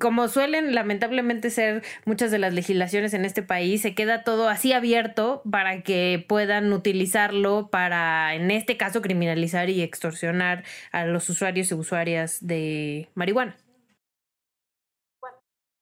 como 0.00 0.28
suelen 0.28 0.74
lamentablemente 0.74 1.50
ser 1.50 1.82
muchas 2.04 2.30
de 2.30 2.38
las 2.38 2.54
legislaciones 2.54 3.14
en 3.14 3.24
este 3.24 3.42
país, 3.42 3.82
se 3.82 3.94
queda 3.94 4.24
todo 4.24 4.48
así 4.48 4.72
abierto 4.72 5.42
para 5.50 5.82
que 5.82 6.24
puedan 6.28 6.72
utilizarlo 6.72 7.68
para, 7.70 8.34
en 8.34 8.50
este 8.50 8.76
caso, 8.76 9.02
criminalizar 9.02 9.70
y 9.70 9.82
extorsionar 9.82 10.64
a 10.92 11.04
los 11.04 11.28
usuarios 11.28 11.70
y 11.70 11.74
usuarias 11.74 12.38
de 12.46 13.08
marihuana. 13.14 13.56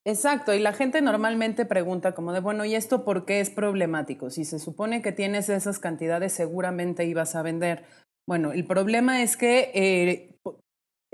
Exacto, 0.04 0.52
y 0.52 0.58
la 0.58 0.72
gente 0.72 1.00
normalmente 1.00 1.64
pregunta 1.64 2.12
como 2.12 2.32
de, 2.32 2.40
bueno, 2.40 2.64
¿y 2.64 2.74
esto 2.74 3.04
por 3.04 3.24
qué 3.24 3.38
es 3.40 3.50
problemático? 3.50 4.30
Si 4.30 4.44
se 4.44 4.58
supone 4.58 5.00
que 5.00 5.12
tienes 5.12 5.48
esas 5.48 5.78
cantidades, 5.78 6.32
seguramente 6.32 7.04
ibas 7.04 7.36
a 7.36 7.42
vender. 7.42 7.84
Bueno, 8.26 8.52
el 8.52 8.66
problema 8.66 9.22
es 9.22 9.36
que 9.36 9.70
eh, 9.74 10.36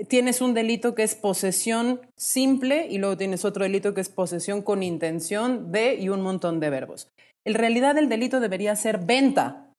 tienes 0.07 0.41
un 0.41 0.53
delito 0.53 0.95
que 0.95 1.03
es 1.03 1.15
posesión 1.15 2.01
simple 2.15 2.87
y 2.89 2.97
luego 2.97 3.17
tienes 3.17 3.43
otro 3.45 3.63
delito 3.63 3.93
que 3.93 4.01
es 4.01 4.09
posesión 4.09 4.61
con 4.61 4.83
intención 4.83 5.71
de 5.71 5.95
y 5.95 6.09
un 6.09 6.21
montón 6.21 6.59
de 6.59 6.69
verbos. 6.69 7.11
En 7.45 7.53
realidad 7.53 7.97
el 7.97 8.09
delito 8.09 8.39
debería 8.39 8.75
ser 8.75 8.99
venta, 8.99 9.73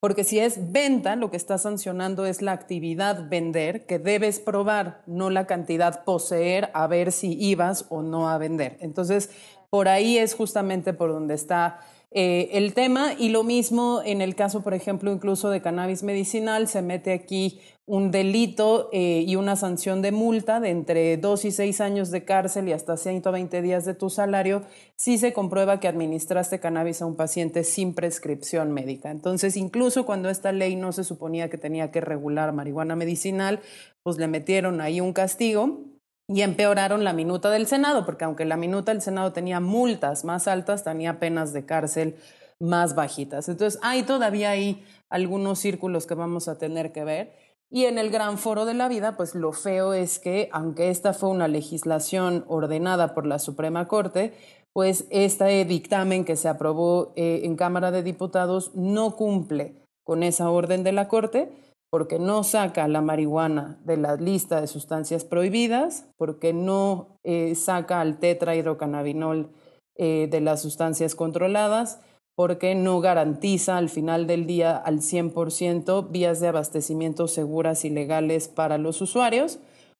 porque 0.00 0.24
si 0.24 0.38
es 0.38 0.72
venta, 0.72 1.16
lo 1.16 1.30
que 1.30 1.36
está 1.36 1.58
sancionando 1.58 2.24
es 2.24 2.40
la 2.40 2.52
actividad 2.52 3.28
vender, 3.28 3.84
que 3.86 3.98
debes 3.98 4.38
probar, 4.38 5.02
no 5.06 5.28
la 5.28 5.46
cantidad 5.46 6.04
poseer, 6.04 6.70
a 6.72 6.86
ver 6.86 7.10
si 7.10 7.32
ibas 7.40 7.86
o 7.88 8.02
no 8.02 8.28
a 8.28 8.38
vender. 8.38 8.76
Entonces, 8.80 9.30
por 9.70 9.88
ahí 9.88 10.18
es 10.18 10.34
justamente 10.34 10.92
por 10.92 11.10
donde 11.10 11.34
está 11.34 11.80
eh, 12.10 12.48
el 12.52 12.72
tema 12.72 13.12
y 13.18 13.28
lo 13.28 13.44
mismo 13.44 14.00
en 14.02 14.22
el 14.22 14.34
caso, 14.34 14.62
por 14.62 14.72
ejemplo, 14.72 15.12
incluso 15.12 15.50
de 15.50 15.60
cannabis 15.60 16.02
medicinal, 16.02 16.66
se 16.66 16.80
mete 16.80 17.12
aquí 17.12 17.60
un 17.84 18.10
delito 18.10 18.88
eh, 18.92 19.24
y 19.26 19.36
una 19.36 19.56
sanción 19.56 20.00
de 20.00 20.12
multa 20.12 20.60
de 20.60 20.70
entre 20.70 21.16
dos 21.16 21.44
y 21.44 21.50
seis 21.50 21.80
años 21.80 22.10
de 22.10 22.24
cárcel 22.24 22.68
y 22.68 22.72
hasta 22.72 22.96
120 22.96 23.60
días 23.62 23.84
de 23.84 23.94
tu 23.94 24.10
salario 24.10 24.62
si 24.96 25.18
se 25.18 25.32
comprueba 25.32 25.80
que 25.80 25.88
administraste 25.88 26.60
cannabis 26.60 27.02
a 27.02 27.06
un 27.06 27.16
paciente 27.16 27.62
sin 27.64 27.94
prescripción 27.94 28.72
médica. 28.72 29.10
Entonces, 29.10 29.56
incluso 29.56 30.06
cuando 30.06 30.30
esta 30.30 30.52
ley 30.52 30.76
no 30.76 30.92
se 30.92 31.04
suponía 31.04 31.50
que 31.50 31.58
tenía 31.58 31.90
que 31.90 32.00
regular 32.00 32.52
marihuana 32.52 32.96
medicinal, 32.96 33.60
pues 34.02 34.16
le 34.16 34.28
metieron 34.28 34.80
ahí 34.80 35.00
un 35.00 35.12
castigo 35.12 35.97
y 36.28 36.42
empeoraron 36.42 37.04
la 37.04 37.14
minuta 37.14 37.50
del 37.50 37.66
Senado, 37.66 38.04
porque 38.04 38.24
aunque 38.24 38.44
la 38.44 38.58
minuta 38.58 38.92
del 38.92 39.00
Senado 39.00 39.32
tenía 39.32 39.60
multas 39.60 40.24
más 40.24 40.46
altas, 40.46 40.84
tenía 40.84 41.18
penas 41.18 41.54
de 41.54 41.64
cárcel 41.64 42.16
más 42.60 42.94
bajitas. 42.94 43.48
Entonces, 43.48 43.80
hay 43.82 44.02
todavía 44.02 44.50
ahí 44.50 44.84
algunos 45.08 45.58
círculos 45.58 46.06
que 46.06 46.14
vamos 46.14 46.48
a 46.48 46.58
tener 46.58 46.92
que 46.92 47.04
ver. 47.04 47.32
Y 47.70 47.84
en 47.84 47.98
el 47.98 48.10
gran 48.10 48.38
foro 48.38 48.66
de 48.66 48.74
la 48.74 48.88
vida, 48.88 49.16
pues 49.16 49.34
lo 49.34 49.52
feo 49.52 49.94
es 49.94 50.18
que, 50.18 50.48
aunque 50.52 50.90
esta 50.90 51.14
fue 51.14 51.30
una 51.30 51.48
legislación 51.48 52.44
ordenada 52.48 53.14
por 53.14 53.26
la 53.26 53.38
Suprema 53.38 53.88
Corte, 53.88 54.34
pues 54.72 55.06
este 55.10 55.64
dictamen 55.64 56.24
que 56.24 56.36
se 56.36 56.48
aprobó 56.48 57.12
eh, 57.16 57.40
en 57.44 57.56
Cámara 57.56 57.90
de 57.90 58.02
Diputados 58.02 58.74
no 58.74 59.16
cumple 59.16 59.76
con 60.04 60.22
esa 60.22 60.50
orden 60.50 60.84
de 60.84 60.92
la 60.92 61.08
Corte 61.08 61.50
porque 61.90 62.18
no 62.18 62.44
saca 62.44 62.86
la 62.88 63.00
marihuana 63.00 63.78
de 63.84 63.96
la 63.96 64.16
lista 64.16 64.60
de 64.60 64.66
sustancias 64.66 65.24
prohibidas, 65.24 66.06
porque 66.16 66.52
no 66.52 67.18
eh, 67.24 67.54
saca 67.54 68.00
al 68.00 68.18
tetrahidrocannabinol 68.18 69.50
eh, 69.96 70.28
de 70.30 70.40
las 70.40 70.62
sustancias 70.62 71.14
controladas, 71.14 72.00
porque 72.34 72.74
no 72.74 73.00
garantiza 73.00 73.78
al 73.78 73.88
final 73.88 74.26
del 74.26 74.46
día 74.46 74.76
al 74.76 75.00
100% 75.00 76.10
vías 76.10 76.40
de 76.40 76.48
abastecimiento 76.48 77.26
seguras 77.26 77.84
y 77.84 77.90
legales 77.90 78.48
para 78.48 78.78
los 78.78 79.00
usuarios, 79.00 79.58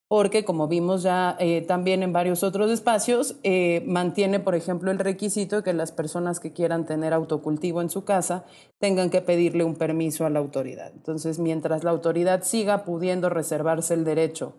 porque 0.08 0.44
como 0.44 0.68
vimos 0.68 1.02
ya 1.02 1.36
eh, 1.38 1.62
también 1.62 2.02
en 2.02 2.14
varios 2.14 2.42
otros 2.42 2.70
espacios, 2.70 3.36
eh, 3.42 3.84
mantiene, 3.86 4.40
por 4.40 4.54
ejemplo, 4.54 4.90
el 4.90 4.98
requisito 4.98 5.56
de 5.56 5.62
que 5.62 5.74
las 5.74 5.92
personas 5.92 6.40
que 6.40 6.54
quieran 6.54 6.86
tener 6.86 7.12
autocultivo 7.12 7.82
en 7.82 7.90
su 7.90 8.04
casa 8.04 8.46
tengan 8.78 9.10
que 9.10 9.20
pedirle 9.20 9.64
un 9.64 9.76
permiso 9.76 10.24
a 10.24 10.30
la 10.30 10.38
autoridad. 10.38 10.92
Entonces, 10.94 11.38
mientras 11.38 11.84
la 11.84 11.90
autoridad 11.90 12.42
siga 12.42 12.84
pudiendo 12.84 13.28
reservarse 13.28 13.92
el 13.92 14.04
derecho 14.04 14.54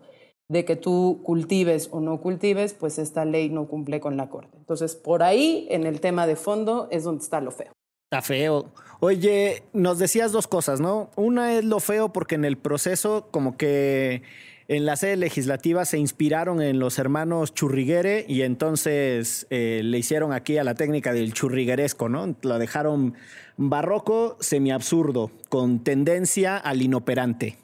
de 0.48 0.64
que 0.64 0.76
tú 0.76 1.20
cultives 1.24 1.88
o 1.92 2.00
no 2.00 2.20
cultives, 2.20 2.72
pues 2.74 2.98
esta 2.98 3.24
ley 3.24 3.50
no 3.50 3.66
cumple 3.66 4.00
con 4.00 4.16
la 4.16 4.28
Corte. 4.28 4.56
Entonces, 4.56 4.94
por 4.94 5.24
ahí, 5.24 5.66
en 5.70 5.84
el 5.84 6.00
tema 6.00 6.28
de 6.28 6.36
fondo, 6.36 6.86
es 6.92 7.02
donde 7.02 7.24
está 7.24 7.40
lo 7.40 7.50
feo. 7.50 7.72
Está 8.04 8.22
feo. 8.22 8.66
Oye, 9.00 9.62
nos 9.72 9.98
decías 9.98 10.32
dos 10.32 10.48
cosas, 10.48 10.80
¿no? 10.80 11.10
Una 11.16 11.54
es 11.54 11.64
lo 11.64 11.78
feo 11.78 12.12
porque 12.12 12.34
en 12.34 12.44
el 12.44 12.56
proceso 12.58 13.28
como 13.30 13.56
que 13.56 14.22
en 14.70 14.86
la 14.86 14.94
sede 14.94 15.16
legislativa 15.16 15.84
se 15.84 15.98
inspiraron 15.98 16.62
en 16.62 16.78
los 16.78 17.00
hermanos 17.00 17.52
Churriguere 17.54 18.24
y 18.28 18.42
entonces 18.42 19.48
eh, 19.50 19.80
le 19.82 19.98
hicieron 19.98 20.32
aquí 20.32 20.58
a 20.58 20.64
la 20.64 20.74
técnica 20.74 21.12
del 21.12 21.32
churrigueresco, 21.32 22.08
¿no? 22.08 22.36
Lo 22.42 22.56
dejaron 22.56 23.14
barroco, 23.56 24.36
semiabsurdo, 24.38 25.32
con 25.48 25.82
tendencia 25.82 26.56
al 26.56 26.82
inoperante. 26.82 27.58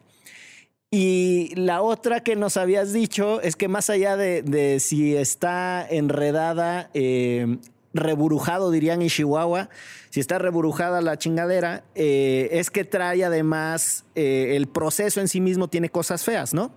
Y 0.90 1.52
la 1.54 1.80
otra 1.80 2.24
que 2.24 2.34
nos 2.34 2.56
habías 2.56 2.92
dicho 2.92 3.40
es 3.40 3.54
que 3.54 3.68
más 3.68 3.88
allá 3.88 4.16
de, 4.16 4.80
si 4.80 5.14
está 5.14 5.86
enredada, 5.88 6.90
eh, 6.92 7.58
reburujado, 7.94 8.72
dirían 8.72 9.00
en 9.00 9.10
Chihuahua, 9.10 9.68
si 10.10 10.18
está 10.18 10.40
reburujada 10.40 11.00
la 11.02 11.18
chingadera, 11.18 11.84
eh, 11.94 12.48
es 12.50 12.72
que 12.72 12.82
trae 12.82 13.24
además 13.24 14.06
el 14.16 14.66
proceso 14.66 15.20
en 15.20 15.28
sí 15.28 15.40
mismo 15.40 15.68
tiene 15.68 15.88
cosas 15.88 16.24
feas, 16.24 16.52
¿no? 16.52 16.72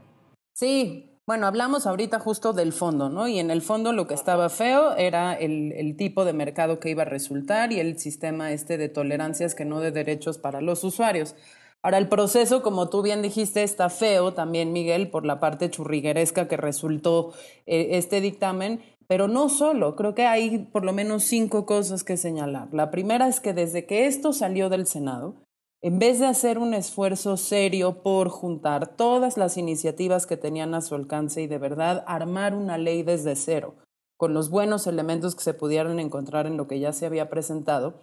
Sí, 0.60 1.18
bueno, 1.26 1.48
hablamos 1.48 1.88
ahorita 1.88 2.20
justo 2.20 2.52
del 2.52 2.74
fondo, 2.74 3.08
¿no? 3.08 3.30
Y 3.30 3.40
en 3.40 3.50
el 3.50 3.62
fondo 3.62 3.94
lo 3.94 4.08
que 4.08 4.14
estaba 4.14 4.50
feo 4.50 4.94
era 4.98 5.34
el, 5.34 5.96
tipo 5.96 6.26
de 6.26 6.34
mercado 6.34 6.82
que 6.82 6.90
iba 6.90 7.04
a 7.04 7.06
resultar 7.06 7.72
y 7.72 7.80
el 7.80 7.98
sistema 7.98 8.52
este 8.52 8.78
de 8.78 8.90
tolerancias 8.90 9.56
que 9.56 9.64
no 9.64 9.80
de 9.80 9.92
derechos 9.92 10.38
para 10.38 10.60
los 10.60 10.84
usuarios. 10.84 11.34
Ahora, 11.82 11.98
el 11.98 12.10
proceso, 12.10 12.62
como 12.62 12.90
tú 12.90 13.02
bien 13.02 13.22
dijiste, 13.22 13.64
está 13.64 13.90
feo 13.90 14.34
también, 14.34 14.74
Miguel, 14.74 15.10
por 15.10 15.26
la 15.26 15.40
parte 15.40 15.70
churrigueresca 15.70 16.50
que 16.50 16.58
resultó 16.58 17.32
eh, 17.66 17.92
este 17.92 18.20
dictamen, 18.20 18.82
pero 19.08 19.30
no 19.30 19.48
solo, 19.48 19.96
creo 19.96 20.14
que 20.14 20.26
hay 20.26 20.68
por 20.74 20.84
lo 20.84 20.92
menos 20.92 21.24
cinco 21.24 21.66
cosas 21.66 22.04
que 22.04 22.18
señalar. 22.18 22.68
La 22.74 22.92
primera 22.92 23.30
es 23.30 23.40
que 23.40 23.54
desde 23.54 23.86
que 23.86 24.08
esto 24.08 24.34
salió 24.34 24.68
del 24.68 24.88
Senado, 24.88 25.38
en 25.82 25.98
vez 25.98 26.20
de 26.20 26.26
hacer 26.26 26.60
un 26.60 26.74
esfuerzo 26.74 27.38
serio 27.38 28.04
por 28.04 28.30
juntar 28.30 28.98
todas 28.98 29.38
las 29.38 29.58
iniciativas 29.58 30.28
que 30.28 30.36
tenían 30.36 30.74
a 30.74 30.82
su 30.82 30.94
alcance 30.94 31.42
y 31.42 31.48
de 31.48 31.58
verdad 31.58 32.04
armar 32.06 32.54
una 32.54 32.78
ley 32.78 33.02
desde 33.04 33.36
cero, 33.38 33.76
con 34.18 34.34
los 34.34 34.50
buenos 34.50 34.88
elementos 34.88 35.36
que 35.36 35.44
se 35.44 35.54
pudieran 35.54 36.00
encontrar 36.00 36.48
en 36.48 36.58
lo 36.58 36.68
que 36.68 36.80
ya 36.80 36.92
se 36.92 37.06
había 37.06 37.30
presentado, 37.30 38.02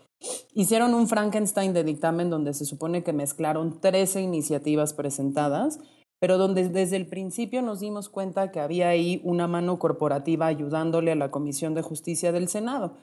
hicieron 0.55 0.95
un 0.95 1.07
Frankenstein 1.07 1.75
de 1.75 1.85
dictamen 1.85 2.31
donde 2.31 2.55
se 2.55 2.65
supone 2.65 3.05
que 3.05 3.13
mezclaron 3.13 3.79
13 3.79 4.23
iniciativas 4.23 4.95
presentadas, 4.95 5.79
pero 6.19 6.39
donde 6.39 6.71
desde 6.71 6.97
el 6.97 7.07
principio 7.07 7.61
nos 7.61 7.81
dimos 7.81 8.09
cuenta 8.09 8.51
que 8.51 8.61
había 8.61 8.89
ahí 8.89 9.21
una 9.23 9.49
mano 9.49 9.79
corporativa 9.79 10.47
ayudándole 10.47 11.13
a 11.13 11.17
la 11.17 11.31
Comisión 11.31 11.75
de 11.75 11.83
Justicia 11.83 12.33
del 12.33 12.49
Senado. 12.49 12.97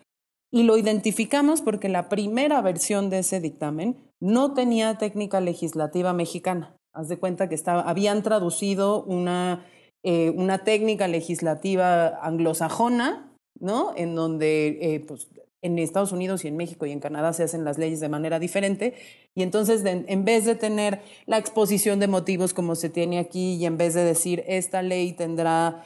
Y 0.53 0.61
lo 0.61 0.77
identificamos 0.77 1.61
porque 1.61 1.89
la 1.89 2.09
primera 2.09 2.61
versión 2.61 3.09
de 3.09 3.19
ese 3.19 3.39
dictamen 3.39 3.97
no 4.19 4.53
tenía 4.53 4.99
técnica 4.99 5.41
legislativa 5.41 6.13
mexicana. 6.13 6.77
Haz 6.93 7.09
de 7.09 7.17
cuenta 7.17 7.49
que 7.49 7.55
estaba, 7.55 7.81
habían 7.81 8.21
traducido 8.21 9.03
una, 9.03 9.65
eh, 10.03 10.29
una 10.29 10.63
técnica 10.63 11.07
legislativa 11.07 12.19
anglosajona, 12.21 13.35
¿no? 13.59 13.93
En 13.95 14.13
donde 14.13 14.77
eh, 14.79 14.99
pues, 14.99 15.27
en 15.63 15.79
Estados 15.79 16.11
Unidos 16.11 16.45
y 16.45 16.49
en 16.49 16.57
México 16.57 16.85
y 16.85 16.91
en 16.91 16.99
Canadá 16.99 17.33
se 17.33 17.43
hacen 17.43 17.63
las 17.63 17.77
leyes 17.77 17.99
de 17.99 18.09
manera 18.09 18.37
diferente. 18.37 18.93
Y 19.33 19.41
entonces, 19.41 19.81
en 19.85 20.25
vez 20.25 20.45
de 20.45 20.55
tener 20.55 21.01
la 21.25 21.37
exposición 21.37 21.99
de 21.99 22.07
motivos 22.07 22.53
como 22.53 22.75
se 22.75 22.89
tiene 22.89 23.17
aquí 23.17 23.55
y 23.55 23.65
en 23.65 23.77
vez 23.77 23.93
de 23.93 24.03
decir 24.03 24.43
esta 24.47 24.81
ley 24.81 25.13
tendrá 25.13 25.83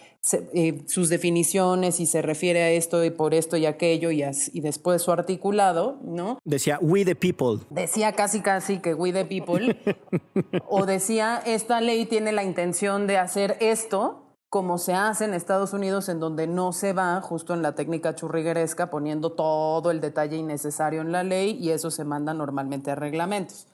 eh, 0.54 0.82
sus 0.88 1.08
definiciones 1.08 2.02
y 2.02 2.06
se 2.06 2.22
refiere 2.22 2.62
a 2.64 2.72
esto 2.72 3.06
y 3.06 3.12
por 3.12 3.34
esto 3.34 3.56
y 3.56 3.66
aquello 3.66 4.12
y, 4.12 4.24
y 4.52 4.60
después 4.60 5.02
su 5.02 5.12
articulado, 5.12 6.00
¿no? 6.04 6.40
Decía 6.44 6.80
we 6.82 7.06
the 7.06 7.16
people. 7.16 7.66
Decía 7.70 8.12
casi 8.12 8.42
casi 8.42 8.80
que 8.80 8.94
we 8.94 9.14
the 9.14 9.24
people. 9.24 9.78
o 10.68 10.86
decía 10.86 11.42
esta 11.46 11.80
ley 11.80 12.06
tiene 12.06 12.34
la 12.34 12.44
intención 12.44 13.08
de 13.08 13.18
hacer 13.18 13.56
esto 13.62 14.27
como 14.50 14.78
se 14.78 14.94
hace 14.94 15.26
en 15.26 15.34
Estados 15.34 15.74
Unidos, 15.74 16.08
en 16.10 16.20
donde 16.20 16.48
no 16.48 16.72
se 16.72 16.94
va 16.94 17.20
justo 17.22 17.54
en 17.54 17.62
la 17.62 17.76
técnica 17.76 18.16
churrigueresca 18.16 18.90
poniendo 18.90 19.34
todo 19.34 19.92
el 19.92 20.00
detalle 20.00 20.38
innecesario 20.38 21.02
en 21.02 21.12
la 21.12 21.24
ley 21.24 21.58
y 21.60 21.72
eso 21.72 21.92
se 21.92 22.06
manda 22.06 22.34
normalmente 22.34 22.92
a 22.92 22.96
reglamentos. 22.96 23.68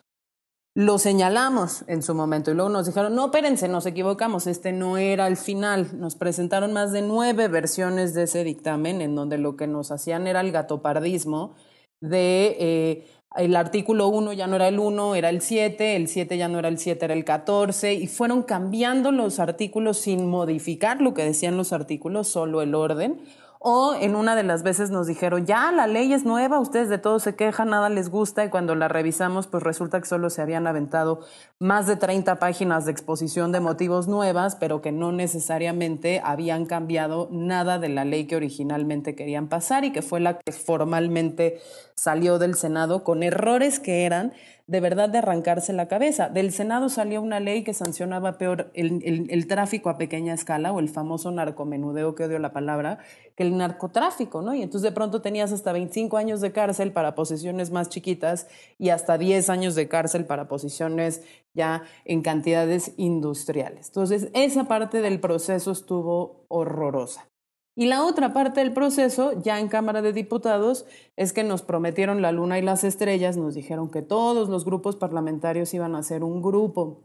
Lo 0.75 0.97
señalamos 0.97 1.83
en 1.85 2.01
su 2.01 2.15
momento 2.15 2.49
y 2.49 2.55
luego 2.55 2.71
nos 2.71 2.87
dijeron, 2.87 3.13
no, 3.13 3.25
espérense, 3.25 3.67
nos 3.67 3.85
equivocamos, 3.85 4.47
este 4.47 4.71
no 4.71 4.97
era 4.97 5.27
el 5.27 5.37
final. 5.37 5.99
Nos 5.99 6.15
presentaron 6.15 6.73
más 6.73 6.91
de 6.91 7.03
nueve 7.03 7.47
versiones 7.47 8.15
de 8.15 8.23
ese 8.23 8.43
dictamen 8.43 8.99
en 9.01 9.13
donde 9.13 9.37
lo 9.37 9.55
que 9.55 9.67
nos 9.67 9.91
hacían 9.91 10.25
era 10.25 10.41
el 10.41 10.51
gatopardismo 10.51 11.53
de 12.01 12.57
eh, 12.59 13.07
el 13.35 13.55
artículo 13.55 14.07
1 14.09 14.33
ya 14.33 14.47
no 14.47 14.55
era 14.55 14.67
el 14.67 14.79
1, 14.79 15.15
era 15.15 15.29
el 15.29 15.41
7, 15.41 15.95
el 15.95 16.07
7 16.07 16.37
ya 16.37 16.47
no 16.47 16.59
era 16.59 16.67
el 16.67 16.77
7, 16.77 17.05
era 17.05 17.13
el 17.13 17.25
14, 17.25 17.93
y 17.93 18.07
fueron 18.07 18.43
cambiando 18.43 19.11
los 19.11 19.39
artículos 19.39 19.97
sin 19.97 20.27
modificar 20.27 21.01
lo 21.01 21.13
que 21.13 21.23
decían 21.23 21.57
los 21.57 21.73
artículos, 21.73 22.27
solo 22.27 22.61
el 22.61 22.75
orden. 22.75 23.21
O 23.65 23.95
en 23.95 24.17
una 24.17 24.35
de 24.35 24.43
las 24.43 24.61
veces 24.61 24.89
nos 24.89 25.07
dijeron, 25.07 25.45
ya, 25.45 25.71
la 25.71 25.87
ley 25.87 26.11
es 26.11 26.25
nueva, 26.25 26.59
ustedes 26.59 26.89
de 26.89 26.97
todo 26.97 27.19
se 27.19 27.37
quejan, 27.37 27.69
nada 27.69 27.87
les 27.87 28.09
gusta, 28.09 28.43
y 28.43 28.49
cuando 28.49 28.75
la 28.75 28.89
revisamos, 28.89 29.47
pues 29.47 29.63
resulta 29.63 30.01
que 30.01 30.05
solo 30.05 30.29
se 30.29 30.41
habían 30.41 30.67
aventado 30.67 31.21
más 31.59 31.87
de 31.87 31.95
30 31.95 32.39
páginas 32.39 32.83
de 32.83 32.91
exposición 32.91 33.53
de 33.53 33.61
motivos 33.61 34.09
nuevas, 34.09 34.57
pero 34.57 34.81
que 34.81 34.91
no 34.91 35.13
necesariamente 35.13 36.21
habían 36.25 36.65
cambiado 36.65 37.29
nada 37.31 37.79
de 37.79 37.87
la 37.87 38.03
ley 38.03 38.27
que 38.27 38.35
originalmente 38.35 39.15
querían 39.15 39.47
pasar 39.47 39.85
y 39.85 39.93
que 39.93 40.01
fue 40.01 40.19
la 40.19 40.39
que 40.39 40.51
formalmente 40.51 41.61
salió 41.95 42.39
del 42.39 42.55
Senado 42.55 43.05
con 43.05 43.23
errores 43.23 43.79
que 43.79 44.03
eran 44.03 44.33
de 44.65 44.79
verdad 44.79 45.09
de 45.09 45.17
arrancarse 45.17 45.73
la 45.73 45.87
cabeza. 45.87 46.29
Del 46.29 46.51
Senado 46.53 46.87
salió 46.87 47.21
una 47.21 47.39
ley 47.39 47.63
que 47.63 47.73
sancionaba 47.73 48.37
peor 48.37 48.71
el, 48.73 49.47
tráfico 49.47 49.89
a 49.89 49.97
pequeña 49.97 50.33
escala 50.33 50.71
o 50.71 50.79
el 50.79 50.87
famoso 50.87 51.31
narcomenudeo, 51.31 52.15
que 52.15 52.23
odio 52.23 52.39
la 52.39 52.53
palabra, 52.53 52.99
que 53.35 53.43
el 53.43 53.57
narcotráfico, 53.57 54.41
¿no? 54.41 54.53
Y 54.53 54.61
entonces 54.61 54.89
de 54.89 54.95
pronto 54.95 55.21
tenías 55.21 55.51
hasta 55.51 55.73
25 55.73 56.15
años 56.17 56.39
de 56.39 56.53
cárcel 56.53 56.93
para 56.93 57.13
posiciones 57.13 57.71
más 57.71 57.89
chiquitas 57.89 58.47
y 58.77 58.89
hasta 58.89 59.17
10 59.17 59.49
años 59.49 59.75
de 59.75 59.89
cárcel 59.89 60.25
para 60.25 60.47
posiciones 60.47 61.23
ya 61.53 61.83
en 62.05 62.21
cantidades 62.21 62.93
industriales. 62.97 63.87
Entonces, 63.87 64.29
esa 64.33 64.63
parte 64.63 65.01
del 65.01 65.19
proceso 65.19 65.71
estuvo 65.71 66.45
horrorosa. 66.47 67.32
Y 67.75 67.87
la 67.87 68.05
otra 68.05 68.33
parte 68.33 68.59
del 68.59 68.73
proceso, 68.73 69.41
ya 69.41 69.59
en 69.59 69.67
Cámara 69.67 70.03
de 70.03 70.13
Diputados, 70.13 70.85
es 71.17 71.33
que 71.33 71.43
nos 71.43 71.63
prometieron 71.63 72.21
la 72.21 72.31
luna 72.31 72.59
y 72.59 72.61
las 72.61 72.83
estrellas, 72.83 73.35
nos 73.35 73.55
dijeron 73.55 73.89
que 73.89 74.03
todos 74.03 74.47
los 74.47 74.63
grupos 74.63 74.95
parlamentarios 74.95 75.73
iban 75.73 75.95
a 75.95 75.99
hacer 75.99 76.23
un 76.23 76.43
grupo 76.43 77.01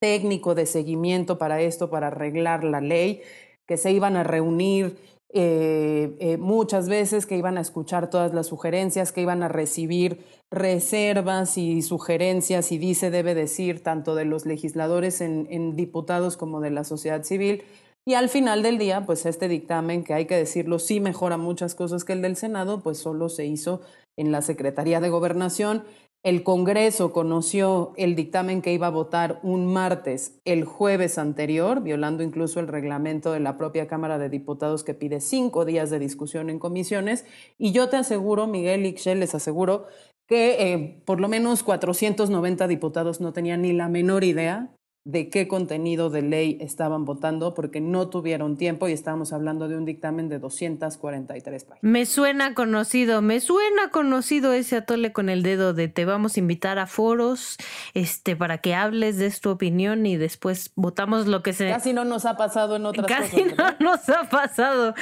técnico 0.00 0.54
de 0.54 0.66
seguimiento 0.66 1.38
para 1.38 1.60
esto, 1.60 1.90
para 1.90 2.08
arreglar 2.08 2.62
la 2.62 2.80
ley, 2.80 3.22
que 3.66 3.76
se 3.76 3.90
iban 3.90 4.14
a 4.14 4.22
reunir 4.22 4.96
eh, 5.32 6.16
eh, 6.20 6.36
muchas 6.36 6.88
veces, 6.88 7.26
que 7.26 7.36
iban 7.36 7.58
a 7.58 7.62
escuchar 7.62 8.08
todas 8.08 8.32
las 8.32 8.46
sugerencias, 8.46 9.10
que 9.10 9.22
iban 9.22 9.42
a 9.42 9.48
recibir 9.48 10.24
reservas 10.52 11.58
y 11.58 11.82
sugerencias 11.82 12.70
y 12.70 12.78
dice, 12.78 13.10
debe 13.10 13.34
decir, 13.34 13.82
tanto 13.82 14.14
de 14.14 14.24
los 14.24 14.46
legisladores 14.46 15.20
en 15.20 15.74
diputados 15.74 16.36
como 16.36 16.60
de 16.60 16.70
la 16.70 16.84
sociedad 16.84 17.24
civil 17.24 17.64
y 18.08 18.14
al 18.14 18.28
final 18.28 18.62
del 18.62 18.78
día, 18.78 19.04
pues 19.04 19.26
este 19.26 19.48
dictamen, 19.48 20.04
que 20.04 20.14
hay 20.14 20.26
que 20.26 20.36
decirlo, 20.36 20.78
sí 20.78 21.00
mejora 21.00 21.38
muchas 21.38 21.74
cosas 21.74 22.04
que 22.04 22.12
el 22.12 22.22
del 22.22 22.36
Senado, 22.36 22.80
pues 22.80 22.98
solo 22.98 23.28
se 23.28 23.46
hizo 23.46 23.80
en 24.16 24.30
la 24.30 24.42
Secretaría 24.42 25.00
de 25.00 25.08
Gobernación. 25.08 25.82
El 26.22 26.44
Congreso 26.44 27.12
conoció 27.12 27.94
el 27.96 28.14
dictamen 28.14 28.62
que 28.62 28.72
iba 28.72 28.86
a 28.86 28.90
votar 28.90 29.40
un 29.42 29.66
martes, 29.66 30.38
el 30.44 30.64
jueves 30.64 31.18
anterior, 31.18 31.82
violando 31.82 32.22
incluso 32.22 32.60
el 32.60 32.68
reglamento 32.68 33.32
de 33.32 33.40
la 33.40 33.58
propia 33.58 33.88
Cámara 33.88 34.18
de 34.18 34.28
Diputados 34.28 34.84
que 34.84 34.94
pide 34.94 35.20
cinco 35.20 35.64
días 35.64 35.90
de 35.90 35.98
discusión 35.98 36.48
en 36.48 36.60
comisiones. 36.60 37.24
Y 37.58 37.72
yo 37.72 37.88
te 37.88 37.96
aseguro, 37.96 38.46
Miguel 38.46 38.86
Ixchel, 38.86 39.18
les 39.18 39.34
aseguro 39.34 39.86
que 40.28 40.72
eh, 40.72 41.02
por 41.04 41.20
lo 41.20 41.26
menos 41.26 41.64
490 41.64 42.68
diputados 42.68 43.20
no 43.20 43.32
tenían 43.32 43.62
ni 43.62 43.72
la 43.72 43.88
menor 43.88 44.22
idea 44.22 44.75
de 45.06 45.30
qué 45.30 45.46
contenido 45.46 46.10
de 46.10 46.20
ley 46.20 46.58
estaban 46.60 47.04
votando 47.04 47.54
porque 47.54 47.80
no 47.80 48.08
tuvieron 48.08 48.56
tiempo 48.56 48.88
y 48.88 48.92
estábamos 48.92 49.32
hablando 49.32 49.68
de 49.68 49.76
un 49.76 49.84
dictamen 49.84 50.28
de 50.28 50.40
243 50.40 51.64
páginas. 51.64 51.78
Me 51.80 52.06
suena 52.06 52.54
conocido, 52.54 53.22
me 53.22 53.38
suena 53.38 53.90
conocido 53.92 54.52
ese 54.52 54.78
atole 54.78 55.12
con 55.12 55.28
el 55.28 55.44
dedo 55.44 55.74
de 55.74 55.86
te 55.86 56.04
vamos 56.04 56.36
a 56.36 56.40
invitar 56.40 56.80
a 56.80 56.88
foros 56.88 57.56
este 57.94 58.34
para 58.34 58.58
que 58.58 58.74
hables 58.74 59.16
de 59.16 59.30
tu 59.30 59.50
opinión 59.50 60.06
y 60.06 60.16
después 60.16 60.72
votamos 60.74 61.28
lo 61.28 61.42
que 61.44 61.52
se 61.52 61.68
Casi 61.68 61.92
no 61.92 62.04
nos 62.04 62.26
ha 62.26 62.36
pasado 62.36 62.74
en 62.74 62.86
otras 62.86 63.06
Casi 63.06 63.44
cosas. 63.44 63.56
no 63.80 63.90
nos 63.92 64.08
ha 64.08 64.28
pasado. 64.28 64.92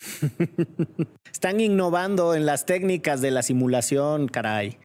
Están 1.30 1.60
innovando 1.60 2.34
en 2.34 2.46
las 2.46 2.64
técnicas 2.64 3.20
de 3.20 3.30
la 3.32 3.42
simulación, 3.42 4.28
caray. 4.28 4.78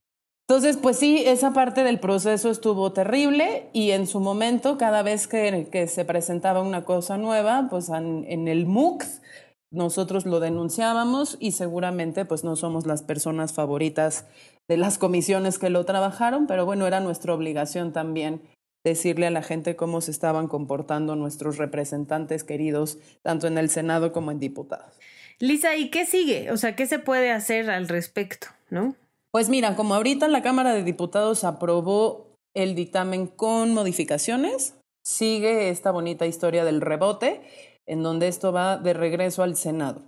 Entonces, 0.47 0.77
pues 0.77 0.97
sí, 0.97 1.23
esa 1.25 1.53
parte 1.53 1.83
del 1.83 1.99
proceso 1.99 2.51
estuvo 2.51 2.93
terrible 2.93 3.67
y 3.73 3.91
en 3.91 4.05
su 4.05 4.19
momento, 4.19 4.77
cada 4.77 5.01
vez 5.01 5.27
que, 5.27 5.87
se 5.87 6.05
presentaba 6.05 6.61
una 6.61 6.85
cosa 6.85 7.17
nueva, 7.17 7.67
pues 7.69 7.89
en, 7.89 8.25
en, 8.29 8.47
el 8.47 8.67
MOOC 8.67 9.05
nosotros 9.71 10.27
lo 10.27 10.39
denunciábamos 10.39 11.37
y 11.39 11.53
seguramente 11.53 12.25
pues 12.25 12.43
no 12.43 12.55
somos 12.55 12.85
las 12.85 13.01
personas 13.01 13.53
favoritas 13.53 14.27
de 14.67 14.77
las 14.77 14.99
comisiones 14.99 15.57
que 15.57 15.71
lo 15.71 15.83
trabajaron, 15.83 16.45
pero 16.45 16.63
bueno, 16.63 16.85
era 16.85 16.99
nuestra 16.99 17.33
obligación 17.33 17.91
también 17.91 18.41
decirle 18.83 19.25
a 19.25 19.31
la 19.31 19.41
gente 19.41 19.75
cómo 19.75 19.99
se 19.99 20.11
estaban 20.11 20.47
comportando 20.47 21.15
nuestros 21.15 21.57
representantes 21.57 22.43
queridos, 22.43 22.99
tanto 23.23 23.47
en 23.47 23.57
el 23.57 23.71
Senado 23.71 24.11
como 24.11 24.29
en 24.29 24.39
diputados. 24.39 24.99
Lisa, 25.39 25.75
¿y 25.75 25.89
qué 25.89 26.05
sigue? 26.05 26.51
O 26.51 26.57
sea, 26.57 26.75
¿qué 26.75 26.85
se 26.85 26.99
puede 26.99 27.31
hacer 27.31 27.71
al 27.71 27.87
respecto? 27.87 28.47
¿No? 28.69 28.95
Pues 29.35 29.49
mira, 29.49 29.75
como 29.75 29.95
ahorita 29.95 30.29
la 30.29 30.41
Cámara 30.41 30.73
de 30.73 30.81
Diputados 30.81 31.43
aprobó 31.43 32.37
el 32.55 32.73
dictamen 32.73 33.27
con 33.27 33.73
modificaciones, 33.73 34.77
sigue 35.03 35.67
esta 35.67 35.91
bonita 35.91 36.25
historia 36.25 36.63
del 36.63 36.79
rebote, 36.79 37.41
en 37.85 38.01
donde 38.01 38.29
esto 38.29 38.53
va 38.53 38.77
de 38.77 38.93
regreso 38.93 39.43
al 39.43 39.57
Senado. 39.57 40.03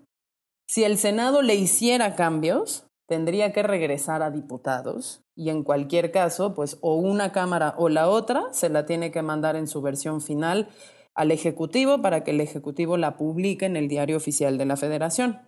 Si 0.65 0.86
el 0.86 0.97
Senado 0.97 1.41
le 1.41 1.55
hiciera 1.55 2.15
cambios, 2.15 2.88
tendría 3.05 3.51
que 3.51 3.63
regresar 3.63 4.23
a 4.23 4.32
diputados 4.32 5.19
y 5.36 5.49
en 5.49 5.63
cualquier 5.63 6.13
caso, 6.13 6.53
pues 6.53 6.78
o 6.80 6.95
una 6.95 7.34
Cámara 7.34 7.75
o 7.78 7.89
la 7.89 8.07
otra 8.07 8.45
se 8.51 8.69
la 8.69 8.86
tiene 8.86 9.11
que 9.11 9.23
mandar 9.23 9.57
en 9.57 9.67
su 9.67 9.82
versión 9.82 10.21
final 10.21 10.69
al 11.15 11.32
Ejecutivo 11.32 12.01
para 12.01 12.23
que 12.23 12.32
el 12.32 12.39
Ejecutivo 12.39 12.95
la 12.95 13.17
publique 13.17 13.65
en 13.65 13.75
el 13.75 13.89
Diario 13.89 14.15
Oficial 14.15 14.57
de 14.57 14.63
la 14.63 14.78
Federación. 14.78 15.41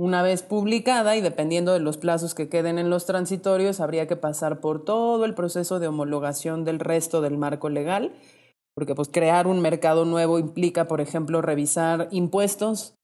Una 0.00 0.22
vez 0.22 0.44
publicada 0.44 1.16
y 1.16 1.20
dependiendo 1.20 1.72
de 1.72 1.80
los 1.80 1.96
plazos 1.96 2.32
que 2.32 2.48
queden 2.48 2.78
en 2.78 2.88
los 2.88 3.04
transitorios, 3.04 3.80
habría 3.80 4.06
que 4.06 4.14
pasar 4.14 4.60
por 4.60 4.84
todo 4.84 5.24
el 5.24 5.34
proceso 5.34 5.80
de 5.80 5.88
homologación 5.88 6.64
del 6.64 6.78
resto 6.78 7.20
del 7.20 7.36
marco 7.36 7.68
legal, 7.68 8.12
porque 8.76 8.94
pues 8.94 9.08
crear 9.08 9.48
un 9.48 9.60
mercado 9.60 10.04
nuevo 10.04 10.38
implica, 10.38 10.86
por 10.86 11.00
ejemplo, 11.00 11.42
revisar 11.42 12.06
impuestos, 12.12 12.94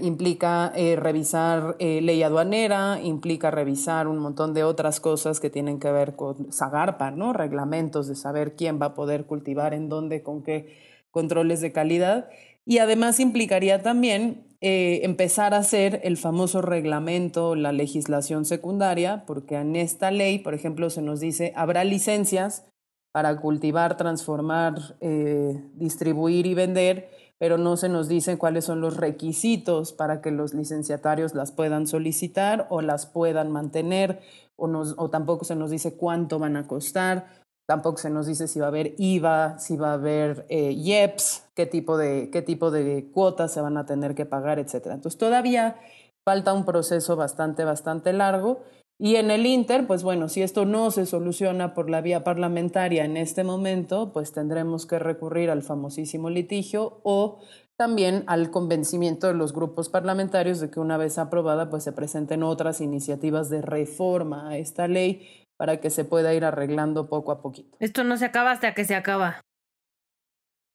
implica 0.00 0.72
eh, 0.76 0.94
revisar 0.94 1.74
eh, 1.80 2.00
ley 2.02 2.22
aduanera, 2.22 3.00
implica 3.02 3.50
revisar 3.50 4.06
un 4.06 4.18
montón 4.18 4.54
de 4.54 4.62
otras 4.62 5.00
cosas 5.00 5.40
que 5.40 5.50
tienen 5.50 5.80
que 5.80 5.90
ver 5.90 6.14
con 6.14 6.52
Zagarpa, 6.52 7.10
¿no? 7.10 7.32
Reglamentos 7.32 8.06
de 8.06 8.14
saber 8.14 8.54
quién 8.54 8.80
va 8.80 8.86
a 8.86 8.94
poder 8.94 9.26
cultivar 9.26 9.74
en 9.74 9.88
dónde, 9.88 10.22
con 10.22 10.44
qué 10.44 10.78
controles 11.10 11.60
de 11.60 11.72
calidad. 11.72 12.30
Y 12.64 12.78
además 12.78 13.18
implicaría 13.18 13.82
también 13.82 14.47
eh, 14.60 15.00
empezar 15.04 15.54
a 15.54 15.58
hacer 15.58 16.00
el 16.02 16.16
famoso 16.16 16.62
reglamento, 16.62 17.54
la 17.54 17.70
legislación 17.70 18.44
secundaria, 18.44 19.24
porque 19.26 19.54
en 19.54 19.76
esta 19.76 20.10
ley, 20.10 20.40
por 20.40 20.54
ejemplo, 20.54 20.90
se 20.90 21.00
nos 21.00 21.20
dice, 21.20 21.52
habrá 21.54 21.84
licencias 21.84 22.64
para 23.12 23.40
cultivar, 23.40 23.96
transformar, 23.96 24.96
eh, 25.00 25.62
distribuir 25.74 26.46
y 26.46 26.54
vender, 26.54 27.08
pero 27.38 27.56
no 27.56 27.76
se 27.76 27.88
nos 27.88 28.08
dice 28.08 28.36
cuáles 28.36 28.64
son 28.64 28.80
los 28.80 28.96
requisitos 28.96 29.92
para 29.92 30.20
que 30.20 30.32
los 30.32 30.54
licenciatarios 30.54 31.34
las 31.34 31.52
puedan 31.52 31.86
solicitar 31.86 32.66
o 32.68 32.82
las 32.82 33.06
puedan 33.06 33.52
mantener, 33.52 34.20
o 34.56 35.08
tampoco 35.08 35.44
se 35.44 35.54
nos 35.54 35.70
dice 35.70 35.96
cuánto 35.96 36.40
van 36.40 36.56
a 36.56 36.66
costar. 36.66 37.46
Tampoco 37.68 37.98
se 37.98 38.08
nos 38.08 38.26
dice 38.26 38.48
si 38.48 38.60
va 38.60 38.66
a 38.66 38.68
haber 38.68 38.94
IVA, 38.96 39.58
si 39.58 39.76
va 39.76 39.90
a 39.90 39.94
haber 39.94 40.46
eh, 40.48 40.72
IEPS, 40.72 41.50
qué 41.54 41.66
tipo, 41.66 41.98
de, 41.98 42.30
qué 42.32 42.40
tipo 42.40 42.70
de 42.70 43.10
cuotas 43.12 43.52
se 43.52 43.60
van 43.60 43.76
a 43.76 43.84
tener 43.84 44.14
que 44.14 44.24
pagar, 44.24 44.58
etc. 44.58 44.86
Entonces 44.86 45.18
todavía 45.18 45.76
falta 46.24 46.54
un 46.54 46.64
proceso 46.64 47.14
bastante, 47.14 47.64
bastante 47.64 48.14
largo. 48.14 48.62
Y 48.98 49.16
en 49.16 49.30
el 49.30 49.44
Inter, 49.44 49.86
pues 49.86 50.02
bueno, 50.02 50.30
si 50.30 50.40
esto 50.40 50.64
no 50.64 50.90
se 50.90 51.04
soluciona 51.04 51.74
por 51.74 51.90
la 51.90 52.00
vía 52.00 52.24
parlamentaria 52.24 53.04
en 53.04 53.18
este 53.18 53.44
momento, 53.44 54.14
pues 54.14 54.32
tendremos 54.32 54.86
que 54.86 54.98
recurrir 54.98 55.50
al 55.50 55.62
famosísimo 55.62 56.30
litigio 56.30 57.00
o 57.02 57.38
también 57.76 58.24
al 58.28 58.50
convencimiento 58.50 59.26
de 59.26 59.34
los 59.34 59.52
grupos 59.52 59.90
parlamentarios 59.90 60.58
de 60.58 60.70
que 60.70 60.80
una 60.80 60.96
vez 60.96 61.18
aprobada, 61.18 61.68
pues 61.68 61.84
se 61.84 61.92
presenten 61.92 62.42
otras 62.44 62.80
iniciativas 62.80 63.50
de 63.50 63.60
reforma 63.60 64.48
a 64.48 64.56
esta 64.56 64.88
ley 64.88 65.47
para 65.58 65.80
que 65.80 65.90
se 65.90 66.06
pueda 66.06 66.32
ir 66.32 66.44
arreglando 66.44 67.08
poco 67.08 67.32
a 67.32 67.42
poquito. 67.42 67.76
Esto 67.80 68.04
no 68.04 68.16
se 68.16 68.24
acaba 68.24 68.52
hasta 68.52 68.72
que 68.72 68.84
se 68.84 68.94
acaba. 68.94 69.42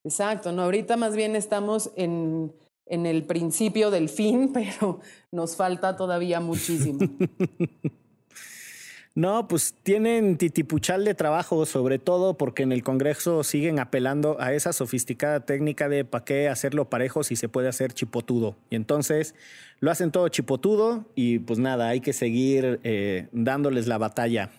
Exacto, 0.04 0.52
no, 0.52 0.62
ahorita 0.62 0.96
más 0.96 1.16
bien 1.16 1.34
estamos 1.34 1.90
en, 1.96 2.54
en 2.86 3.06
el 3.06 3.24
principio 3.24 3.90
del 3.90 4.08
fin, 4.08 4.52
pero 4.54 5.00
nos 5.32 5.56
falta 5.56 5.96
todavía 5.96 6.38
muchísimo. 6.38 7.00
No, 9.16 9.46
pues 9.46 9.76
tienen 9.84 10.36
titipuchal 10.38 11.04
de 11.04 11.14
trabajo, 11.14 11.66
sobre 11.66 12.00
todo 12.00 12.36
porque 12.36 12.64
en 12.64 12.72
el 12.72 12.82
Congreso 12.82 13.44
siguen 13.44 13.78
apelando 13.78 14.40
a 14.40 14.52
esa 14.52 14.72
sofisticada 14.72 15.38
técnica 15.38 15.88
de 15.88 16.04
para 16.04 16.24
qué 16.24 16.48
hacerlo 16.48 16.90
parejo 16.90 17.22
si 17.22 17.36
se 17.36 17.48
puede 17.48 17.68
hacer 17.68 17.92
chipotudo. 17.92 18.56
Y 18.70 18.74
entonces 18.74 19.36
lo 19.78 19.92
hacen 19.92 20.10
todo 20.10 20.26
chipotudo 20.30 21.04
y 21.14 21.38
pues 21.38 21.60
nada, 21.60 21.90
hay 21.90 22.00
que 22.00 22.12
seguir 22.12 22.80
eh, 22.82 23.28
dándoles 23.30 23.86
la 23.86 23.98
batalla. 23.98 24.50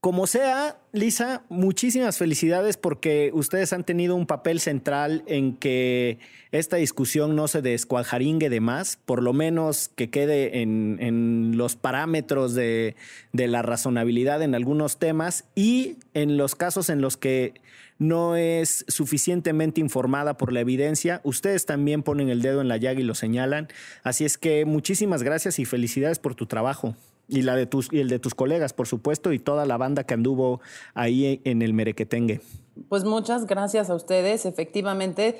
Como 0.00 0.26
sea, 0.26 0.78
Lisa, 0.92 1.42
muchísimas 1.50 2.16
felicidades 2.16 2.78
porque 2.78 3.30
ustedes 3.34 3.74
han 3.74 3.84
tenido 3.84 4.16
un 4.16 4.26
papel 4.26 4.58
central 4.58 5.22
en 5.26 5.54
que 5.56 6.18
esta 6.52 6.78
discusión 6.78 7.36
no 7.36 7.48
se 7.48 7.60
descuajaringue 7.60 8.48
de 8.48 8.60
más, 8.60 8.96
por 8.96 9.22
lo 9.22 9.34
menos 9.34 9.90
que 9.94 10.08
quede 10.08 10.62
en, 10.62 11.52
los 11.58 11.76
parámetros 11.76 12.54
de, 12.54 12.96
de, 13.34 13.46
la 13.46 13.60
razonabilidad 13.60 14.40
en 14.40 14.54
algunos 14.54 14.98
temas 14.98 15.44
y 15.54 15.96
en 16.14 16.38
los 16.38 16.54
casos 16.54 16.88
en 16.88 17.02
los 17.02 17.18
que 17.18 17.60
no 17.98 18.36
es 18.36 18.86
suficientemente 18.88 19.82
informada 19.82 20.38
por 20.38 20.54
la 20.54 20.60
evidencia, 20.60 21.20
ustedes 21.24 21.66
también 21.66 22.02
ponen 22.02 22.30
el 22.30 22.40
dedo 22.40 22.62
en 22.62 22.68
la 22.68 22.78
llaga 22.78 23.00
y 23.00 23.04
lo 23.04 23.14
señalan. 23.14 23.68
Así 24.02 24.24
es 24.24 24.38
que 24.38 24.64
muchísimas 24.64 25.22
gracias 25.22 25.58
y 25.58 25.66
felicidades 25.66 26.18
por 26.18 26.34
tu 26.34 26.46
trabajo. 26.46 26.96
Y, 27.30 27.42
la 27.42 27.56
de 27.56 27.66
tus, 27.66 27.92
y 27.92 28.00
el 28.00 28.08
de 28.08 28.18
tus 28.18 28.34
colegas, 28.34 28.72
por 28.72 28.86
supuesto, 28.86 29.32
y 29.32 29.38
toda 29.38 29.64
la 29.64 29.76
banda 29.76 30.04
que 30.04 30.14
anduvo 30.14 30.60
ahí 30.94 31.40
en 31.44 31.62
el 31.62 31.72
Merequetengue. 31.72 32.40
Pues 32.88 33.04
muchas 33.04 33.46
gracias 33.46 33.88
a 33.90 33.94
ustedes. 33.94 34.46
Efectivamente, 34.46 35.38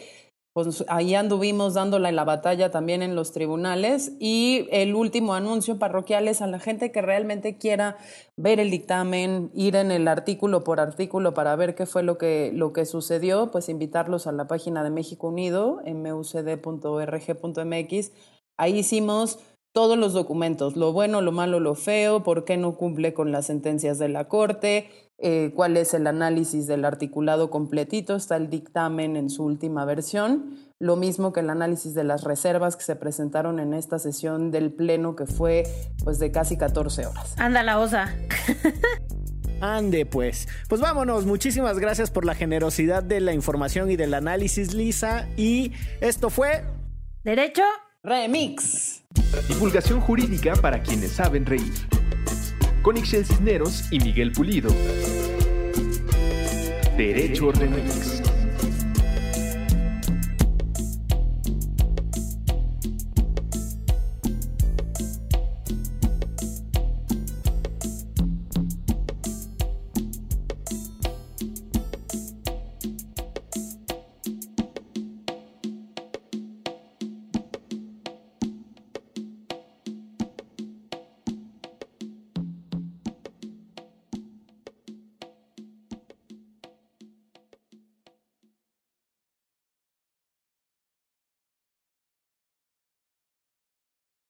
pues 0.52 0.84
ahí 0.88 1.14
anduvimos 1.14 1.74
dándole 1.74 2.10
la 2.10 2.24
batalla 2.24 2.72
también 2.72 3.02
en 3.02 3.14
los 3.14 3.30
tribunales. 3.32 4.12
Y 4.18 4.66
el 4.72 4.96
último 4.96 5.34
anuncio 5.34 5.78
parroquial 5.78 6.26
es 6.26 6.42
a 6.42 6.48
la 6.48 6.58
gente 6.58 6.90
que 6.90 7.02
realmente 7.02 7.56
quiera 7.56 7.98
ver 8.36 8.58
el 8.58 8.70
dictamen, 8.70 9.50
ir 9.54 9.76
en 9.76 9.92
el 9.92 10.08
artículo 10.08 10.64
por 10.64 10.80
artículo 10.80 11.34
para 11.34 11.54
ver 11.54 11.76
qué 11.76 11.86
fue 11.86 12.02
lo 12.02 12.18
que, 12.18 12.50
lo 12.52 12.72
que 12.72 12.84
sucedió, 12.84 13.52
pues 13.52 13.68
invitarlos 13.68 14.26
a 14.26 14.32
la 14.32 14.48
página 14.48 14.82
de 14.82 14.90
México 14.90 15.28
Unido, 15.28 15.80
mucd.org.mx. 15.86 16.92
Ahí 18.56 18.78
hicimos 18.78 19.38
todos 19.72 19.96
los 19.96 20.12
documentos, 20.12 20.76
lo 20.76 20.92
bueno, 20.92 21.20
lo 21.20 21.32
malo, 21.32 21.60
lo 21.60 21.74
feo, 21.74 22.22
por 22.22 22.44
qué 22.44 22.56
no 22.56 22.76
cumple 22.76 23.14
con 23.14 23.30
las 23.30 23.46
sentencias 23.46 23.98
de 23.98 24.08
la 24.08 24.26
Corte, 24.26 24.90
eh, 25.18 25.52
cuál 25.54 25.76
es 25.76 25.94
el 25.94 26.06
análisis 26.06 26.66
del 26.66 26.84
articulado 26.84 27.50
completito, 27.50 28.16
está 28.16 28.36
el 28.36 28.50
dictamen 28.50 29.16
en 29.16 29.30
su 29.30 29.44
última 29.44 29.84
versión, 29.84 30.56
lo 30.78 30.96
mismo 30.96 31.32
que 31.32 31.40
el 31.40 31.50
análisis 31.50 31.94
de 31.94 32.04
las 32.04 32.24
reservas 32.24 32.76
que 32.76 32.82
se 32.82 32.96
presentaron 32.96 33.60
en 33.60 33.74
esta 33.74 33.98
sesión 33.98 34.50
del 34.50 34.72
Pleno 34.72 35.14
que 35.14 35.26
fue 35.26 35.64
pues 36.02 36.18
de 36.18 36.32
casi 36.32 36.56
14 36.56 37.06
horas. 37.06 37.34
Anda 37.38 37.62
la 37.62 37.78
osa. 37.78 38.16
Ande 39.60 40.06
pues. 40.06 40.48
Pues 40.70 40.80
vámonos. 40.80 41.26
Muchísimas 41.26 41.78
gracias 41.78 42.10
por 42.10 42.24
la 42.24 42.34
generosidad 42.34 43.02
de 43.02 43.20
la 43.20 43.34
información 43.34 43.90
y 43.90 43.96
del 43.96 44.14
análisis, 44.14 44.72
Lisa. 44.72 45.28
Y 45.36 45.72
esto 46.00 46.30
fue... 46.30 46.64
Derecho 47.24 47.62
Remix. 48.02 49.02
Divulgación 49.46 50.00
jurídica 50.00 50.54
para 50.54 50.82
quienes 50.82 51.12
saben 51.12 51.44
reír. 51.44 51.70
Con 52.80 52.96
Ixel 52.96 53.26
Cisneros 53.26 53.92
y 53.92 54.00
Miguel 54.00 54.32
Pulido. 54.32 54.70
Derecho 56.96 57.52
Remix. 57.52 58.09